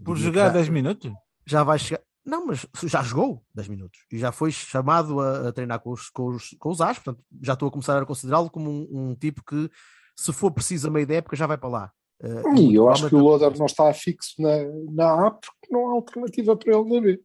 Por 0.04 0.16
jogar 0.16 0.46
já- 0.48 0.52
10 0.54 0.68
minutos? 0.68 1.12
Já 1.46 1.62
vai 1.62 1.78
chegar. 1.78 2.02
Não, 2.26 2.44
mas 2.46 2.66
já 2.84 3.02
jogou 3.02 3.44
10 3.54 3.68
minutos 3.68 4.00
e 4.12 4.18
já 4.18 4.32
foi 4.32 4.50
chamado 4.50 5.20
a, 5.20 5.48
a 5.48 5.52
treinar 5.52 5.78
com 5.80 5.92
os, 5.92 6.08
com 6.10 6.26
os, 6.30 6.50
com 6.58 6.70
os 6.70 6.80
As, 6.80 6.98
portanto 6.98 7.24
já 7.40 7.52
estou 7.52 7.68
a 7.68 7.70
começar 7.70 8.02
a 8.02 8.04
considerá-lo 8.04 8.50
como 8.50 8.68
um, 8.68 9.10
um 9.10 9.14
tipo 9.14 9.44
que, 9.44 9.70
se 10.16 10.32
for 10.32 10.50
preciso 10.50 10.88
a 10.88 10.90
meio 10.90 11.06
da 11.06 11.14
época, 11.14 11.36
já 11.36 11.46
vai 11.46 11.56
para 11.56 11.68
lá. 11.68 11.92
Eh, 12.20 12.42
E 12.58 12.74
eu 12.74 12.88
acho 12.90 13.08
que 13.08 13.14
o 13.14 13.18
Loader 13.20 13.56
não 13.58 13.66
está 13.66 13.92
fixo 13.94 14.34
na, 14.40 14.56
na 14.90 15.26
A 15.28 15.30
porque 15.30 15.68
não 15.70 15.88
há 15.88 15.92
alternativa 15.92 16.56
para 16.56 16.76
ele 16.76 16.94
na 16.94 17.00
B. 17.00 17.22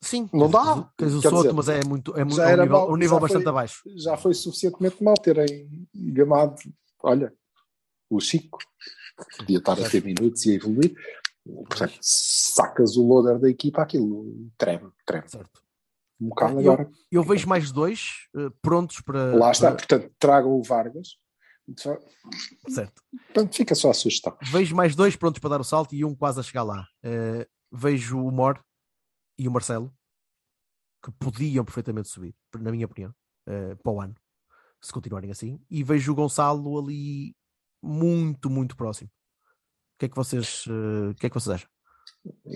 Sim, 0.00 0.30
Não 0.32 0.48
dá. 0.48 0.88
Tens 0.96 1.12
o 1.14 1.20
Quer 1.20 1.28
Soto, 1.30 1.42
dizer, 1.42 1.52
mas 1.54 1.68
é 1.68 1.84
muito, 1.84 2.16
é 2.16 2.24
muito 2.24 2.40
é 2.40 2.46
um 2.46 2.48
era 2.48 2.62
nível, 2.62 2.78
mau, 2.78 2.92
um 2.92 2.96
nível 2.96 3.18
bastante 3.20 3.42
foi- 3.42 3.50
abaixo. 3.50 3.82
Já 3.96 4.16
foi 4.16 4.32
suficientemente 4.32 5.02
mal 5.02 5.14
terem 5.14 5.68
gamado, 5.92 6.54
olha, 7.02 7.34
o 8.08 8.20
Chico, 8.20 8.58
podia 9.36 9.58
estar 9.58 9.72
a 9.72 9.90
ter 9.90 10.04
minutos 10.04 10.46
e 10.46 10.52
a 10.52 10.54
evoluir. 10.54 10.94
Portanto, 11.68 11.98
sacas 12.02 12.96
o 12.96 13.06
loader 13.06 13.38
da 13.38 13.48
equipa, 13.48 13.82
aquilo 13.82 14.50
treme, 14.58 14.90
treme. 15.06 15.28
Certo. 15.28 15.62
Um 16.20 16.28
bocado 16.28 16.60
Eu- 16.60 16.72
agora. 16.72 16.90
Eu 17.10 17.22
vejo 17.22 17.48
mais 17.48 17.70
dois 17.72 18.28
eh, 18.36 18.50
prontos 18.60 19.00
para. 19.00 19.34
Lá 19.36 19.50
está, 19.50 19.68
para- 19.68 19.76
portanto, 19.76 20.12
tragam 20.18 20.50
o 20.52 20.62
Vargas. 20.62 21.16
certo. 22.68 23.02
Portanto, 23.26 23.54
fica 23.54 23.74
só 23.74 23.90
a 23.90 23.94
sugestão. 23.94 24.36
Vejo 24.50 24.74
mais 24.74 24.94
dois 24.96 25.16
prontos 25.16 25.38
para 25.40 25.50
dar 25.50 25.60
o 25.60 25.64
salto 25.64 25.94
e 25.94 26.04
um 26.04 26.14
quase 26.14 26.40
a 26.40 26.42
chegar 26.42 26.62
lá. 26.64 26.86
Eh, 27.02 27.46
vejo 27.70 28.18
o 28.18 28.30
Mor 28.30 28.62
e 29.38 29.46
o 29.46 29.50
Marcelo 29.50 29.92
que 31.04 31.12
podiam 31.12 31.64
perfeitamente 31.64 32.08
subir, 32.08 32.34
na 32.58 32.72
minha 32.72 32.86
opinião, 32.86 33.14
eh, 33.46 33.74
para 33.76 33.92
o 33.92 34.00
ano, 34.00 34.14
se 34.80 34.92
continuarem 34.92 35.30
assim. 35.30 35.60
E 35.70 35.84
vejo 35.84 36.10
o 36.10 36.14
Gonçalo 36.14 36.78
ali 36.78 37.36
muito, 37.82 38.50
muito 38.50 38.76
próximo. 38.76 39.08
O 39.98 40.00
que 40.00 40.06
é 40.06 40.08
que 40.08 40.14
vocês, 40.14 40.64
eh, 40.68 41.10
o 41.10 41.14
que 41.16 41.26
é 41.26 41.28
que 41.28 41.34
vocês 41.34 41.56
acham? 41.56 41.68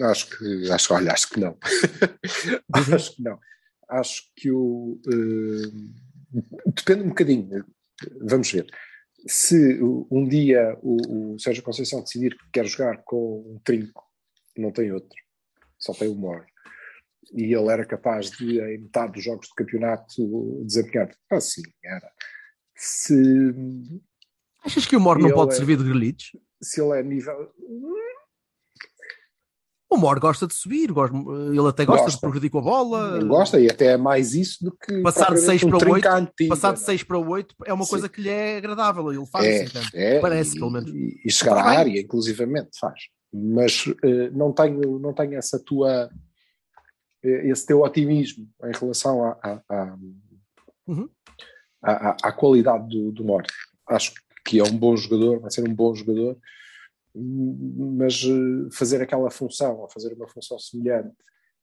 Acho 0.09 0.39
que, 0.39 0.71
acho, 0.71 0.95
olha, 0.95 1.13
acho 1.13 1.29
que 1.29 1.41
não. 1.41 1.59
acho 2.95 3.17
que 3.17 3.23
não. 3.23 3.41
Acho 3.89 4.23
que 4.37 4.53
o. 4.53 5.01
eh, 5.09 6.41
depende 6.67 7.03
um 7.03 7.09
bocadinho. 7.09 7.67
Vamos 8.21 8.53
ver. 8.53 8.67
Se 9.27 9.81
um 9.83 10.29
dia 10.29 10.79
o, 10.83 11.33
o 11.35 11.39
Sérgio 11.41 11.65
Conceição 11.65 12.01
decidir 12.01 12.39
que 12.39 12.51
quer 12.53 12.65
jogar 12.67 13.03
com 13.03 13.55
um 13.57 13.59
trinco, 13.65 14.09
não 14.57 14.71
tem 14.71 14.93
outro, 14.93 15.19
só 15.81 15.93
tem 15.93 16.07
o 16.07 16.15
Mor, 16.15 16.47
e 17.33 17.53
ele 17.53 17.73
era 17.73 17.85
capaz 17.85 18.31
de, 18.31 18.61
em 18.61 18.83
metade 18.83 19.15
dos 19.15 19.25
jogos 19.25 19.49
de 19.49 19.55
campeonato, 19.57 20.63
desempenhar. 20.65 21.13
Ah, 21.29 21.41
sim, 21.41 21.63
era. 21.85 22.09
Se, 22.77 23.53
Achas 24.65 24.87
que 24.87 24.97
o 24.97 25.01
Mor 25.01 25.19
não 25.19 25.27
Ele 25.29 25.35
pode 25.35 25.53
é- 25.53 25.57
servir 25.57 25.77
de 25.77 25.85
grelhitos? 25.85 26.33
Se 26.63 26.81
ele 26.81 26.99
é 26.99 27.03
nível. 27.03 27.51
O 29.91 29.97
Mor 29.99 30.19
gosta 30.19 30.47
de 30.47 30.55
subir, 30.55 30.91
gosta- 30.91 31.15
ele 31.17 31.69
até 31.69 31.85
gosta, 31.85 32.07
de 32.07 32.13
Gosta. 32.13 32.21
progredir 32.21 32.51
com 32.51 32.59
a 32.61 32.63
bola. 32.63 33.23
Gosta 33.25 33.61
e 33.61 33.69
até 33.71 33.89
é 33.93 33.97
mais 33.99 34.35
isso 34.35 34.65
do 34.65 34.73
que. 34.75 35.03
Passar 35.03 35.35
de 35.35 35.41
propriamente 35.43 35.45
6 35.61 35.63
um 35.65 35.69
para 35.69 35.77
8, 35.77 35.91
trinca 35.93 36.15
antiga, 36.17 36.49
passar 36.49 36.73
de 36.73 36.79
não 36.79 36.83
é? 36.83 36.87
6 36.87 37.03
para 37.03 37.19
8 37.19 37.55
é 37.67 37.73
uma 37.75 37.85
Sim. 37.85 37.91
coisa 37.91 38.09
que 38.09 38.23
lhe 38.23 38.29
é 38.31 38.57
agradável. 38.57 39.13
Ele 39.13 39.27
faz 39.27 39.45
É, 39.45 39.63
assim 39.65 39.79
é, 39.93 40.19
Parece, 40.21 40.57
e, 40.57 40.59
pelo 40.59 40.71
menos. 40.71 40.91
E, 40.91 41.21
e 41.27 41.31
chegar 41.31 41.59
à 41.59 41.63
área, 41.65 42.01
inclusivamente, 42.01 42.71
faz. 42.81 43.01
Mas 43.35 43.85
eh, 44.03 44.31
não, 44.31 44.51
tenho, 44.53 44.99
não 44.99 45.13
tenho 45.13 45.35
essa 45.35 45.59
tua. 45.63 46.09
eh, 47.23 47.49
esse 47.51 47.67
teu 47.67 47.83
otimismo 47.83 48.49
em 48.65 48.73
relação 48.73 49.25
à, 49.25 49.39
à, 49.43 49.63
à, 49.69 49.99
Uhum. 50.87 51.09
à- 51.83 52.11
à- 52.11 52.17
à 52.25 52.33
qualidade 52.33 52.89
do, 52.89 53.13
do 53.13 53.25
Mor. 53.25 53.43
Acho 53.89 54.13
que 54.15 54.21
é 54.55 54.63
um 54.63 54.77
bom 54.77 54.97
jogador, 54.97 55.41
vai 55.41 55.51
ser 55.51 55.69
um 55.69 55.75
bom 55.75 55.95
jogador, 55.95 56.39
hum, 57.15 57.97
mas 57.99 58.23
eh, 58.25 58.69
fazer 58.73 59.01
aquela 59.03 59.31
função, 59.31 59.79
ou 59.79 59.89
fazer 59.89 60.13
uma 60.13 60.29
função 60.29 60.59
semelhante 60.59 61.15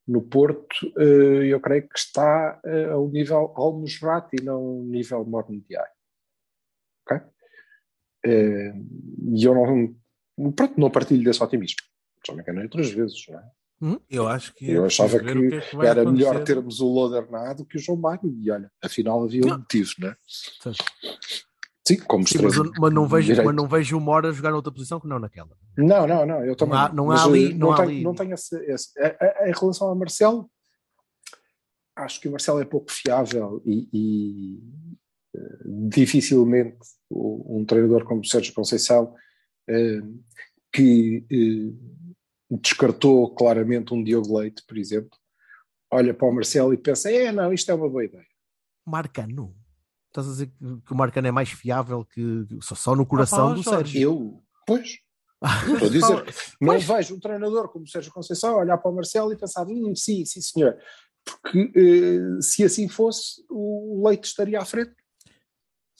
no 0.08 0.22
Porto, 0.22 0.92
eh, 0.98 1.46
eu 1.48 1.60
creio 1.60 1.88
que 1.88 2.00
está 2.00 2.60
eh, 2.66 2.86
a 2.86 2.98
um 2.98 3.10
nível 3.10 3.54
Almusrat 3.56 4.30
e 4.34 4.44
não 4.44 4.80
um 4.80 4.86
nível 4.86 5.24
Morndiai. 5.26 5.88
Ok? 7.06 7.22
E 8.26 9.44
eu 9.44 9.54
não, 9.54 10.52
pronto, 10.52 10.80
não 10.80 10.90
partilho 10.90 11.24
desse 11.24 11.42
otimismo. 11.44 11.78
Já 12.26 12.34
me 12.34 12.42
enganei 12.42 12.64
outras 12.64 12.90
vezes, 12.90 13.26
não 13.30 13.40
é? 13.40 13.52
Eu 14.10 14.28
acho 14.28 14.54
que 14.56 14.70
Eu 14.70 14.86
achava 14.86 15.20
que, 15.20 15.26
que 15.26 15.56
é 15.56 15.62
que 15.62 15.76
era 15.78 16.02
acontecer. 16.02 16.12
melhor 16.12 16.44
termos 16.44 16.82
o 16.82 16.88
Loader 16.88 17.32
na 17.32 17.52
A 17.52 17.54
do 17.54 17.66
que 17.66 17.78
o 17.78 17.80
João 17.80 17.98
Mário, 17.98 18.30
e 18.30 18.52
olha, 18.52 18.70
afinal 18.84 19.24
havia 19.24 19.46
um 19.46 19.58
motivo, 19.58 19.92
não 20.00 20.10
é? 20.10 20.16
Sim, 21.90 21.98
como 22.06 22.28
Sim, 22.28 22.38
mas, 22.44 22.56
mas 22.80 22.94
não 22.94 23.08
vejo, 23.08 23.28
direito. 23.28 23.46
mas 23.48 23.56
não 23.56 23.68
vejo 23.68 23.98
o 23.98 24.00
Mor 24.00 24.24
a 24.26 24.32
jogar 24.32 24.52
noutra 24.52 24.72
posição 24.72 25.00
que 25.00 25.08
não 25.08 25.18
naquela. 25.18 25.50
Não, 25.76 26.06
não, 26.06 26.24
não, 26.26 26.46
eu 26.46 26.56
também. 26.56 26.78
há- 26.78 26.94
não 26.94 27.10
há 27.10 27.24
ali- 27.24 27.52
eh, 27.52 27.54
não 27.56 27.72
há 27.72 27.78
tenho, 27.78 27.90
ali- 27.90 28.04
não 28.04 28.14
tenho 28.14 28.34
esse, 28.34 28.56
esse- 28.72 29.00
a- 29.00 29.18
a- 29.44 29.50
Em 29.50 29.54
relação 29.54 29.88
ao 29.88 29.96
Marcelo, 29.96 30.50
acho 31.96 32.22
que 32.22 32.28
o 32.28 32.32
Marcelo 32.32 32.62
é 32.62 32.66
pouco 32.66 32.92
fiável 32.92 33.62
e, 33.66 33.90
e, 33.92 34.60
eh, 35.36 35.58
dificilmente 35.90 36.78
um 37.12 37.66
treinador 37.66 38.04
como 38.06 38.22
o 38.22 38.26
Sérgio 38.26 38.54
Conceição, 38.54 39.16
eh, 39.68 40.02
que 40.72 41.26
eh, 41.32 42.56
descartou 42.62 43.34
claramente 43.34 43.94
um 43.96 44.04
Diogo 44.04 44.38
Leite, 44.38 44.64
por 44.68 44.78
exemplo, 44.78 45.18
olha 45.92 46.14
para 46.14 46.28
o 46.28 46.32
Marcelo 46.34 46.72
e 46.74 46.78
pensa: 46.78 47.12
é, 47.12 47.32
não, 47.32 47.52
isto 47.52 47.72
é 47.72 47.74
uma 47.74 47.90
boa 47.90 48.06
ideia. 48.06 48.26
Marcano. 48.86 49.56
Estás 50.10 50.28
a 50.28 50.32
dizer 50.32 50.52
que 50.86 50.92
o 50.94 50.96
Marcano 50.96 51.28
é 51.28 51.32
mais 51.32 51.50
fiável 51.50 52.04
que 52.04 52.46
só, 52.62 52.74
só 52.76 52.96
no 52.96 53.06
coração 53.06 53.52
ó, 53.52 53.54
do 53.54 53.62
Jorge, 53.62 53.92
Sérgio. 53.94 54.02
Eu, 54.02 54.44
pois, 54.66 54.98
estou 55.74 55.88
a 55.88 55.92
dizer, 55.92 56.26
não 56.60 56.80
vejo 56.80 57.16
um 57.16 57.20
treinador 57.20 57.70
como 57.70 57.86
o 57.86 57.88
Sérgio 57.88 58.12
Conceição 58.12 58.58
olhar 58.58 58.78
para 58.78 58.92
o 58.92 58.96
Marcelo 58.96 59.32
e 59.32 59.38
pensar, 59.38 59.66
hum, 59.68 59.94
sim, 59.96 60.26
sim 60.26 60.42
senhor, 60.42 60.76
porque 61.24 61.72
eh, 61.76 62.42
se 62.42 62.64
assim 62.64 62.88
fosse, 62.88 63.46
o 63.50 64.04
Leite 64.08 64.26
estaria 64.26 64.60
à 64.60 64.66
frente. 64.66 64.92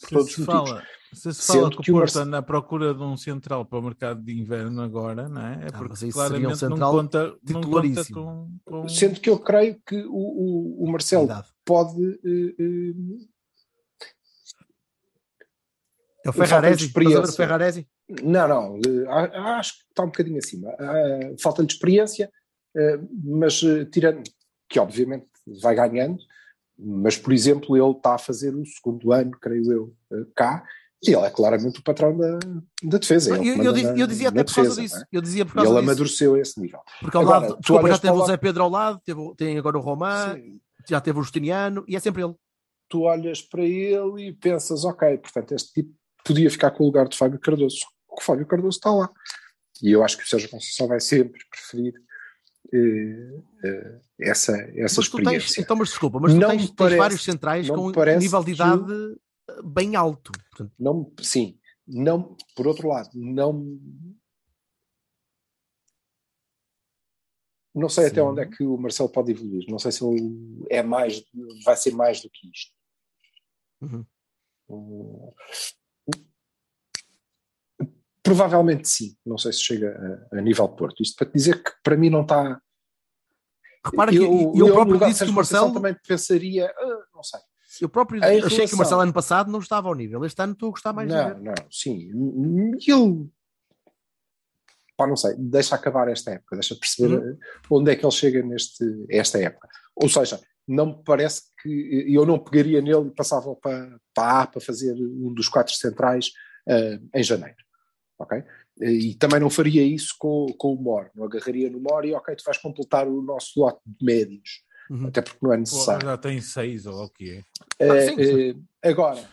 Por 0.00 0.08
Se 0.08 0.14
todos 0.14 0.32
se 0.32 0.40
os 0.40 0.46
motivos. 0.46 0.70
fala, 0.70 0.82
se 1.12 1.34
se 1.34 1.42
Sendo 1.42 1.58
fala 1.58 1.70
que 1.70 1.90
o 1.90 1.94
Porto 1.94 2.14
Marce- 2.18 2.34
à 2.34 2.42
procura 2.42 2.94
de 2.94 3.02
um 3.02 3.16
central 3.16 3.64
para 3.66 3.78
o 3.78 3.82
mercado 3.82 4.22
de 4.22 4.32
inverno 4.32 4.80
agora, 4.82 5.28
não 5.28 5.42
é? 5.42 5.64
É 5.64 5.68
Ah, 5.72 5.78
porque 5.78 6.06
um 6.06 6.10
claramente 6.10 6.56
central 6.56 6.78
não 6.78 7.02
conta, 7.02 7.36
não 7.48 7.60
conta 7.60 8.04
com, 8.12 8.50
com... 8.64 8.88
Sendo 8.88 9.20
que 9.20 9.28
eu 9.30 9.38
creio 9.38 9.80
que 9.86 9.96
o, 10.06 10.10
o, 10.80 10.84
o 10.84 10.90
Marcelo 10.90 11.28
pode. 11.64 12.02
eh, 12.24 12.54
eh, 12.58 12.94
É 16.24 16.28
o 16.30 16.32
Ferraresi. 16.32 16.86
Experiência. 16.86 17.32
Ferraresi? 17.32 17.86
não, 18.22 18.48
não, 18.48 18.76
eh, 18.76 19.36
acho 19.58 19.74
que 19.78 19.84
está 19.90 20.02
um 20.02 20.06
bocadinho 20.06 20.38
acima. 20.38 20.68
Falta-lhe 21.40 21.66
de 21.68 21.74
experiência, 21.74 22.30
eh, 22.76 22.98
mas 23.24 23.62
eh, 23.62 23.84
tirando, 23.86 24.22
que 24.68 24.78
obviamente 24.78 25.26
vai 25.62 25.74
ganhando, 25.74 26.18
mas 26.78 27.16
por 27.16 27.32
exemplo, 27.32 27.76
ele 27.76 27.96
está 27.96 28.14
a 28.14 28.18
fazer 28.18 28.54
o 28.54 28.64
segundo 28.66 29.12
ano, 29.12 29.30
creio 29.40 29.72
eu, 29.72 29.94
cá, 30.34 30.64
e 31.02 31.14
ele 31.14 31.24
é 31.24 31.30
claramente 31.30 31.80
o 31.80 31.82
patrão 31.82 32.14
da, 32.16 32.38
da 32.82 32.98
defesa. 32.98 33.34
Eu, 33.36 33.42
eu, 33.62 33.72
na- 33.72 33.96
eu 33.98 34.06
dizia 34.06 34.30
na 34.30 34.40
até 34.42 34.44
por 34.44 34.54
causa 34.54 34.70
defesa, 34.70 34.80
disso. 34.82 34.96
é? 34.98 35.04
Eu 35.10 35.22
dizia 35.22 35.46
por 35.46 35.52
E 35.52 35.54
causa 35.54 35.70
ele 35.70 35.78
disso. 35.80 35.90
amadureceu 35.90 36.34
a 36.34 36.40
esse 36.40 36.60
nível. 36.60 36.80
Porque 37.00 37.16
ao 37.16 37.22
Agora, 37.22 37.38
lado, 37.40 37.56
desculpa, 37.58 37.88
já 37.88 37.98
teve 37.98 38.12
o 38.14 38.26
Zé 38.26 38.36
Pedro 38.36 38.62
ao 38.64 38.68
lado, 38.70 39.00
teve, 39.04 39.34
tem 39.36 39.58
agora 39.58 39.78
o 39.78 39.80
Román, 39.80 40.36
já 40.86 41.00
teve 41.00 41.18
o 41.18 41.22
Justiniano 41.22 41.84
e 41.88 41.96
é 41.96 42.00
sempre 42.00 42.22
ele. 42.22 42.34
tu 42.88 43.02
olhas 43.02 43.40
para 43.40 43.62
ele 43.64 44.26
e 44.28 44.32
pensas, 44.34 44.84
ok, 44.84 45.16
portanto, 45.18 45.52
este 45.54 45.72
tipo 45.72 45.94
podia 46.34 46.50
ficar 46.50 46.70
com 46.70 46.84
o 46.84 46.86
lugar 46.86 47.08
de 47.08 47.16
Fábio 47.16 47.38
Cardoso. 47.38 47.78
O 48.08 48.20
Fábio 48.20 48.46
Cardoso 48.46 48.76
está 48.78 48.90
lá. 48.90 49.10
E 49.82 49.90
eu 49.92 50.04
acho 50.04 50.16
que 50.16 50.24
o 50.24 50.26
Sérgio 50.28 50.48
Conceição 50.50 50.86
vai 50.88 51.00
sempre 51.00 51.40
preferir 51.50 51.94
eh, 52.72 53.40
eh, 53.64 54.00
essa, 54.20 54.52
essa 54.76 55.00
Mas 55.00 55.08
tu 55.08 55.16
tens, 55.16 55.26
experiência. 55.26 55.60
então, 55.62 55.76
mas 55.76 55.88
desculpa, 55.88 56.20
mas 56.20 56.32
tu 56.34 56.38
Não 56.38 56.48
tens, 56.50 56.60
me 56.62 56.66
tens 56.68 56.76
parece- 56.76 56.96
vários 56.98 57.24
centrais 57.24 57.68
com 57.68 57.88
um 57.88 58.18
nível 58.18 58.40
de 58.40 58.46
que 58.46 58.52
idade 58.52 58.92
eh, 59.50 59.62
bem 59.64 59.96
alto. 59.96 60.30
Portanto, 60.50 60.72
Não, 60.78 61.12
sim, 61.20 61.58
não, 61.86 62.36
por 62.54 62.66
outro 62.66 62.88
lado, 62.88 63.10
não. 63.14 63.78
Não 67.74 67.88
sei 67.88 68.06
até 68.06 68.16
Sim. 68.16 68.20
onde 68.22 68.40
é 68.42 68.46
que 68.46 68.64
o 68.64 68.76
Marcelo 68.76 69.08
pode 69.08 69.30
evoluir. 69.30 69.64
Não 69.68 69.78
sei 69.78 69.92
se 69.92 70.04
ele 70.04 70.66
é 70.68 70.82
mais, 70.82 71.22
vai 71.64 71.76
ser 71.76 71.92
mais 71.94 72.20
do 72.20 72.28
que 72.28 72.50
isto. 72.50 72.72
Uhum. 73.80 74.04
Hum, 74.68 75.30
Provavelmente 78.30 78.88
sim. 78.88 79.16
Não 79.26 79.36
sei 79.38 79.52
se 79.52 79.60
chega 79.60 80.26
a, 80.32 80.38
a 80.38 80.40
nível 80.40 80.68
Porto. 80.68 81.02
Isto 81.02 81.16
para 81.16 81.26
te 81.26 81.32
dizer 81.34 81.62
que 81.62 81.70
para 81.82 81.96
mim 81.96 82.10
não 82.10 82.22
está. 82.22 82.60
repara 83.84 84.10
que 84.10 84.18
eu, 84.18 84.52
eu, 84.54 84.66
eu 84.66 84.72
próprio 84.74 84.98
disse 85.00 85.24
que 85.24 85.30
o 85.30 85.34
Marcelo, 85.34 85.72
também 85.72 85.96
pensaria, 86.06 86.72
ah, 86.76 87.02
não 87.14 87.22
sei. 87.22 87.40
eu 87.80 87.88
próprio 87.88 88.22
achei 88.22 88.40
que 88.40 88.48
relação- 88.48 88.74
o 88.74 88.78
Marcelo 88.78 89.00
ano 89.00 89.12
passado 89.12 89.50
não 89.50 89.58
estava 89.58 89.88
ao 89.88 89.94
nível. 89.94 90.24
Este 90.24 90.40
ano 90.42 90.52
estou 90.52 90.68
a 90.68 90.70
gostar 90.72 90.92
mais 90.92 91.08
Não, 91.08 91.38
não, 91.40 91.54
sim. 91.70 92.08
Ele. 92.86 93.28
Pá, 94.96 95.06
não 95.06 95.16
sei, 95.16 95.34
deixa 95.38 95.74
acabar 95.74 96.08
esta 96.08 96.32
época, 96.32 96.56
deixa 96.56 96.74
perceber 96.76 97.14
Uhum. 97.16 97.30
eh, 97.30 97.36
onde 97.70 97.90
é 97.90 97.96
que 97.96 98.04
ele 98.04 98.12
chega 98.12 98.42
neste, 98.42 98.84
esta 99.08 99.38
época. 99.38 99.66
Ou 99.96 100.08
seja, 100.10 100.38
não 100.68 100.86
me 100.86 101.02
parece 101.04 101.44
que 101.62 102.04
eu 102.14 102.26
não 102.26 102.38
pegaria 102.38 102.82
nele 102.82 103.08
e 103.08 103.14
passava 103.14 103.54
para, 103.56 103.98
para 104.14 104.24
a 104.30 104.42
A 104.42 104.46
para 104.46 104.60
fazer 104.60 104.92
um 104.94 105.32
dos 105.32 105.48
quatro 105.48 105.72
centrais 105.74 106.30
eh, 106.68 107.00
em 107.14 107.22
janeiro. 107.22 107.56
Ok? 108.20 108.44
E 108.82 109.14
também 109.14 109.40
não 109.40 109.48
faria 109.50 109.82
isso 109.82 110.14
com, 110.18 110.46
com 110.58 110.74
o 110.74 110.76
Mor, 110.80 111.10
não 111.14 111.24
agarraria 111.24 111.70
no 111.70 111.80
Mor 111.80 112.04
e 112.04 112.12
ok, 112.12 112.36
tu 112.36 112.44
vais 112.44 112.58
completar 112.58 113.08
o 113.08 113.22
nosso 113.22 113.58
lote 113.58 113.80
de 113.86 114.04
médios, 114.04 114.62
Uhum. 114.90 115.06
até 115.06 115.22
porque 115.22 115.38
não 115.40 115.52
é 115.52 115.56
Pô, 115.56 115.60
necessário. 115.60 116.04
já 116.06 116.16
tem 116.18 116.40
seis 116.40 116.84
ou 116.84 117.04
o 117.04 117.08
que 117.08 117.42
é. 117.78 118.00
Sim, 118.08 118.16
sim. 118.16 118.50
eh, 118.82 118.88
agora, 118.90 119.24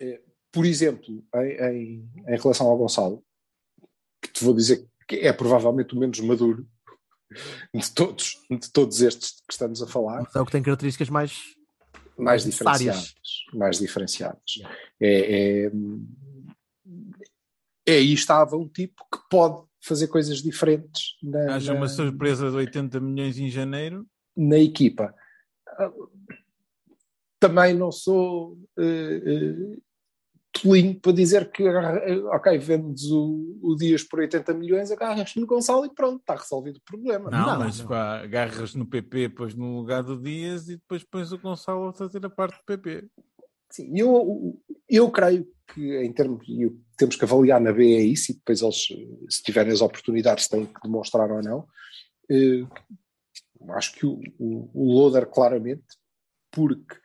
eh, 0.00 0.20
por 0.50 0.64
exemplo, 0.64 1.22
em, 1.36 1.50
em, 1.62 2.10
em 2.26 2.36
relação 2.40 2.66
ao 2.66 2.76
Gonçalo, 2.78 3.22
que 4.22 4.32
te 4.32 4.42
vou 4.42 4.54
dizer 4.54 4.84
que 5.06 5.16
é 5.16 5.32
provavelmente 5.32 5.94
o 5.94 5.98
menos 5.98 6.18
maduro 6.20 6.66
de 7.74 7.90
todos, 7.92 8.38
de 8.50 8.72
todos 8.72 9.02
estes 9.02 9.32
que 9.46 9.52
estamos 9.52 9.82
a 9.82 9.86
falar, 9.86 10.22
Mas 10.22 10.34
é 10.34 10.40
o 10.40 10.46
que 10.46 10.52
tem 10.52 10.62
características 10.62 11.10
mais. 11.10 11.38
mais 12.16 12.44
diferenciadas. 12.44 13.14
Mais 13.52 13.78
diferenciadas. 13.78 14.40
É, 14.98 15.66
é, 15.66 15.70
é 17.90 17.94
aí 17.94 18.12
estava 18.12 18.56
um 18.56 18.68
tipo 18.68 19.04
que 19.10 19.18
pode 19.30 19.62
fazer 19.80 20.08
coisas 20.08 20.38
diferentes 20.42 21.16
na, 21.22 21.54
Haja 21.54 21.72
na- 21.72 21.78
uma 21.80 21.88
surpresa 21.88 22.50
de 22.50 22.56
80 22.56 23.00
milhões 23.00 23.38
em 23.38 23.48
janeiro. 23.48 24.06
na 24.36 24.58
equipa. 24.58 25.14
Também 27.40 27.72
não 27.72 27.92
sou 27.92 28.58
eh, 28.76 29.22
eh, 29.24 29.76
tolinho 30.52 30.98
para 31.00 31.12
dizer 31.12 31.50
que, 31.52 31.62
ok, 31.68 32.58
vendes 32.58 33.04
o, 33.12 33.56
o 33.62 33.76
Dias 33.76 34.02
por 34.02 34.18
80 34.18 34.52
milhões, 34.54 34.90
agarras 34.90 35.36
no 35.36 35.46
Gonçalo 35.46 35.86
e 35.86 35.94
pronto, 35.94 36.18
está 36.20 36.34
resolvido 36.34 36.78
o 36.78 36.82
problema. 36.82 37.30
Não, 37.30 37.46
Não, 37.46 37.58
mas 37.60 37.78
não. 37.78 37.86
pá, 37.86 38.18
agarras 38.24 38.74
no 38.74 38.84
PP, 38.84 39.28
pões 39.28 39.54
no 39.54 39.76
lugar 39.78 40.02
do 40.02 40.20
Dias 40.20 40.68
e 40.68 40.76
depois 40.76 41.04
pões 41.04 41.30
o 41.30 41.38
Gonçalo 41.38 41.88
a 41.88 41.92
fazer 41.92 42.24
a 42.26 42.30
parte 42.30 42.58
do 42.58 42.64
PP. 42.64 43.06
Sim, 43.70 43.90
eu, 43.98 44.58
eu 44.88 45.10
creio 45.10 45.46
que 45.74 45.98
em 45.98 46.12
termos, 46.12 46.46
e 46.48 46.70
temos 46.96 47.16
que 47.16 47.24
avaliar 47.24 47.60
na 47.60 47.72
B 47.72 47.94
é 47.94 48.00
isso, 48.00 48.32
e 48.32 48.34
depois 48.34 48.62
eles, 48.62 48.86
se 49.28 49.42
tiverem 49.42 49.72
as 49.72 49.82
oportunidades, 49.82 50.48
têm 50.48 50.66
que 50.66 50.80
demonstrar 50.82 51.30
ou 51.30 51.42
não. 51.42 51.66
Eh, 52.30 52.66
acho 53.70 53.92
que 53.92 54.06
o, 54.06 54.20
o, 54.38 54.70
o 54.72 54.92
Loader, 54.92 55.26
claramente, 55.26 55.84
porque 56.50 56.96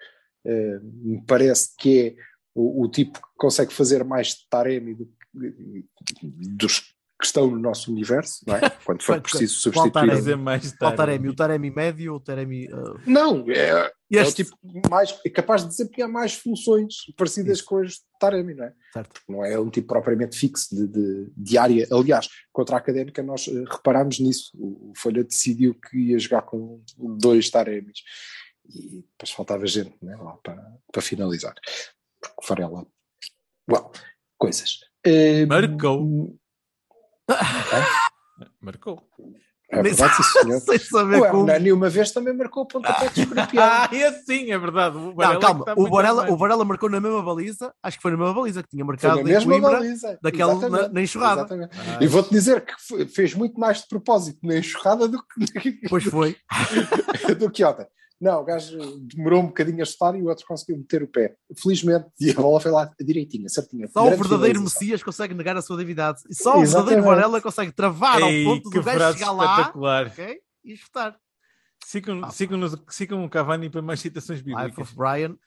eh, 0.46 0.80
me 0.82 1.22
parece 1.26 1.76
que 1.78 2.00
é 2.00 2.16
o, 2.56 2.84
o 2.84 2.90
tipo 2.90 3.20
que 3.20 3.28
consegue 3.38 3.74
fazer 3.74 4.04
mais 4.04 4.30
de 4.30 4.48
Taremi 4.50 4.96
do, 4.96 5.10
dos 6.56 6.93
que 7.24 7.28
estão 7.28 7.50
no 7.50 7.58
nosso 7.58 7.90
universo, 7.90 8.44
não 8.46 8.56
é? 8.58 8.60
Quando 8.84 9.02
for 9.02 9.22
preciso 9.22 9.72
qual 9.72 9.86
substituir. 9.86 9.92
Taremi? 9.94 10.16
Fazer 10.16 10.36
mais 10.36 10.62
Qual 10.72 10.78
tarde. 10.78 10.98
Taremi? 10.98 11.30
O 11.30 11.36
Taremi 11.36 11.72
médio 11.72 12.12
ou 12.12 12.18
o 12.18 12.22
Taremi. 12.22 12.68
uh, 12.68 13.00
Não, 13.08 13.46
é, 13.50 13.70
é 13.70 14.20
o 14.20 14.22
Este. 14.22 14.44
tipo 14.44 14.58
mais, 14.90 15.18
é 15.26 15.30
capaz 15.30 15.62
de 15.64 15.70
desempenhar 15.70 16.10
mais 16.10 16.34
funções 16.34 16.96
parecidas 17.18 17.60
Isso. 17.60 17.66
com 17.66 17.78
as 17.78 17.92
de 17.94 18.02
Taremi, 18.20 18.54
não 18.54 18.66
é? 18.66 18.74
certo. 18.92 19.22
Não 19.30 19.46
é 19.46 19.58
um 19.58 19.70
tipo 19.70 19.88
propriamente 19.88 20.38
fixo 20.38 20.76
de, 20.76 20.86
de, 20.88 21.32
de 21.36 21.58
área. 21.58 21.88
Aliás, 21.92 22.28
contra 22.52 22.76
a 22.76 22.80
académica 22.80 23.24
nós 23.24 23.48
eh, 23.48 23.64
reparámos 23.72 24.20
nisso. 24.20 24.52
O, 24.56 24.92
o 24.92 24.94
Folha 24.98 25.24
decidiu 25.24 25.74
que 25.76 25.98
ia 25.98 26.20
jogar 26.20 26.42
com 26.42 26.84
dois 26.98 27.50
Taremis 27.50 28.00
e 28.70 29.06
depois 29.12 29.32
faltava 29.32 29.66
gente 29.66 29.96
né, 30.02 30.16
lá 30.18 30.34
para, 30.44 30.62
para 30.92 31.02
finalizar. 31.02 31.54
Porque 32.22 32.36
o 32.44 32.48
Varela. 32.48 32.86
Well, 33.72 33.92
coisas. 34.38 34.80
Eh, 35.06 35.46
Marcou. 37.28 37.84
Marcou. 38.62 39.04
É 39.70 39.82
verdade, 39.82 40.16
sim, 40.18 40.24
senhor. 40.24 40.60
Sem 40.60 40.78
saber 40.78 41.20
Ué, 41.22 41.30
como. 41.32 41.44
o 41.44 41.46
Nani 41.48 41.72
uma 41.72 41.90
vez 41.90 42.12
também 42.12 42.32
marcou 42.36 42.62
o 42.64 42.68
pontapé 42.68 43.10
de 43.10 43.22
escorpião. 43.22 43.64
Ah, 43.66 43.90
e 43.92 44.04
assim, 44.04 44.52
é 44.52 44.58
verdade. 44.60 44.96
O 44.98 45.16
Varela 45.16 45.34
Não, 45.34 45.40
calma, 45.42 45.66
o 45.76 45.90
Varela, 45.90 46.32
o 46.32 46.38
Varela 46.38 46.64
marcou 46.66 46.90
na 46.92 47.00
mesma 47.02 47.24
baliza, 47.24 47.74
acho 47.82 47.98
que 47.98 48.02
foi 48.04 48.12
na 48.12 48.18
mesma 48.18 48.34
baliza 48.36 48.62
que 48.62 48.70
tinha 48.70 48.86
Foi 48.86 48.94
marcado 48.94 49.16
na 49.16 49.22
em 49.22 49.24
mesma 49.34 49.52
Coimbra, 49.52 49.72
baliza. 49.72 50.20
daquela 50.22 50.54
na, 50.54 50.60
Exatamente. 50.68 50.94
na 50.94 51.02
enxurrada. 51.02 51.70
Ah, 51.72 52.04
E 52.04 52.08
vou-te 52.08 52.30
dizer 52.30 52.62
que 52.64 52.74
fe- 52.78 53.08
fez 53.08 53.34
muito 53.34 53.60
mais 53.60 53.80
de 53.82 53.88
propósito 53.88 54.38
na 54.44 54.58
enxurrada 54.58 55.08
do 55.08 55.18
que, 55.60 55.80
Pois 55.90 56.04
foi. 56.04 56.36
do 57.40 57.50
que 57.50 57.64
ontem. 57.64 57.88
Não, 58.22 58.42
o 58.42 58.46
gajo 58.46 58.78
demorou 59.00 59.42
um 59.42 59.48
bocadinho 59.48 59.82
a 59.82 59.86
chutar 59.86 60.16
e 60.16 60.22
o 60.22 60.28
outro 60.28 60.46
conseguiu 60.46 60.78
meter 60.78 61.04
o 61.04 61.08
pé. 61.08 61.36
Felizmente, 61.62 62.06
e 62.22 62.32
a 62.32 62.36
bola 62.36 62.60
foi 62.60 62.72
lá 62.72 62.90
direitinha, 63.00 63.50
certinha. 63.50 63.88
Só 63.90 64.08
o 64.08 64.10
verdadeiro. 64.12 64.62
Messias 64.62 65.04
consegue 65.04 65.34
negar 65.34 65.58
a 65.58 65.62
sua 65.62 65.78
divindade. 65.78 66.22
E 66.30 66.34
só 66.36 66.58
o 66.58 66.62
Exatamente. 66.62 66.96
verdadeiro 66.96 67.04
Varela 67.04 67.42
consegue 67.42 67.72
travar 67.74 68.22
Ei, 68.22 68.46
ao 68.46 68.54
ponto 68.56 68.70
que 68.70 68.80
do 68.80 68.84
gajo 68.86 69.14
chegar 69.18 69.32
lá 69.32 69.52
espetacular. 69.52 70.08
ok, 70.08 70.40
e 70.64 70.78
chutar. 70.78 71.18
Sigam, 71.86 72.22
Ah, 72.24 72.32
sigam, 72.32 72.58
nos- 72.58 72.78
sigam 72.90 73.26
o 73.26 73.30
Cavani 73.30 73.70
para 73.70 73.82
mais 73.82 74.00
citações 74.00 74.40
Life 74.40 74.50
bíblicas. 74.56 74.88
of 74.88 74.96
Brian. 74.96 75.38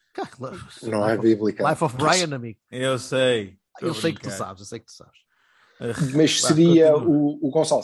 Não 0.82 1.08
é 1.08 1.16
bíblica. 1.16 1.66
Life 1.70 1.82
of 1.84 1.96
Brian, 1.96 2.34
amigo. 2.34 2.58
Eu 2.70 2.98
sei. 2.98 3.56
Eu 3.80 3.94
sei 3.94 4.12
que 4.12 4.20
tu 4.20 4.30
sabes, 4.30 4.60
eu 4.60 4.66
sei 4.66 4.80
que 4.80 4.86
tu 4.86 4.92
sabes. 4.92 5.18
Mas 6.14 6.40
seria 6.42 6.94
o, 6.96 7.38
o 7.46 7.50
Gonçalo 7.50 7.82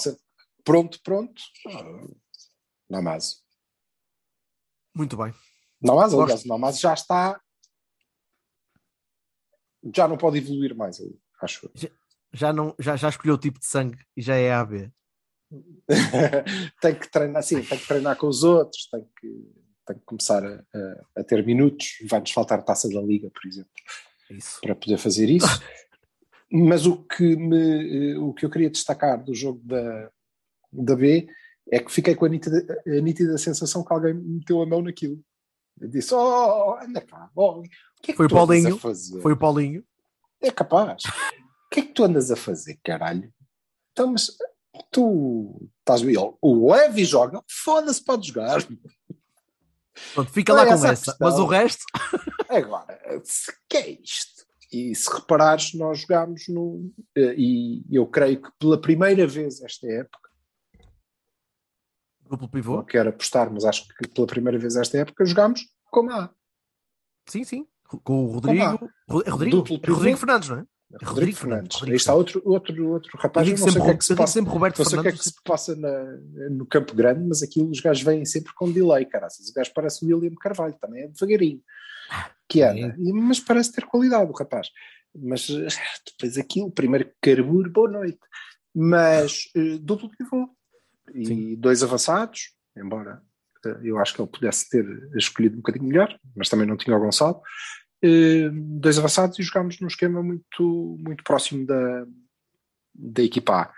pronto, 0.65 0.99
pronto. 1.03 1.41
Namazo. 2.89 3.42
Muito 4.95 5.17
bem. 5.17 5.33
Namazo, 5.81 6.17
Gosto. 6.17 6.25
aliás, 6.31 6.45
Namazo 6.45 6.81
já 6.81 6.95
está. 6.95 7.41
Já 9.95 10.07
não 10.07 10.17
pode 10.17 10.39
evoluir 10.39 10.75
mais, 10.77 10.99
acho. 11.41 11.67
eu. 11.67 11.91
Já, 12.33 12.53
não, 12.53 12.75
já, 12.79 12.97
já 12.97 13.09
escolheu 13.09 13.35
o 13.35 13.39
tipo 13.39 13.59
de 13.59 13.67
sangue 13.67 13.99
e 14.17 14.23
já 14.23 14.37
é 14.37 14.53
AB. 14.53 14.91
tem 16.81 16.95
que 16.95 17.11
treinar, 17.11 17.43
sim, 17.43 17.63
tem 17.63 17.79
que 17.79 17.87
treinar 17.87 18.17
com 18.17 18.27
os 18.27 18.43
outros, 18.43 18.89
tem 18.89 19.05
que, 19.21 19.53
tem 19.87 19.97
que 19.99 20.05
começar 20.05 20.43
a, 20.45 20.55
a- 20.75 21.21
a 21.21 21.25
ter 21.25 21.45
minutos. 21.45 21.99
Vai-nos 22.09 22.31
faltar 22.31 22.61
a 22.61 22.63
taça 22.63 22.89
da 22.89 23.03
Liga, 23.03 23.29
por 23.31 23.47
exemplo, 23.47 23.71
Isso. 24.31 24.61
para 24.63 24.75
poder 24.75 24.97
fazer 24.99 25.29
isso. 25.29 25.47
Mas 26.51 26.87
o 26.87 27.03
que, 27.05 27.35
me, 27.37 28.13
eh, 28.13 28.19
o 28.19 28.33
que 28.33 28.45
eu 28.47 28.51
queria 28.51 28.69
destacar 28.71 29.23
do 29.23 29.35
jogo 29.35 29.61
da, 29.65 30.11
da 30.71 30.95
B 30.95 31.27
é 31.71 31.79
que 31.79 31.91
fiquei 31.93 32.15
com 32.15 32.25
a 32.25 32.29
nítida, 32.29 32.83
a 32.87 33.01
nítida 33.01 33.39
sensação 33.39 33.85
que 33.85 33.93
alguém 33.93 34.15
meteu 34.15 34.61
a 34.63 34.67
mão 34.67 34.83
naquilo. 34.83 35.19
Eu 35.81 35.89
disse: 35.89 36.15
Oh, 36.15 36.77
anda 36.81 37.01
cá, 37.01 37.31
oh, 37.35 37.61
o 37.61 37.63
que 38.03 38.11
é 38.11 38.13
que 38.13 38.17
Foi 38.17 38.29
tu 38.29 38.35
andas 38.37 38.47
Paulinho, 38.49 38.75
a 38.75 38.79
fazer? 38.79 39.21
Foi 39.23 39.33
o 39.33 39.37
Paulinho. 39.37 39.85
É 40.41 40.51
capaz. 40.51 41.05
O 41.05 41.75
que 41.75 41.81
é 41.81 41.83
que 41.85 41.93
tu 41.95 42.05
andas 42.05 42.31
a 42.31 42.37
fazer, 42.37 42.79
caralho? 42.85 43.33
Então, 43.93 44.13
mas 44.13 44.31
tu 44.91 45.69
estás. 45.79 46.03
O 46.43 46.73
Levi 46.73 47.05
joga, 47.05 47.43
foda-se, 47.49 48.05
pode 48.05 48.29
jogar. 48.29 48.63
Pronto, 50.15 50.31
fica 50.33 50.53
lá 50.53 50.63
é 50.63 50.67
com 50.69 50.87
essa. 50.87 51.17
Mas 51.21 51.39
o 51.39 51.47
resto, 51.47 51.85
Agora, 52.49 52.99
se- 53.25 53.53
que 53.69 53.77
é 53.77 53.91
isto? 53.91 54.43
E 54.73 54.95
se 54.95 55.11
reparares, 55.13 55.75
nós 55.75 56.01
jogámos 56.01 56.49
no. 56.49 56.91
eh, 57.17 57.35
E 57.37 57.85
eu 57.91 58.07
creio 58.07 58.41
que 58.41 58.51
pela 58.59 58.81
primeira 58.81 59.27
vez 59.27 59.61
esta 59.63 59.87
época, 59.87 60.31
duplo 62.37 62.47
não 62.47 62.61
pivô. 62.63 62.83
quero 62.85 63.09
apostar, 63.11 63.51
mas 63.53 63.65
acho 63.65 63.87
que 63.89 64.09
pela 64.09 64.27
primeira 64.27 64.59
vez 64.59 64.77
esta 64.77 64.99
época 64.99 65.25
jogámos 65.25 65.63
com 65.91 66.11
A. 66.11 66.31
Sim, 67.29 67.45
sim. 67.45 67.67
Com 68.05 68.25
o 68.25 68.33
Rodrigo. 68.33 68.91
Ro- 69.09 69.23
é 69.27 69.31
Rodrigo? 69.31 69.57
Duplo 69.59 69.77
É 69.77 69.79
pivô. 69.79 69.97
Rodrigo 69.97 70.17
Fernandes, 70.19 70.49
não 70.49 70.57
é? 70.59 70.65
Rodrigo, 70.93 71.11
Rodrigo 71.11 71.39
Fernandes. 71.39 71.77
Rodrigo 71.77 71.93
Aí 71.93 71.97
está 71.97 72.15
outro, 72.15 72.43
outro, 72.45 72.89
outro 72.91 73.19
rapaz. 73.19 73.47
Eu 73.49 73.55
digo 73.55 73.65
não 73.65 73.73
sei 73.73 73.73
sempre, 73.73 73.83
o 73.83 73.85
que 73.85 73.91
é 73.95 73.99
que 73.99 74.05
se 74.05 74.15
passa. 74.17 74.33
sempre 74.35 74.53
Roberto 74.53 74.79
Não 74.79 74.85
sei 74.85 74.99
o 74.99 75.03
que 75.03 75.09
é 75.09 75.13
que 75.13 75.25
se 75.25 75.35
passa 75.45 75.77
na- 75.77 76.51
no 76.51 76.67
Campo 76.67 76.95
Grande, 76.95 77.25
mas 77.27 77.43
aquilo 77.43 77.71
os 77.71 77.81
gajos 77.81 78.03
vêm 78.03 78.25
sempre 78.27 78.53
com 78.55 78.71
delay, 78.71 79.07
caraças. 79.07 79.49
O 79.49 79.55
gajo 79.55 79.73
parece 79.75 80.05
o 80.05 80.09
William 80.09 80.35
Carvalho, 80.35 80.75
também 80.81 81.05
é 81.05 81.09
devagarinho. 81.09 81.63
Que 82.49 82.63
anda. 82.63 82.95
E- 82.99 83.13
Mas 83.13 83.41
parece 83.41 83.73
ter 83.73 83.87
qualidade 83.87 84.31
o 84.31 84.35
rapaz. 84.35 84.69
Mas 85.15 85.49
eh, 85.49 85.67
depois 86.07 86.37
aquilo, 86.37 86.71
primeiro 86.71 87.11
carburo, 87.23 87.71
boa 87.71 87.91
noite. 87.91 88.21
Mas 88.75 89.51
eh, 89.57 89.79
duplo 89.81 90.11
pivô. 90.11 90.49
E 91.15 91.57
dois 91.57 91.83
avançados, 91.83 92.55
embora 92.77 93.23
eh, 93.65 93.81
eu 93.85 93.99
acho 93.99 94.15
que 94.15 94.23
ele 94.23 94.31
pudesse 94.31 94.69
ter 94.69 94.85
escolhido 95.17 95.57
um 95.57 95.61
bocadinho 95.61 95.87
melhor, 95.87 96.19
mas 96.37 96.49
também 96.49 96.67
não 96.67 96.77
tinha 96.77 96.97
o 96.97 97.01
Gonçalo. 97.01 97.41
Eh, 98.03 98.51
dois 98.53 98.99
avançados 98.99 99.39
e 99.39 99.43
jogámos 99.43 99.81
num 99.81 99.89
esquema 99.89 100.23
muito, 100.23 100.97
muito 101.01 101.23
próximo 101.25 101.67
da, 101.67 102.07
da 102.95 103.23
equipa 103.23 103.63
A. 103.63 103.73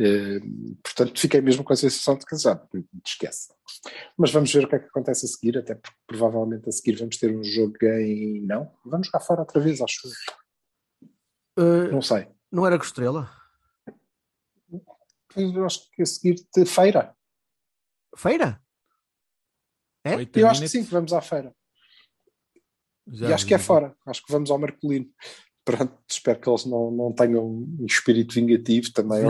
Eh, 0.00 0.40
portanto, 0.82 1.20
fiquei 1.20 1.42
mesmo 1.42 1.62
com 1.62 1.72
a 1.72 1.76
sensação 1.76 2.16
de 2.16 2.24
que 2.24 2.36
já, 2.36 2.60
esquece. 3.06 3.52
Mas 4.16 4.30
vamos 4.32 4.52
ver 4.52 4.64
o 4.64 4.68
que 4.68 4.76
é 4.76 4.78
que 4.78 4.86
acontece 4.86 5.26
a 5.26 5.28
seguir, 5.28 5.58
até 5.58 5.74
porque 5.74 5.96
provavelmente 6.06 6.68
a 6.68 6.72
seguir 6.72 6.96
vamos 6.98 7.18
ter 7.18 7.34
um 7.36 7.44
jogo 7.44 7.76
em. 7.82 8.40
Não, 8.46 8.72
vamos 8.84 9.06
jogar 9.06 9.20
fora 9.20 9.40
outra 9.40 9.60
vez, 9.60 9.80
acho. 9.80 10.00
Uh, 11.58 11.92
Não 11.92 12.00
sei. 12.00 12.28
não 12.50 12.66
era 12.66 12.78
com 12.78 12.84
Estrela? 12.84 13.30
Eu 15.36 15.64
acho 15.64 15.90
que 15.92 16.02
a 16.02 16.06
seguir 16.06 16.36
de 16.54 16.64
feira. 16.64 17.14
Feira? 18.16 18.60
É? 20.04 20.16
Oito 20.16 20.38
Eu 20.38 20.48
acho 20.48 20.60
que 20.60 20.68
sim, 20.68 20.84
que 20.84 20.90
vamos 20.90 21.12
à 21.12 21.20
feira. 21.20 21.54
Já 23.06 23.28
e 23.28 23.32
acho 23.32 23.46
que 23.46 23.54
é 23.54 23.58
fora. 23.58 23.94
Acho 24.06 24.24
que 24.24 24.32
vamos 24.32 24.50
ao 24.50 24.58
Marcolino. 24.58 25.06
Pronto, 25.64 25.98
espero 26.08 26.40
que 26.40 26.48
eles 26.48 26.64
não, 26.64 26.90
não 26.90 27.12
tenham 27.12 27.46
um 27.46 27.84
espírito 27.86 28.34
vingativo 28.34 28.92
também. 28.92 29.22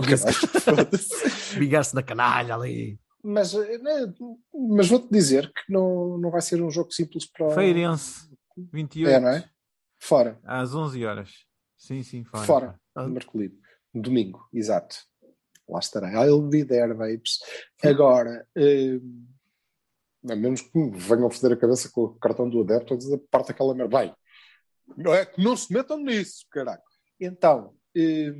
Vingar-se 1.59 1.94
na 1.94 2.03
canalha 2.03 2.55
ali. 2.55 3.01
mas 3.22 3.53
eh, 3.53 3.78
né, 3.78 4.14
mas 4.55 4.88
vou-te 4.88 5.11
dizer 5.11 5.53
que 5.53 5.72
não, 5.72 6.16
não 6.18 6.30
vai 6.30 6.40
ser 6.40 6.62
um 6.62 6.70
jogo 6.70 6.92
simples 6.92 7.26
para. 7.26 7.51
Feirense, 7.51 8.30
28. 8.57 9.11
É, 9.11 9.20
não 9.20 9.28
é? 9.28 9.51
Fora. 9.98 10.38
Às 10.44 10.72
11 10.74 11.05
horas. 11.05 11.30
Sim, 11.76 12.03
sim, 12.03 12.24
fora. 12.24 12.44
Fora. 12.44 12.80
Ah. 12.94 13.03
No 13.03 13.14
Marcolino. 13.14 13.55
Domingo, 13.92 14.48
exato. 14.53 14.96
Lá 15.70 15.78
estarei. 15.78 16.10
I'll 16.10 16.42
be 16.42 16.64
there, 16.64 16.92
babes. 16.94 17.38
Agora, 17.82 18.46
eh, 18.56 18.98
a 20.28 20.36
menos 20.36 20.60
que 20.62 20.76
me 20.78 20.90
venham 20.98 21.30
foder 21.30 21.56
a 21.56 21.60
cabeça 21.60 21.88
com 21.90 22.04
o 22.04 22.14
cartão 22.16 22.48
do 22.48 22.60
adepto 22.60 22.94
a 22.94 22.96
dizer 22.96 23.18
parte 23.30 23.52
aquela 23.52 23.74
merda. 23.74 23.90
Vai, 23.90 24.14
não 24.96 25.14
é 25.14 25.24
que 25.24 25.42
não 25.42 25.56
se 25.56 25.72
metam 25.72 25.98
nisso, 25.98 26.44
caralho. 26.50 26.82
Então, 27.18 27.74
eh, 27.96 28.32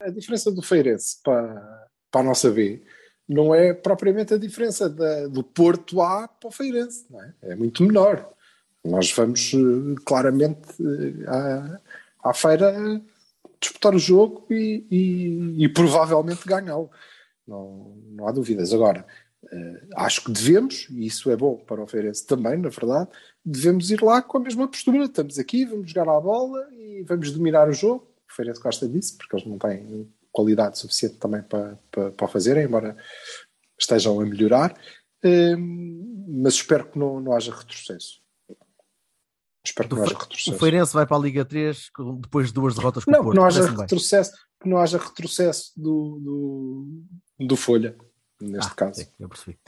a 0.00 0.10
diferença 0.10 0.50
do 0.50 0.62
Feirense 0.62 1.18
para, 1.22 1.88
para 2.10 2.20
a 2.20 2.24
nossa 2.24 2.50
B 2.50 2.82
não 3.28 3.54
é 3.54 3.72
propriamente 3.74 4.34
a 4.34 4.38
diferença 4.38 4.88
da- 4.88 5.26
do 5.28 5.42
Porto 5.44 6.00
A 6.00 6.26
para 6.26 6.48
o 6.48 6.52
Feirense, 6.52 7.06
não 7.10 7.22
é? 7.22 7.34
É 7.42 7.54
muito 7.54 7.82
menor. 7.82 8.32
Nós 8.84 9.12
vamos 9.12 9.52
eh, 9.54 10.00
claramente 10.06 10.68
eh, 10.80 11.28
à, 11.28 12.30
à 12.30 12.34
feira 12.34 13.00
disputar 13.60 13.94
o 13.94 13.98
jogo 13.98 14.46
e, 14.50 14.86
e- 14.90 15.64
e 15.64 15.68
provavelmente 15.68 16.46
ganhá-lo. 16.46 16.90
Não, 17.46 17.96
não 18.12 18.28
há 18.28 18.32
dúvidas. 18.32 18.72
Agora, 18.72 19.06
eh, 19.52 19.86
acho 19.96 20.24
que 20.24 20.32
devemos, 20.32 20.88
e 20.90 21.06
isso 21.06 21.30
é 21.30 21.36
bom 21.36 21.56
para 21.56 21.82
o 21.82 21.86
Feirense 21.86 22.26
também, 22.26 22.56
na 22.58 22.68
verdade, 22.68 23.10
devemos 23.44 23.90
ir 23.90 24.02
lá 24.02 24.22
com 24.22 24.38
a 24.38 24.40
mesma 24.40 24.68
postura. 24.68 25.04
Estamos 25.04 25.38
aqui, 25.38 25.64
vamos 25.64 25.90
jogar 25.90 26.08
à 26.10 26.20
bola 26.20 26.68
e 26.72 27.02
vamos 27.06 27.30
dominar 27.32 27.68
o 27.68 27.72
jogo. 27.72 28.06
O 28.30 28.34
Feirense 28.34 28.60
gosta 28.60 28.88
disso, 28.88 29.16
porque 29.18 29.36
eles 29.36 29.46
não 29.46 29.58
têm 29.58 30.08
qualidade 30.32 30.78
suficiente 30.78 31.16
também 31.18 31.42
para, 31.42 31.78
para, 31.90 32.12
para 32.12 32.24
o 32.26 32.28
fazerem, 32.28 32.64
embora 32.64 32.96
estejam 33.78 34.20
a 34.20 34.24
melhorar. 34.26 34.78
Eh, 35.24 35.56
mas 35.56 36.54
espero 36.54 36.86
que 36.90 36.98
não, 36.98 37.20
não 37.20 37.32
haja 37.32 37.52
retrocesso. 37.54 38.19
Espero 39.64 39.88
que 39.88 39.94
não 39.94 40.02
haja 40.02 40.14
retrocesso. 40.18 40.54
O 40.54 40.58
Feirense 40.58 40.92
vai 40.94 41.06
para 41.06 41.16
a 41.16 41.20
Liga 41.20 41.44
3 41.44 41.90
com- 41.90 42.20
depois 42.20 42.48
de 42.48 42.54
duas 42.54 42.74
derrotas 42.74 43.04
com 43.04 43.10
o 43.10 43.12
Não, 43.14 43.20
Porto. 43.22 43.32
que 43.34 43.38
não 43.40 43.46
haja 43.46 43.66
retrocesso, 43.70 44.32
que 44.62 44.68
não 44.68 44.78
haja 44.78 44.98
retrocesso 44.98 45.72
do, 45.76 46.18
do, 47.38 47.46
do 47.46 47.56
Folha, 47.56 47.96
neste 48.40 48.72
Ah, 48.72 48.74
caso. 48.74 49.00
sim, 49.00 49.06
eu 49.18 49.28
percebi. 49.28 49.58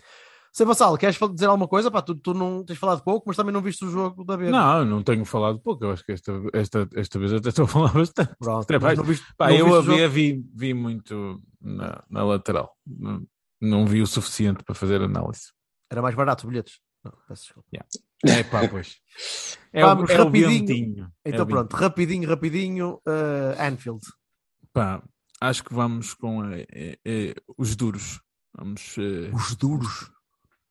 Sem 0.55 0.67
Vassal, 0.67 0.99
queres 0.99 1.19
dizer 1.33 1.47
alguma 1.47 1.67
coisa? 1.67 1.91
Pá, 1.91 2.03
tu, 2.03 2.15
tu 2.15 2.35
não 2.35 2.63
tens 2.63 2.79
falado 2.79 3.03
pouco, 3.03 3.25
mas 3.27 3.37
também 3.37 3.53
não 3.55 3.63
viste 3.63 3.85
o 3.87 3.91
jogo 3.91 4.23
da 4.23 4.37
B. 4.37 4.51
Não, 4.51 4.81
eu 4.81 4.85
não 4.85 5.03
tenho 5.03 5.25
falado 5.25 5.59
pouco. 5.59 5.83
Eu 5.83 5.93
acho 5.93 6.05
que 6.05 6.13
esta, 6.13 6.31
esta, 6.53 6.87
esta 6.95 7.19
vez 7.19 7.33
até 7.33 7.49
estou 7.49 7.65
a 7.65 7.69
falar 7.69 7.93
bastante. 7.95 8.35
Pronto, 8.39 8.67
não 8.97 9.05
viste, 9.05 9.25
Pá, 9.35 9.49
não 9.49 9.57
eu 9.57 9.67
o 9.71 9.75
havia, 9.77 9.97
jogo? 10.03 10.13
vi, 10.13 10.45
vi 10.55 10.75
muito 10.75 11.41
na, 11.59 12.05
na 12.11 12.23
lateral. 12.23 12.77
Não, 12.87 13.27
não 13.59 13.87
vi 13.87 14.03
o 14.03 14.07
suficiente 14.07 14.63
para 14.63 14.75
fazer 14.75 15.01
análise. 15.01 15.53
Era 15.91 16.03
mais 16.03 16.15
barato 16.15 16.45
os 16.45 16.51
bilhetes. 16.51 16.81
Não, 17.03 17.13
peço 17.27 17.45
desculpa. 17.45 17.69
É 18.25 18.43
pá, 18.45 18.69
pois. 18.69 18.97
É, 19.73 19.83
Vamos 19.83 20.09
o, 20.11 20.13
é 20.13 20.21
o 20.21 20.25
rapidinho. 20.25 21.13
É 21.25 21.31
Então 21.31 21.45
o 21.45 21.49
pronto, 21.49 21.75
rapidinho, 21.75 22.29
rapidinho, 22.29 23.01
eh, 23.07 23.57
Anfield. 23.69 24.03
Pá, 24.73 25.03
acho 25.41 25.65
que 25.65 25.75
vamos 25.75 26.15
com 26.15 26.45
eh, 26.45 26.99
eh, 27.05 27.35
os 27.59 27.75
duros. 27.75 28.21
Vamos. 28.57 28.97
Os 29.33 29.57
duros. 29.57 30.11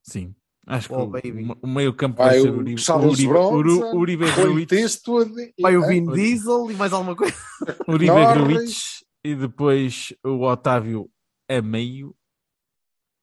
sim. 0.04 0.36
Acho 0.68 0.90
que 0.90 0.94
Oh, 0.94 1.04
o, 1.06 1.08
baby. 1.08 1.48
o 1.60 1.68
meio 1.68 1.92
campo 1.92 2.18
Vai 2.18 2.34
vai 2.34 2.42
ser 2.42 2.52
o 2.52 2.58
Uribe, 2.60 2.80
Charles 2.80 3.14
Uribe, 3.14 3.28
Bronson, 3.28 3.98
Uribe 3.98 4.66
Texto, 4.68 5.26
Vai 5.60 5.76
o 5.76 5.88
Vin 5.88 6.06
Diesel 6.06 6.70
e 6.70 6.76
mais 6.76 6.94
alguma 6.94 7.16
coisa. 7.16 7.36
Uribe. 7.90 8.12
Gruitch 8.36 9.02
e 9.26 9.36
depois 9.36 10.14
o 10.24 10.44
Otávio 10.44 11.10
a 11.50 11.62
meio 11.64 12.16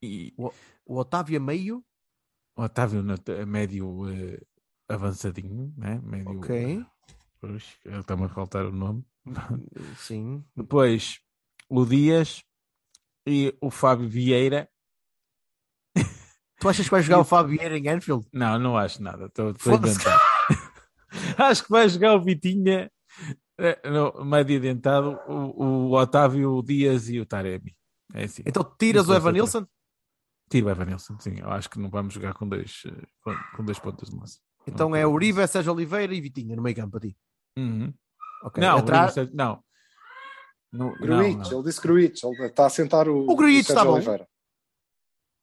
e 0.02 0.34
O 0.36 0.98
Otávio 0.98 1.36
a 1.38 1.40
meio. 1.40 1.84
Otávio 2.58 3.04
médio 3.46 4.08
eh, 4.10 4.40
avançadinho, 4.88 5.72
né? 5.76 6.00
Médio, 6.02 6.38
Ok. 6.38 6.84
Pois, 7.40 7.78
ele 7.84 8.00
está-me 8.00 8.24
a 8.24 8.28
faltar 8.28 8.66
o 8.66 8.72
nome. 8.72 9.04
Sim. 9.96 10.44
Depois 10.56 11.20
o 11.68 11.84
Dias 11.84 12.42
e 13.24 13.56
o 13.60 13.70
Fábio 13.70 14.08
Vieira. 14.08 14.68
Tu 16.58 16.68
achas 16.68 16.86
que 16.86 16.90
vai 16.90 17.02
jogar 17.02 17.20
o 17.22 17.24
Fábio 17.24 17.56
Vieira 17.56 17.78
em 17.78 17.88
Anfield? 17.88 18.26
Não, 18.32 18.58
não 18.58 18.76
acho 18.76 19.00
nada. 19.00 19.26
Estou 19.26 19.48
a 19.48 19.76
inventar. 19.76 20.20
acho 21.38 21.62
que 21.62 21.70
vai 21.70 21.88
jogar 21.88 22.16
o 22.16 22.20
Vitinha 22.20 22.90
eh, 23.56 23.80
no 23.88 24.24
médio 24.24 24.60
dentado, 24.60 25.16
o, 25.28 25.90
o 25.90 25.92
Otávio, 25.92 26.54
o 26.54 26.62
Dias 26.62 27.08
e 27.08 27.20
o 27.20 27.26
Taremi. 27.26 27.76
É 28.14 28.24
assim. 28.24 28.42
Então 28.44 28.64
tiras 28.76 29.04
o 29.04 29.08
vai 29.08 29.18
Evan 29.18 29.28
ser 29.30 29.32
Nilsson? 29.34 29.66
Tiro 30.48 30.66
o 30.66 30.70
Evan 30.70 30.84
Nilsson, 30.86 31.18
sim. 31.20 31.38
Eu 31.38 31.50
acho 31.50 31.68
que 31.68 31.78
não 31.78 31.90
vamos 31.90 32.14
jogar 32.14 32.32
com 32.34 32.48
dois, 32.48 32.82
eh, 32.86 33.06
com, 33.56 33.64
dois 33.64 33.78
pontas 33.78 34.08
de 34.10 34.16
lança. 34.16 34.38
Então 34.66 34.88
Não 34.90 34.96
é 34.96 35.06
Uribe, 35.06 35.46
Sérgio 35.46 35.72
Oliveira 35.72 36.14
e 36.14 36.20
Vitinha 36.20 36.56
no 36.56 36.62
meio 36.62 36.76
campo 36.76 36.96
a 36.96 37.00
ti. 37.00 37.16
Uhum. 37.58 37.92
Ok. 38.44 38.60
Não, 38.62 38.78
Atrás- 38.78 39.16
Uribe, 39.16 39.34
não. 39.36 39.62
No, 40.72 40.92
Gruitch, 40.98 41.36
não, 41.36 41.50
não. 41.50 41.52
ele 41.52 41.62
disse 41.62 41.80
Gruitch, 41.80 42.22
ele 42.22 42.46
está 42.46 42.66
a 42.66 42.70
sentar 42.70 43.08
o, 43.08 43.30
O 43.30 43.34
Gruitch 43.36 43.66
Sérgio 43.66 43.72
está 43.72 43.84
bom. 43.84 43.92
Oliveira. 43.94 44.28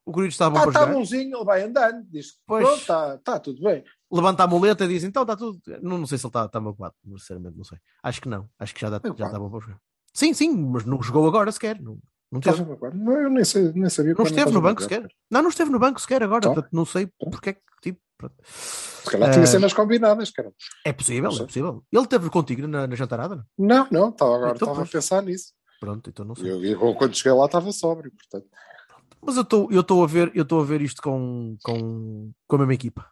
O 0.07 0.11
Gruitch 0.11 0.33
está 0.33 0.49
bom 0.51 0.57
Ah, 0.57 0.61
para 0.61 0.69
está 0.69 0.79
jogar. 0.81 0.93
bonzinho, 0.93 1.35
ele 1.37 1.45
vai 1.45 1.63
andando, 1.63 2.03
diz 2.11 2.31
que 2.33 2.37
Pois. 2.45 2.63
pronto, 2.63 2.79
está 2.81 3.15
está 3.15 3.39
tudo 3.39 3.61
bem. 3.63 3.83
Levanta 4.11 4.43
a 4.43 4.47
muleta 4.47 4.85
e 4.85 4.87
diz 4.87 5.03
então 5.03 5.23
está 5.23 5.35
tudo. 5.35 5.59
Não, 5.81 5.97
não 5.97 6.05
sei 6.05 6.19
se 6.19 6.25
ele 6.25 6.29
está, 6.29 6.45
está 6.45 6.59
magoado, 6.61 6.93
sinceramente, 7.17 7.57
não 7.57 7.63
sei. 7.63 7.79
Acho 8.03 8.21
que 8.21 8.29
não. 8.29 8.47
Acho 8.59 8.73
que 8.75 8.81
já, 8.81 8.89
dá, 8.91 9.01
já 9.03 9.25
está 9.25 9.39
bom 9.39 9.49
para 9.49 9.59
jogar. 9.61 9.79
Sim, 10.13 10.31
sim, 10.33 10.55
mas 10.55 10.85
não 10.85 11.01
jogou 11.01 11.27
agora 11.27 11.51
sequer. 11.51 11.81
Não, 11.81 11.97
não 12.31 12.39
teve. 12.39 12.63
Não, 12.95 13.21
eu 13.21 13.29
nem, 13.29 13.43
sei, 13.45 13.71
nem 13.73 13.89
sabia 13.89 14.11
Não 14.11 14.17
como 14.17 14.27
esteve 14.27 14.51
no 14.51 14.61
banco 14.61 14.81
sequer. 14.81 15.07
Não, 15.29 15.41
não 15.41 15.49
esteve 15.49 15.69
no 15.71 15.79
banco 15.79 16.01
sequer 16.01 16.23
agora. 16.23 16.39
Então. 16.39 16.53
Portanto, 16.53 16.73
não 16.73 16.85
sei 16.85 17.07
porque 17.19 17.49
é 17.51 17.53
que. 17.53 17.61
Tipo, 17.81 17.99
pronto. 18.17 18.35
Se 18.43 19.11
calhar 19.11 19.31
tinha 19.31 19.43
Eh, 19.43 19.47
cenas 19.47 19.73
combinadas, 19.73 20.31
cara. 20.31 20.51
É 20.85 20.91
possível, 20.91 21.31
é 21.31 21.45
possível. 21.45 21.83
Ele 21.91 22.07
teve 22.07 22.29
contigo 22.29 22.67
na, 22.67 22.87
na 22.87 22.95
jantarada? 22.95 23.45
não? 23.57 23.67
Não, 23.67 23.87
não, 23.91 24.09
estava 24.09 24.35
agora 24.35 24.55
Então, 24.55 24.67
estava 24.69 24.83
a 24.87 24.89
pensar 24.91 25.21
nisso. 25.23 25.53
Pronto, 25.79 26.09
então 26.09 26.25
não 26.25 26.35
sei. 26.35 26.49
Eu, 26.51 26.63
eu, 26.63 26.95
quando 26.95 27.15
cheguei 27.15 27.33
lá 27.33 27.45
estava 27.45 27.71
sóbrio, 27.71 28.11
portanto. 28.11 28.47
Mas 29.21 29.35
eu 29.37 29.41
estou 29.43 29.71
eu 29.71 29.81
estou 29.81 30.03
a 30.03 30.07
ver 30.07 30.31
eu 30.35 30.43
estou 30.43 30.61
a 30.61 30.63
ver 30.63 30.81
isto 30.81 31.01
com, 31.01 31.57
com, 31.63 32.31
com 32.47 32.55
a 32.55 32.59
mesma 32.59 32.73
equipa. 32.73 33.09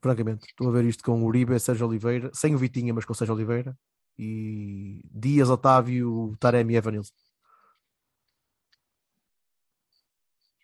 Francamente, 0.00 0.46
estou 0.46 0.68
a 0.68 0.72
ver 0.72 0.84
isto 0.84 1.02
com 1.02 1.24
Uribe, 1.24 1.58
Sérgio 1.58 1.86
Oliveira, 1.86 2.30
sem 2.32 2.54
o 2.54 2.58
Vitinha, 2.58 2.94
mas 2.94 3.04
com 3.04 3.12
o 3.12 3.16
Sérgio 3.16 3.34
Oliveira 3.34 3.76
e 4.16 5.00
Dias, 5.04 5.50
Otávio, 5.50 6.36
Taremi 6.38 6.74
e 6.74 6.76
Evanilson. 6.76 7.12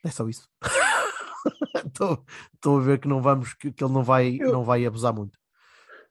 É 0.04 0.10
só 0.10 0.28
isso. 0.28 0.48
Estou 2.54 2.78
a 2.78 2.80
ver 2.82 2.98
que 3.00 3.08
não 3.08 3.20
vamos 3.22 3.54
que, 3.54 3.72
que 3.72 3.84
ele 3.84 3.92
não 3.92 4.02
vai 4.04 4.36
Eu- 4.40 4.52
não 4.52 4.64
vai 4.64 4.84
abusar 4.86 5.14
muito. 5.14 5.38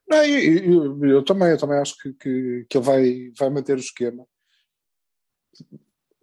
Não, 0.08 0.24
eu, 0.24 1.00
eu- 1.00 1.06
eu 1.06 1.24
também, 1.24 1.50
eu 1.50 1.58
também 1.58 1.78
acho 1.80 1.96
que, 1.98 2.14
que, 2.14 2.66
que 2.70 2.78
ele 2.78 2.86
vai, 2.86 3.32
vai 3.38 3.50
manter 3.50 3.78
o 3.78 3.80
esquema. 3.80 4.26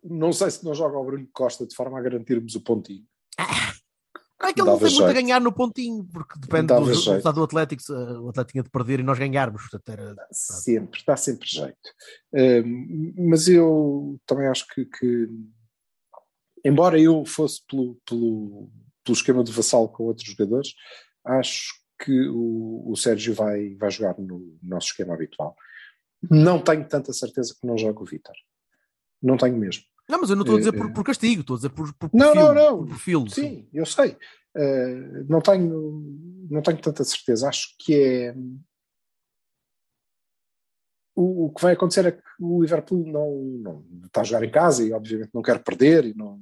Não 0.04 0.32
sei 0.32 0.50
se 0.50 0.64
não 0.64 0.74
joga 0.74 0.98
o 0.98 1.04
Bruno 1.04 1.28
Costa 1.32 1.66
de 1.66 1.74
forma 1.74 1.98
a 1.98 2.02
garantirmos 2.02 2.54
o 2.54 2.60
pontinho. 2.62 3.04
Não 4.40 4.48
é 4.48 4.54
que 4.54 4.60
ele 4.62 4.70
não 4.70 4.78
tem 4.78 4.90
muito 4.90 5.04
a 5.10 5.12
ganhar 5.12 5.40
no 5.40 5.52
pontinho, 5.52 6.04
porque 6.10 6.38
depende 6.38 6.68
do 6.68 6.80
do 6.80 7.32
do 7.34 7.42
Atlético, 7.44 7.82
o 7.92 8.28
Atlético 8.30 8.52
tinha 8.52 8.62
de 8.62 8.70
perder 8.70 9.00
e 9.00 9.02
nós 9.02 9.18
ganharmos. 9.18 9.60
Portanto, 9.68 9.88
era, 9.90 10.16
Sempre, 10.32 11.02
dá 11.06 11.14
sempre 11.16 11.46
jeito. 11.46 11.76
Mas 13.28 13.48
eu 13.48 14.18
também 14.26 14.46
acho 14.46 14.66
que, 14.68 14.86
que, 14.86 15.28
embora 16.64 17.00
eu 17.00 17.24
fosse 17.24 17.60
pelo, 17.68 17.96
pelo, 18.06 18.70
pelo 19.04 19.16
esquema 19.16 19.42
de 19.44 19.52
vassalo 19.52 19.88
com 19.88 20.04
outros 20.04 20.26
jogadores, 20.28 20.74
acho 21.24 21.72
que 22.02 22.28
o, 22.28 22.82
o 22.90 22.96
Sérgio 22.96 23.34
vai, 23.34 23.74
vai 23.76 23.90
jogar 23.90 24.18
no 24.18 24.56
nosso 24.62 24.88
esquema 24.88 25.14
habitual. 25.14 25.54
Não 26.30 26.60
tenho 26.60 26.86
tanta 26.86 27.12
certeza 27.12 27.54
que 27.58 27.66
não 27.66 27.76
joga 27.78 28.02
o 28.02 28.06
Vitor. 28.06 28.34
Não 29.22 29.36
tenho 29.36 29.56
mesmo. 29.56 29.82
Não, 30.08 30.20
mas 30.20 30.30
eu 30.30 30.36
não 30.36 30.42
estou 30.42 30.56
a 30.56 30.58
dizer 30.58 30.74
Eh, 30.74 30.78
por, 30.78 30.92
por 30.92 31.04
castigo, 31.04 31.40
estou 31.42 31.54
a 31.54 31.58
dizer 31.58 31.70
por, 31.70 31.92
por 31.94 32.10
Não, 32.12 32.32
perfil. 32.32 32.42
não, 32.42 32.54
não. 32.54 32.78
por 32.78 32.88
perfil, 32.88 33.26
Sim, 33.28 33.68
eu 33.72 33.86
sei. 33.86 34.16
Uh, 34.56 35.24
não, 35.28 35.40
tenho, 35.40 36.02
não 36.50 36.62
tenho 36.62 36.78
tanta 36.78 37.04
certeza. 37.04 37.48
Acho 37.48 37.68
que 37.78 37.94
é. 37.94 38.34
O, 41.14 41.46
o 41.46 41.50
que 41.52 41.62
vai 41.62 41.74
acontecer 41.74 42.06
é 42.06 42.12
que 42.12 42.22
o 42.40 42.62
Liverpool 42.62 43.04
não, 43.06 43.36
não 43.62 43.84
está 44.06 44.20
a 44.20 44.24
jogar 44.24 44.44
em 44.44 44.50
casa 44.50 44.82
e, 44.84 44.92
obviamente, 44.92 45.30
não 45.34 45.42
quer 45.42 45.62
perder 45.62 46.06
e 46.06 46.14
não, 46.14 46.40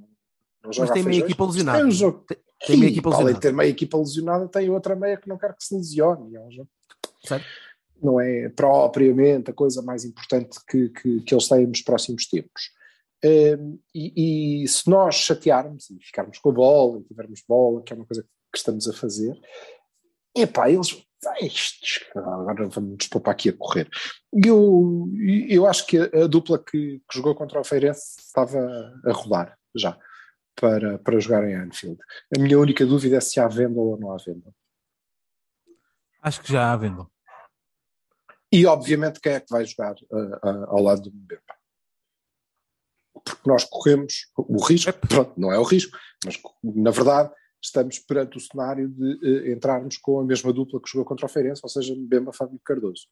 não 0.63 0.73
joga 0.73 0.89
Mas 0.89 0.91
tem 0.91 1.03
meia 1.03 1.21
equipa 1.21 1.45
lesionada. 1.45 1.79
Tem 1.79 1.87
um 1.87 1.91
jogo. 1.91 2.25
Tem, 2.27 2.39
tem 2.67 2.77
meia 2.77 2.91
equipa 2.91 3.11
para 3.11 3.19
além 3.19 3.27
de 3.27 3.33
lesionada. 3.35 3.41
ter 3.41 3.57
meia 3.57 3.71
equipa 3.71 3.99
lesionada, 3.99 4.49
tem 4.49 4.71
outra 4.71 4.97
meia 4.97 5.17
que 5.17 5.29
não 5.29 5.39
quer 5.39 5.55
que 5.55 5.65
se 5.65 5.75
lesione. 5.75 6.37
É 6.37 6.41
um 6.41 6.51
jogo 6.51 6.69
Certo? 7.25 7.45
não 8.03 8.21
é 8.21 8.49
propriamente 8.49 9.51
a 9.51 9.55
coisa 9.55 9.83
mais 9.83 10.05
importante 10.05 10.59
que, 10.69 10.89
que, 10.91 11.21
que 11.23 11.35
eles 11.35 11.49
têm 11.49 11.67
nos 11.67 11.83
próximos 11.83 12.27
tempos. 12.29 12.71
Um, 13.25 13.79
e, 13.95 14.63
e 14.63 14.69
se 14.69 14.89
nós 14.89 15.17
chatearmos 15.17 15.91
e 15.91 15.99
ficarmos 16.01 16.39
com 16.39 16.51
a 16.51 16.53
bola, 16.53 17.01
e 17.01 17.05
tivermos 17.05 17.43
bola, 17.47 17.83
que 17.83 17.93
é 17.93 17.97
uma 17.97 18.07
coisa 18.07 18.23
que 18.23 18.59
estamos 18.59 18.89
a 18.89 18.93
fazer, 18.93 19.39
epá, 20.37 20.71
eles. 20.71 21.07
Estes, 21.41 22.05
agora 22.15 22.69
vamos 22.69 23.09
poupar 23.09 23.33
aqui 23.33 23.49
a 23.49 23.53
correr. 23.53 23.89
Eu, 24.33 25.09
eu 25.49 25.67
acho 25.67 25.85
que 25.85 25.99
a, 25.99 26.05
a 26.05 26.27
dupla 26.29 26.63
que, 26.63 27.03
que 27.11 27.17
jogou 27.17 27.35
contra 27.35 27.61
o 27.61 27.65
Feirense 27.65 28.21
estava 28.21 28.57
a 29.05 29.13
rodar 29.13 29.59
já 29.75 29.99
para, 30.55 30.99
para 30.99 31.19
jogar 31.19 31.49
em 31.49 31.57
Anfield. 31.57 31.99
A 32.37 32.41
minha 32.41 32.59
única 32.59 32.87
dúvida 32.87 33.17
é 33.17 33.21
se 33.21 33.41
há 33.41 33.49
venda 33.49 33.81
ou 33.81 33.99
não 33.99 34.13
há 34.13 34.17
venda. 34.17 34.53
Acho 36.23 36.41
que 36.41 36.53
já 36.53 36.73
há 36.73 36.77
venda. 36.77 37.07
E 38.51 38.67
obviamente 38.67 39.21
quem 39.21 39.33
é 39.33 39.41
que 39.41 39.51
vai 39.51 39.65
jogar 39.65 39.95
uh, 40.11 40.49
uh, 40.49 40.65
ao 40.69 40.83
lado 40.83 41.03
do 41.03 41.13
Mbemba? 41.13 41.43
Porque 43.25 43.49
nós 43.49 43.65
corremos 43.65 44.31
o 44.37 44.65
risco, 44.65 44.93
pronto, 45.07 45.39
não 45.39 45.53
é 45.53 45.59
o 45.59 45.65
risco, 45.65 45.99
mas 46.25 46.41
na 46.63 46.91
verdade 46.91 47.33
estamos 47.63 47.99
perante 47.99 48.37
o 48.37 48.41
cenário 48.41 48.89
de 48.89 49.15
uh, 49.15 49.53
entrarmos 49.53 49.97
com 49.99 50.21
a 50.21 50.25
mesma 50.25 50.53
dupla 50.53 50.81
que 50.81 50.89
jogou 50.91 51.05
contra 51.05 51.27
o 51.27 51.29
Feirense, 51.29 51.61
ou 51.65 51.69
seja, 51.69 51.95
Mbemba 51.95 52.33
Fábio 52.33 52.61
Cardoso. 52.65 53.07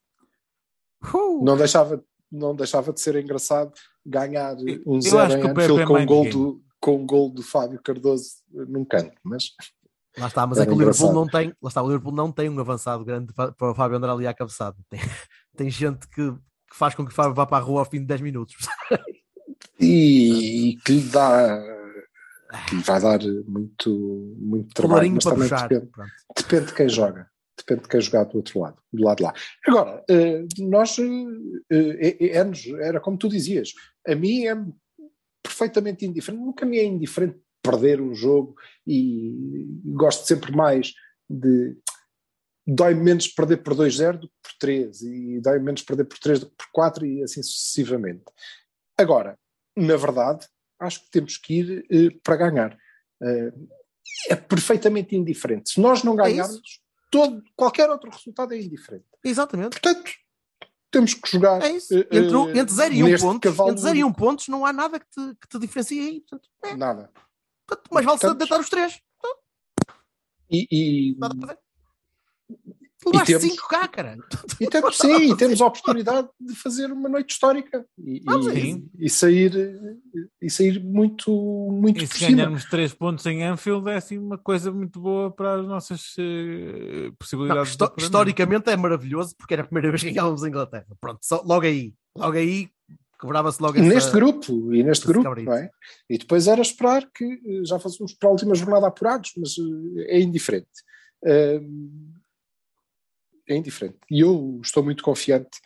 Uh, 1.15 1.45
Não 1.45 1.57
deixava, 1.57 2.03
não 2.31 2.55
deixava 2.55 2.93
de 2.93 3.01
ser 3.01 3.17
engraçado 3.17 3.73
ganhar 4.05 4.57
Eu- 4.61 4.83
um 4.87 4.97
eu 4.97 5.01
zero 5.03 5.33
em 5.35 5.51
Anfield 5.51 5.81
é 5.83 5.87
com 5.87 5.95
um, 5.99 6.07
gol 6.07 6.29
do, 6.31 6.63
com 6.81 6.97
um 6.97 7.07
gol 7.07 7.31
do 7.31 7.43
Fábio 7.43 7.81
Cardoso 7.83 8.31
num 8.51 8.85
canto, 8.85 9.13
mas 9.23 9.51
lá 10.17 10.29
está, 10.29 10.47
mas 10.47 10.59
é 10.59 10.65
que 10.67 10.73
o 10.73 10.79
Liverpool 10.79 11.13
não 11.13 11.27
tem, 11.29 11.53
lá 11.61 11.69
está, 11.69 11.83
o 11.83 11.87
Liverpool 11.87 12.13
não 12.15 12.33
tem 12.33 12.49
um 12.49 12.59
avançado 12.59 13.05
grande 13.05 13.33
pa- 13.35 13.53
para 13.53 13.71
o 13.71 13.75
Fábio 13.75 13.99
andar 13.99 14.11
ali 14.11 14.27
à 14.27 14.33
cabeçada. 14.35 14.77
Tem, 14.89 14.99
tem 15.57 15.71
gente 15.71 16.09
que, 16.09 16.33
que 16.33 16.77
faz 16.77 16.95
com 16.95 17.05
que 17.05 17.13
o 17.13 17.15
Fábio 17.15 17.35
vá 17.35 17.45
para 17.47 17.59
a 17.59 17.61
rua 17.67 17.81
ao 17.81 17.85
fim 17.85 17.99
de 18.01 18.07
10 18.07 18.21
minutos. 18.23 18.55
e, 19.79 20.71
e 20.71 20.77
que 20.79 20.93
lhe 20.93 21.09
dá 21.11 21.59
vai 22.85 23.01
dar 23.01 23.21
muito, 23.47 24.35
muito 24.39 24.75
trabalho, 24.75 25.13
mas 25.13 25.25
também 25.25 25.49
depende, 25.49 25.91
depende 26.37 26.67
de 26.67 26.75
quem 26.75 26.89
joga. 26.89 27.31
Depende 27.57 27.83
de 27.83 27.89
quem 27.89 28.01
jogar 28.01 28.25
do 28.25 28.37
outro 28.37 28.61
lado, 28.61 28.77
do 28.93 29.03
lado 29.03 29.17
de 29.17 29.23
lá. 29.23 29.35
Agora, 29.67 30.05
eh, 30.11 30.45
nós, 30.59 30.99
eh, 30.99 32.29
eh, 32.31 32.45
era 32.83 33.01
como 33.01 33.17
tu 33.17 33.31
dizias, 33.31 33.73
a 34.07 34.15
mim 34.15 34.45
é 34.45 34.55
perfeitamente 35.43 36.05
indiferente, 36.05 36.45
nunca 36.45 36.67
me 36.67 36.79
é 36.79 36.85
indiferente 36.85 37.41
perder 37.63 38.01
um 38.01 38.15
jogo 38.15 38.55
e 38.87 39.67
gosto 39.85 40.27
sempre 40.27 40.55
mais 40.55 40.93
de. 41.29 41.77
Dói 42.69 42.95
menos 42.95 43.29
perder 43.29 43.59
por 43.59 43.75
2-0 43.75 44.19
do 44.19 44.29
que 44.29 44.35
por 44.43 44.53
3, 44.59 45.03
e 45.03 45.41
dói 45.41 45.59
menos 45.61 45.83
perder 45.83 46.05
por 46.05 46.19
3 46.19 46.41
do 46.41 46.47
que 46.47 46.57
por 46.57 46.67
4, 46.73 47.07
e 47.07 47.23
assim 47.23 47.41
sucessivamente. 47.41 48.25
Agora, 48.99 49.39
na 49.77 49.97
verdade, 49.97 50.47
acho 50.79 51.03
que 51.05 51.11
temos 51.11 51.37
que 51.37 51.55
ir 51.55 51.87
eh, 51.91 52.19
para 52.23 52.37
ganhar. 52.37 52.79
Eh, 53.23 53.53
é 54.29 54.37
perfeitamente 54.37 55.17
indiferente. 55.17 55.71
Se 55.71 55.81
nós 55.81 56.03
não 56.03 56.15
É 56.15 56.17
ganharmos, 56.17 56.81
todo, 57.11 57.43
qualquer 57.55 57.91
outro 57.91 58.11
resultado 58.11 58.53
é 58.55 58.61
indiferente. 58.61 59.07
Exatamente. 59.25 59.81
Portanto, 59.81 60.11
temos 60.91 61.15
que 61.15 61.31
jogar. 61.31 61.63
É 61.63 61.71
isso. 61.71 61.95
eh, 61.95 62.01
Entre, 62.11 62.37
eh, 62.37 62.59
entre 62.59 62.75
0 62.75 62.95
e 62.95 63.03
1 63.03 63.07
um 63.07 63.19
pontos, 63.19 63.59
entre 63.59 63.81
0 63.81 63.97
e 63.97 64.05
1 64.05 64.07
um 64.07 64.13
pontos 64.13 64.49
não 64.49 64.65
há 64.65 64.73
nada 64.73 64.99
que 65.01 65.07
te, 65.07 65.35
que 65.41 65.49
te 65.49 65.59
diferencie 65.59 66.01
aí. 66.01 66.21
Portanto, 66.21 66.49
é, 66.65 66.75
Nada. 66.77 67.11
portanto, 67.67 67.89
mais 67.93 68.07
vale 68.07 68.19
Portanto, 68.19 68.39
deitar 68.39 68.61
os 68.61 68.69
três. 68.69 69.01
E, 70.49 70.67
e, 70.71 71.17
Nada 71.19 71.35
a 71.37 71.41
fazer. 71.41 71.59
Levaste 73.05 73.27
temos- 73.39 73.43
5 73.55 73.69
cá, 73.69 73.87
cara. 73.89 74.17
e 74.61 74.67
temos, 74.69 74.97
sim, 74.97 75.33
e 75.33 75.37
temos 75.37 75.61
a 75.61 75.67
oportunidade 75.67 76.29
de 76.41 76.55
fazer 76.55 76.91
uma 76.91 77.09
noite 77.09 77.31
histórica 77.33 77.85
e, 77.99 78.23
e- 78.55 78.85
e 78.99 79.11
sair, 79.11 79.53
e 80.41 80.51
sair 80.51 80.83
muito, 80.83 81.31
muito 81.73 82.03
E 82.03 82.07
se 82.07 82.19
cima. 82.19 82.31
ganharmos 82.31 82.65
3 82.65 82.95
pontos 82.95 83.25
em 83.27 83.43
Anfield 83.45 83.89
é 83.91 83.97
assim 83.97 84.19
uma 84.19 84.39
coisa 84.39 84.73
muito 84.73 84.99
boa 85.01 85.31
para 85.31 85.61
as 85.61 85.67
nossas 85.67 86.15
Não, 86.17 87.13
possibilidades. 87.19 87.69
histo- 87.71 87.79
de 87.79 87.85
apuramento. 87.85 88.03
historicamente 88.05 88.71
é 88.71 88.77
maravilhoso 88.77 89.35
porque 89.37 89.55
era 89.55 89.63
a 89.63 89.67
primeira 89.67 89.91
vez 89.91 90.03
que 90.03 90.11
ganhávamos 90.11 90.43
a 90.43 90.49
Inglaterra. 90.49 90.87
Pronto, 91.01 91.19
só, 91.23 91.43
logo 91.45 91.67
aí. 91.67 91.95
Logo 92.17 92.37
aí 92.37 92.69
quebrava-se 93.21 93.63
logo 93.63 93.79
essa... 93.79 93.87
neste 93.89 94.13
grupo, 94.13 94.75
e 94.75 94.83
neste 94.83 95.07
grupo, 95.07 95.35
não 95.43 95.53
é? 95.55 95.71
E 96.09 96.19
depois 96.19 96.47
era 96.47 96.61
esperar 96.61 97.07
que 97.15 97.25
eh, 97.25 97.65
já 97.65 97.79
fôssemos 97.79 98.13
para 98.15 98.29
a 98.29 98.33
última 98.33 98.55
jornada 98.55 98.87
apurados, 98.87 99.33
mas 99.37 99.55
eh, 99.59 100.17
é 100.17 100.21
indiferente. 100.21 100.69
Ahm, 101.25 102.13
É 103.49 103.57
indiferente. 103.57 103.99
E 104.11 104.21
eu 104.21 104.61
estou 104.63 104.83
muito 104.83 105.03
confiante 105.03 105.61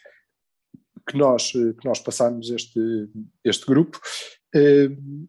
que 1.07 1.17
nós, 1.17 1.53
eh, 1.55 1.73
que 1.73 1.87
nós 1.87 1.99
passamos 2.01 2.51
este, 2.51 3.09
este 3.45 3.67
grupo 3.67 4.01
ahm, 4.55 5.27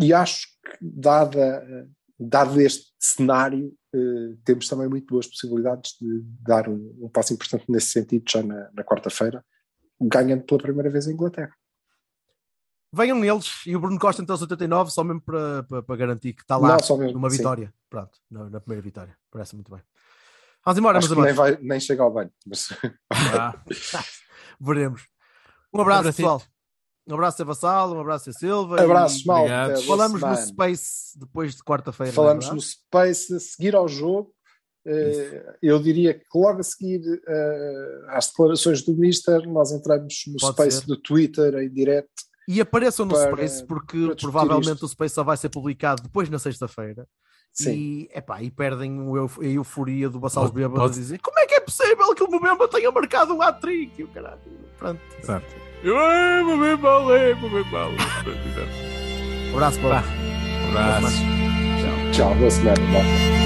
e 0.00 0.12
acho 0.12 0.46
que, 0.64 0.78
dada, 0.80 1.88
dado 2.18 2.60
este 2.60 2.92
cenário, 2.98 3.74
eh, 3.94 4.36
temos 4.44 4.68
também 4.68 4.88
muito 4.88 5.06
boas 5.06 5.26
possibilidades 5.26 5.96
de 6.00 6.22
dar 6.42 6.68
um, 6.68 6.96
um 7.00 7.08
passo 7.08 7.32
importante 7.32 7.64
nesse 7.68 7.88
sentido 7.88 8.24
já 8.28 8.42
na, 8.42 8.70
na 8.72 8.84
quarta-feira, 8.84 9.44
ganhando 10.00 10.44
pela 10.44 10.60
primeira 10.60 10.90
vez 10.90 11.06
a 11.06 11.12
Inglaterra. 11.12 11.54
Venham 12.92 13.24
eles 13.24 13.62
e 13.66 13.76
o 13.76 13.80
Bruno 13.80 13.98
Costa 13.98 14.22
então 14.22 14.34
aos 14.34 14.42
89 14.42 14.90
só 14.90 15.04
mesmo 15.04 15.20
para, 15.20 15.62
para, 15.64 15.82
para 15.82 15.96
garantir 15.96 16.32
que 16.32 16.42
está 16.42 16.56
lá 16.56 16.78
Não, 16.78 16.96
mesmo, 16.96 17.12
numa 17.12 17.30
sim. 17.30 17.38
vitória. 17.38 17.72
Pronto, 17.90 18.18
na, 18.30 18.48
na 18.48 18.60
primeira 18.60 18.82
vitória. 18.82 19.16
Parece 19.30 19.54
muito 19.54 19.70
bem. 19.70 19.82
Vamos 20.66 20.78
embora, 20.78 20.98
Acho 20.98 21.14
meus 21.14 21.24
nem, 21.26 21.32
vai, 21.34 21.56
nem 21.62 21.78
chega 21.80 22.02
ao 22.02 22.12
banho. 22.12 22.30
Mas... 22.44 22.68
Ah, 23.12 23.54
Veremos. 24.60 25.06
Um 25.72 25.80
abraço, 25.80 26.00
Abracito. 26.00 26.22
pessoal. 26.22 26.42
Um 27.08 27.14
abraço 27.14 27.42
a 27.42 27.44
Vassal, 27.44 27.92
um 27.94 28.00
abraço 28.00 28.30
a 28.30 28.32
Silva. 28.32 28.82
Abraços, 28.82 29.22
e 29.22 29.26
mal. 29.28 29.46
Falamos 29.86 30.20
no. 30.20 30.36
Space 30.36 31.16
depois 31.16 31.54
de 31.54 31.62
quarta-feira. 31.62 32.10
é 32.10 32.14
Falamos 32.14 32.46
no 32.46 32.52
verdade? 32.52 32.68
Space 32.68 33.34
a 33.34 33.38
seguir 33.38 33.76
ao 33.76 33.86
jogo. 33.86 34.34
Eh, 34.84 35.56
eu 35.62 35.80
diria 35.80 36.14
que 36.14 36.24
logo 36.34 36.58
a 36.60 36.62
seguir 36.62 37.00
eh, 37.28 38.00
às 38.08 38.26
declarações 38.28 38.82
do 38.82 38.96
Mister, 38.96 39.46
nós 39.48 39.70
entramos 39.72 40.14
no 40.26 40.36
Pode 40.40 40.54
Space 40.54 40.80
ser. 40.80 40.86
do 40.86 40.96
Twitter 40.96 41.54
em 41.56 41.68
direto. 41.72 42.08
E 42.48 42.60
apareçam 42.60 43.04
no 43.06 43.12
para- 43.14 43.30
Space 43.30 43.64
porque 43.66 44.14
provavelmente 44.20 44.74
isto. 44.74 44.84
o 44.86 44.88
Space 44.88 45.14
só 45.14 45.22
vai 45.22 45.36
ser 45.36 45.48
publicado 45.48 46.02
depois 46.02 46.28
na 46.28 46.38
sexta-feira. 46.40 47.06
Sim. 47.56 47.72
E, 47.72 48.10
epá, 48.14 48.42
e 48.42 48.50
perdem 48.50 49.00
o 49.00 49.16
euf- 49.16 49.40
a 49.40 49.44
euforia 49.44 50.10
do 50.10 50.20
Bassal 50.20 50.42
Pode- 50.44 50.54
Bêbado 50.54 50.82
a 50.84 50.88
dizer 50.88 51.18
como 51.20 51.38
é 51.38 51.46
que 51.46 51.54
é 51.54 51.60
possível 51.60 52.14
que 52.14 52.22
o 52.22 52.28
Mbemba 52.28 52.68
tenha 52.68 52.90
marcado 52.92 53.34
um 53.34 53.40
hat-trick 53.40 53.92
e 53.98 54.04
o 54.04 54.08
caralho. 54.08 54.38
Pronto. 54.78 55.00
exato. 55.18 55.46
Eu, 55.82 55.96
"Ai, 55.98 56.42
vou 56.44 56.58
bem 56.58 56.76
mal, 56.76 57.10
ai, 57.10 57.34
vou 57.34 57.48
bem 57.50 57.64
mal." 57.72 57.90
Pronto, 58.22 58.38
exato. 58.48 59.52
Um 59.52 59.54
abraço. 59.54 59.80
Um 59.80 59.86
abraço. 60.78 61.16
Tchau, 62.12 62.34
boa 62.34 62.50
semana. 62.50 63.45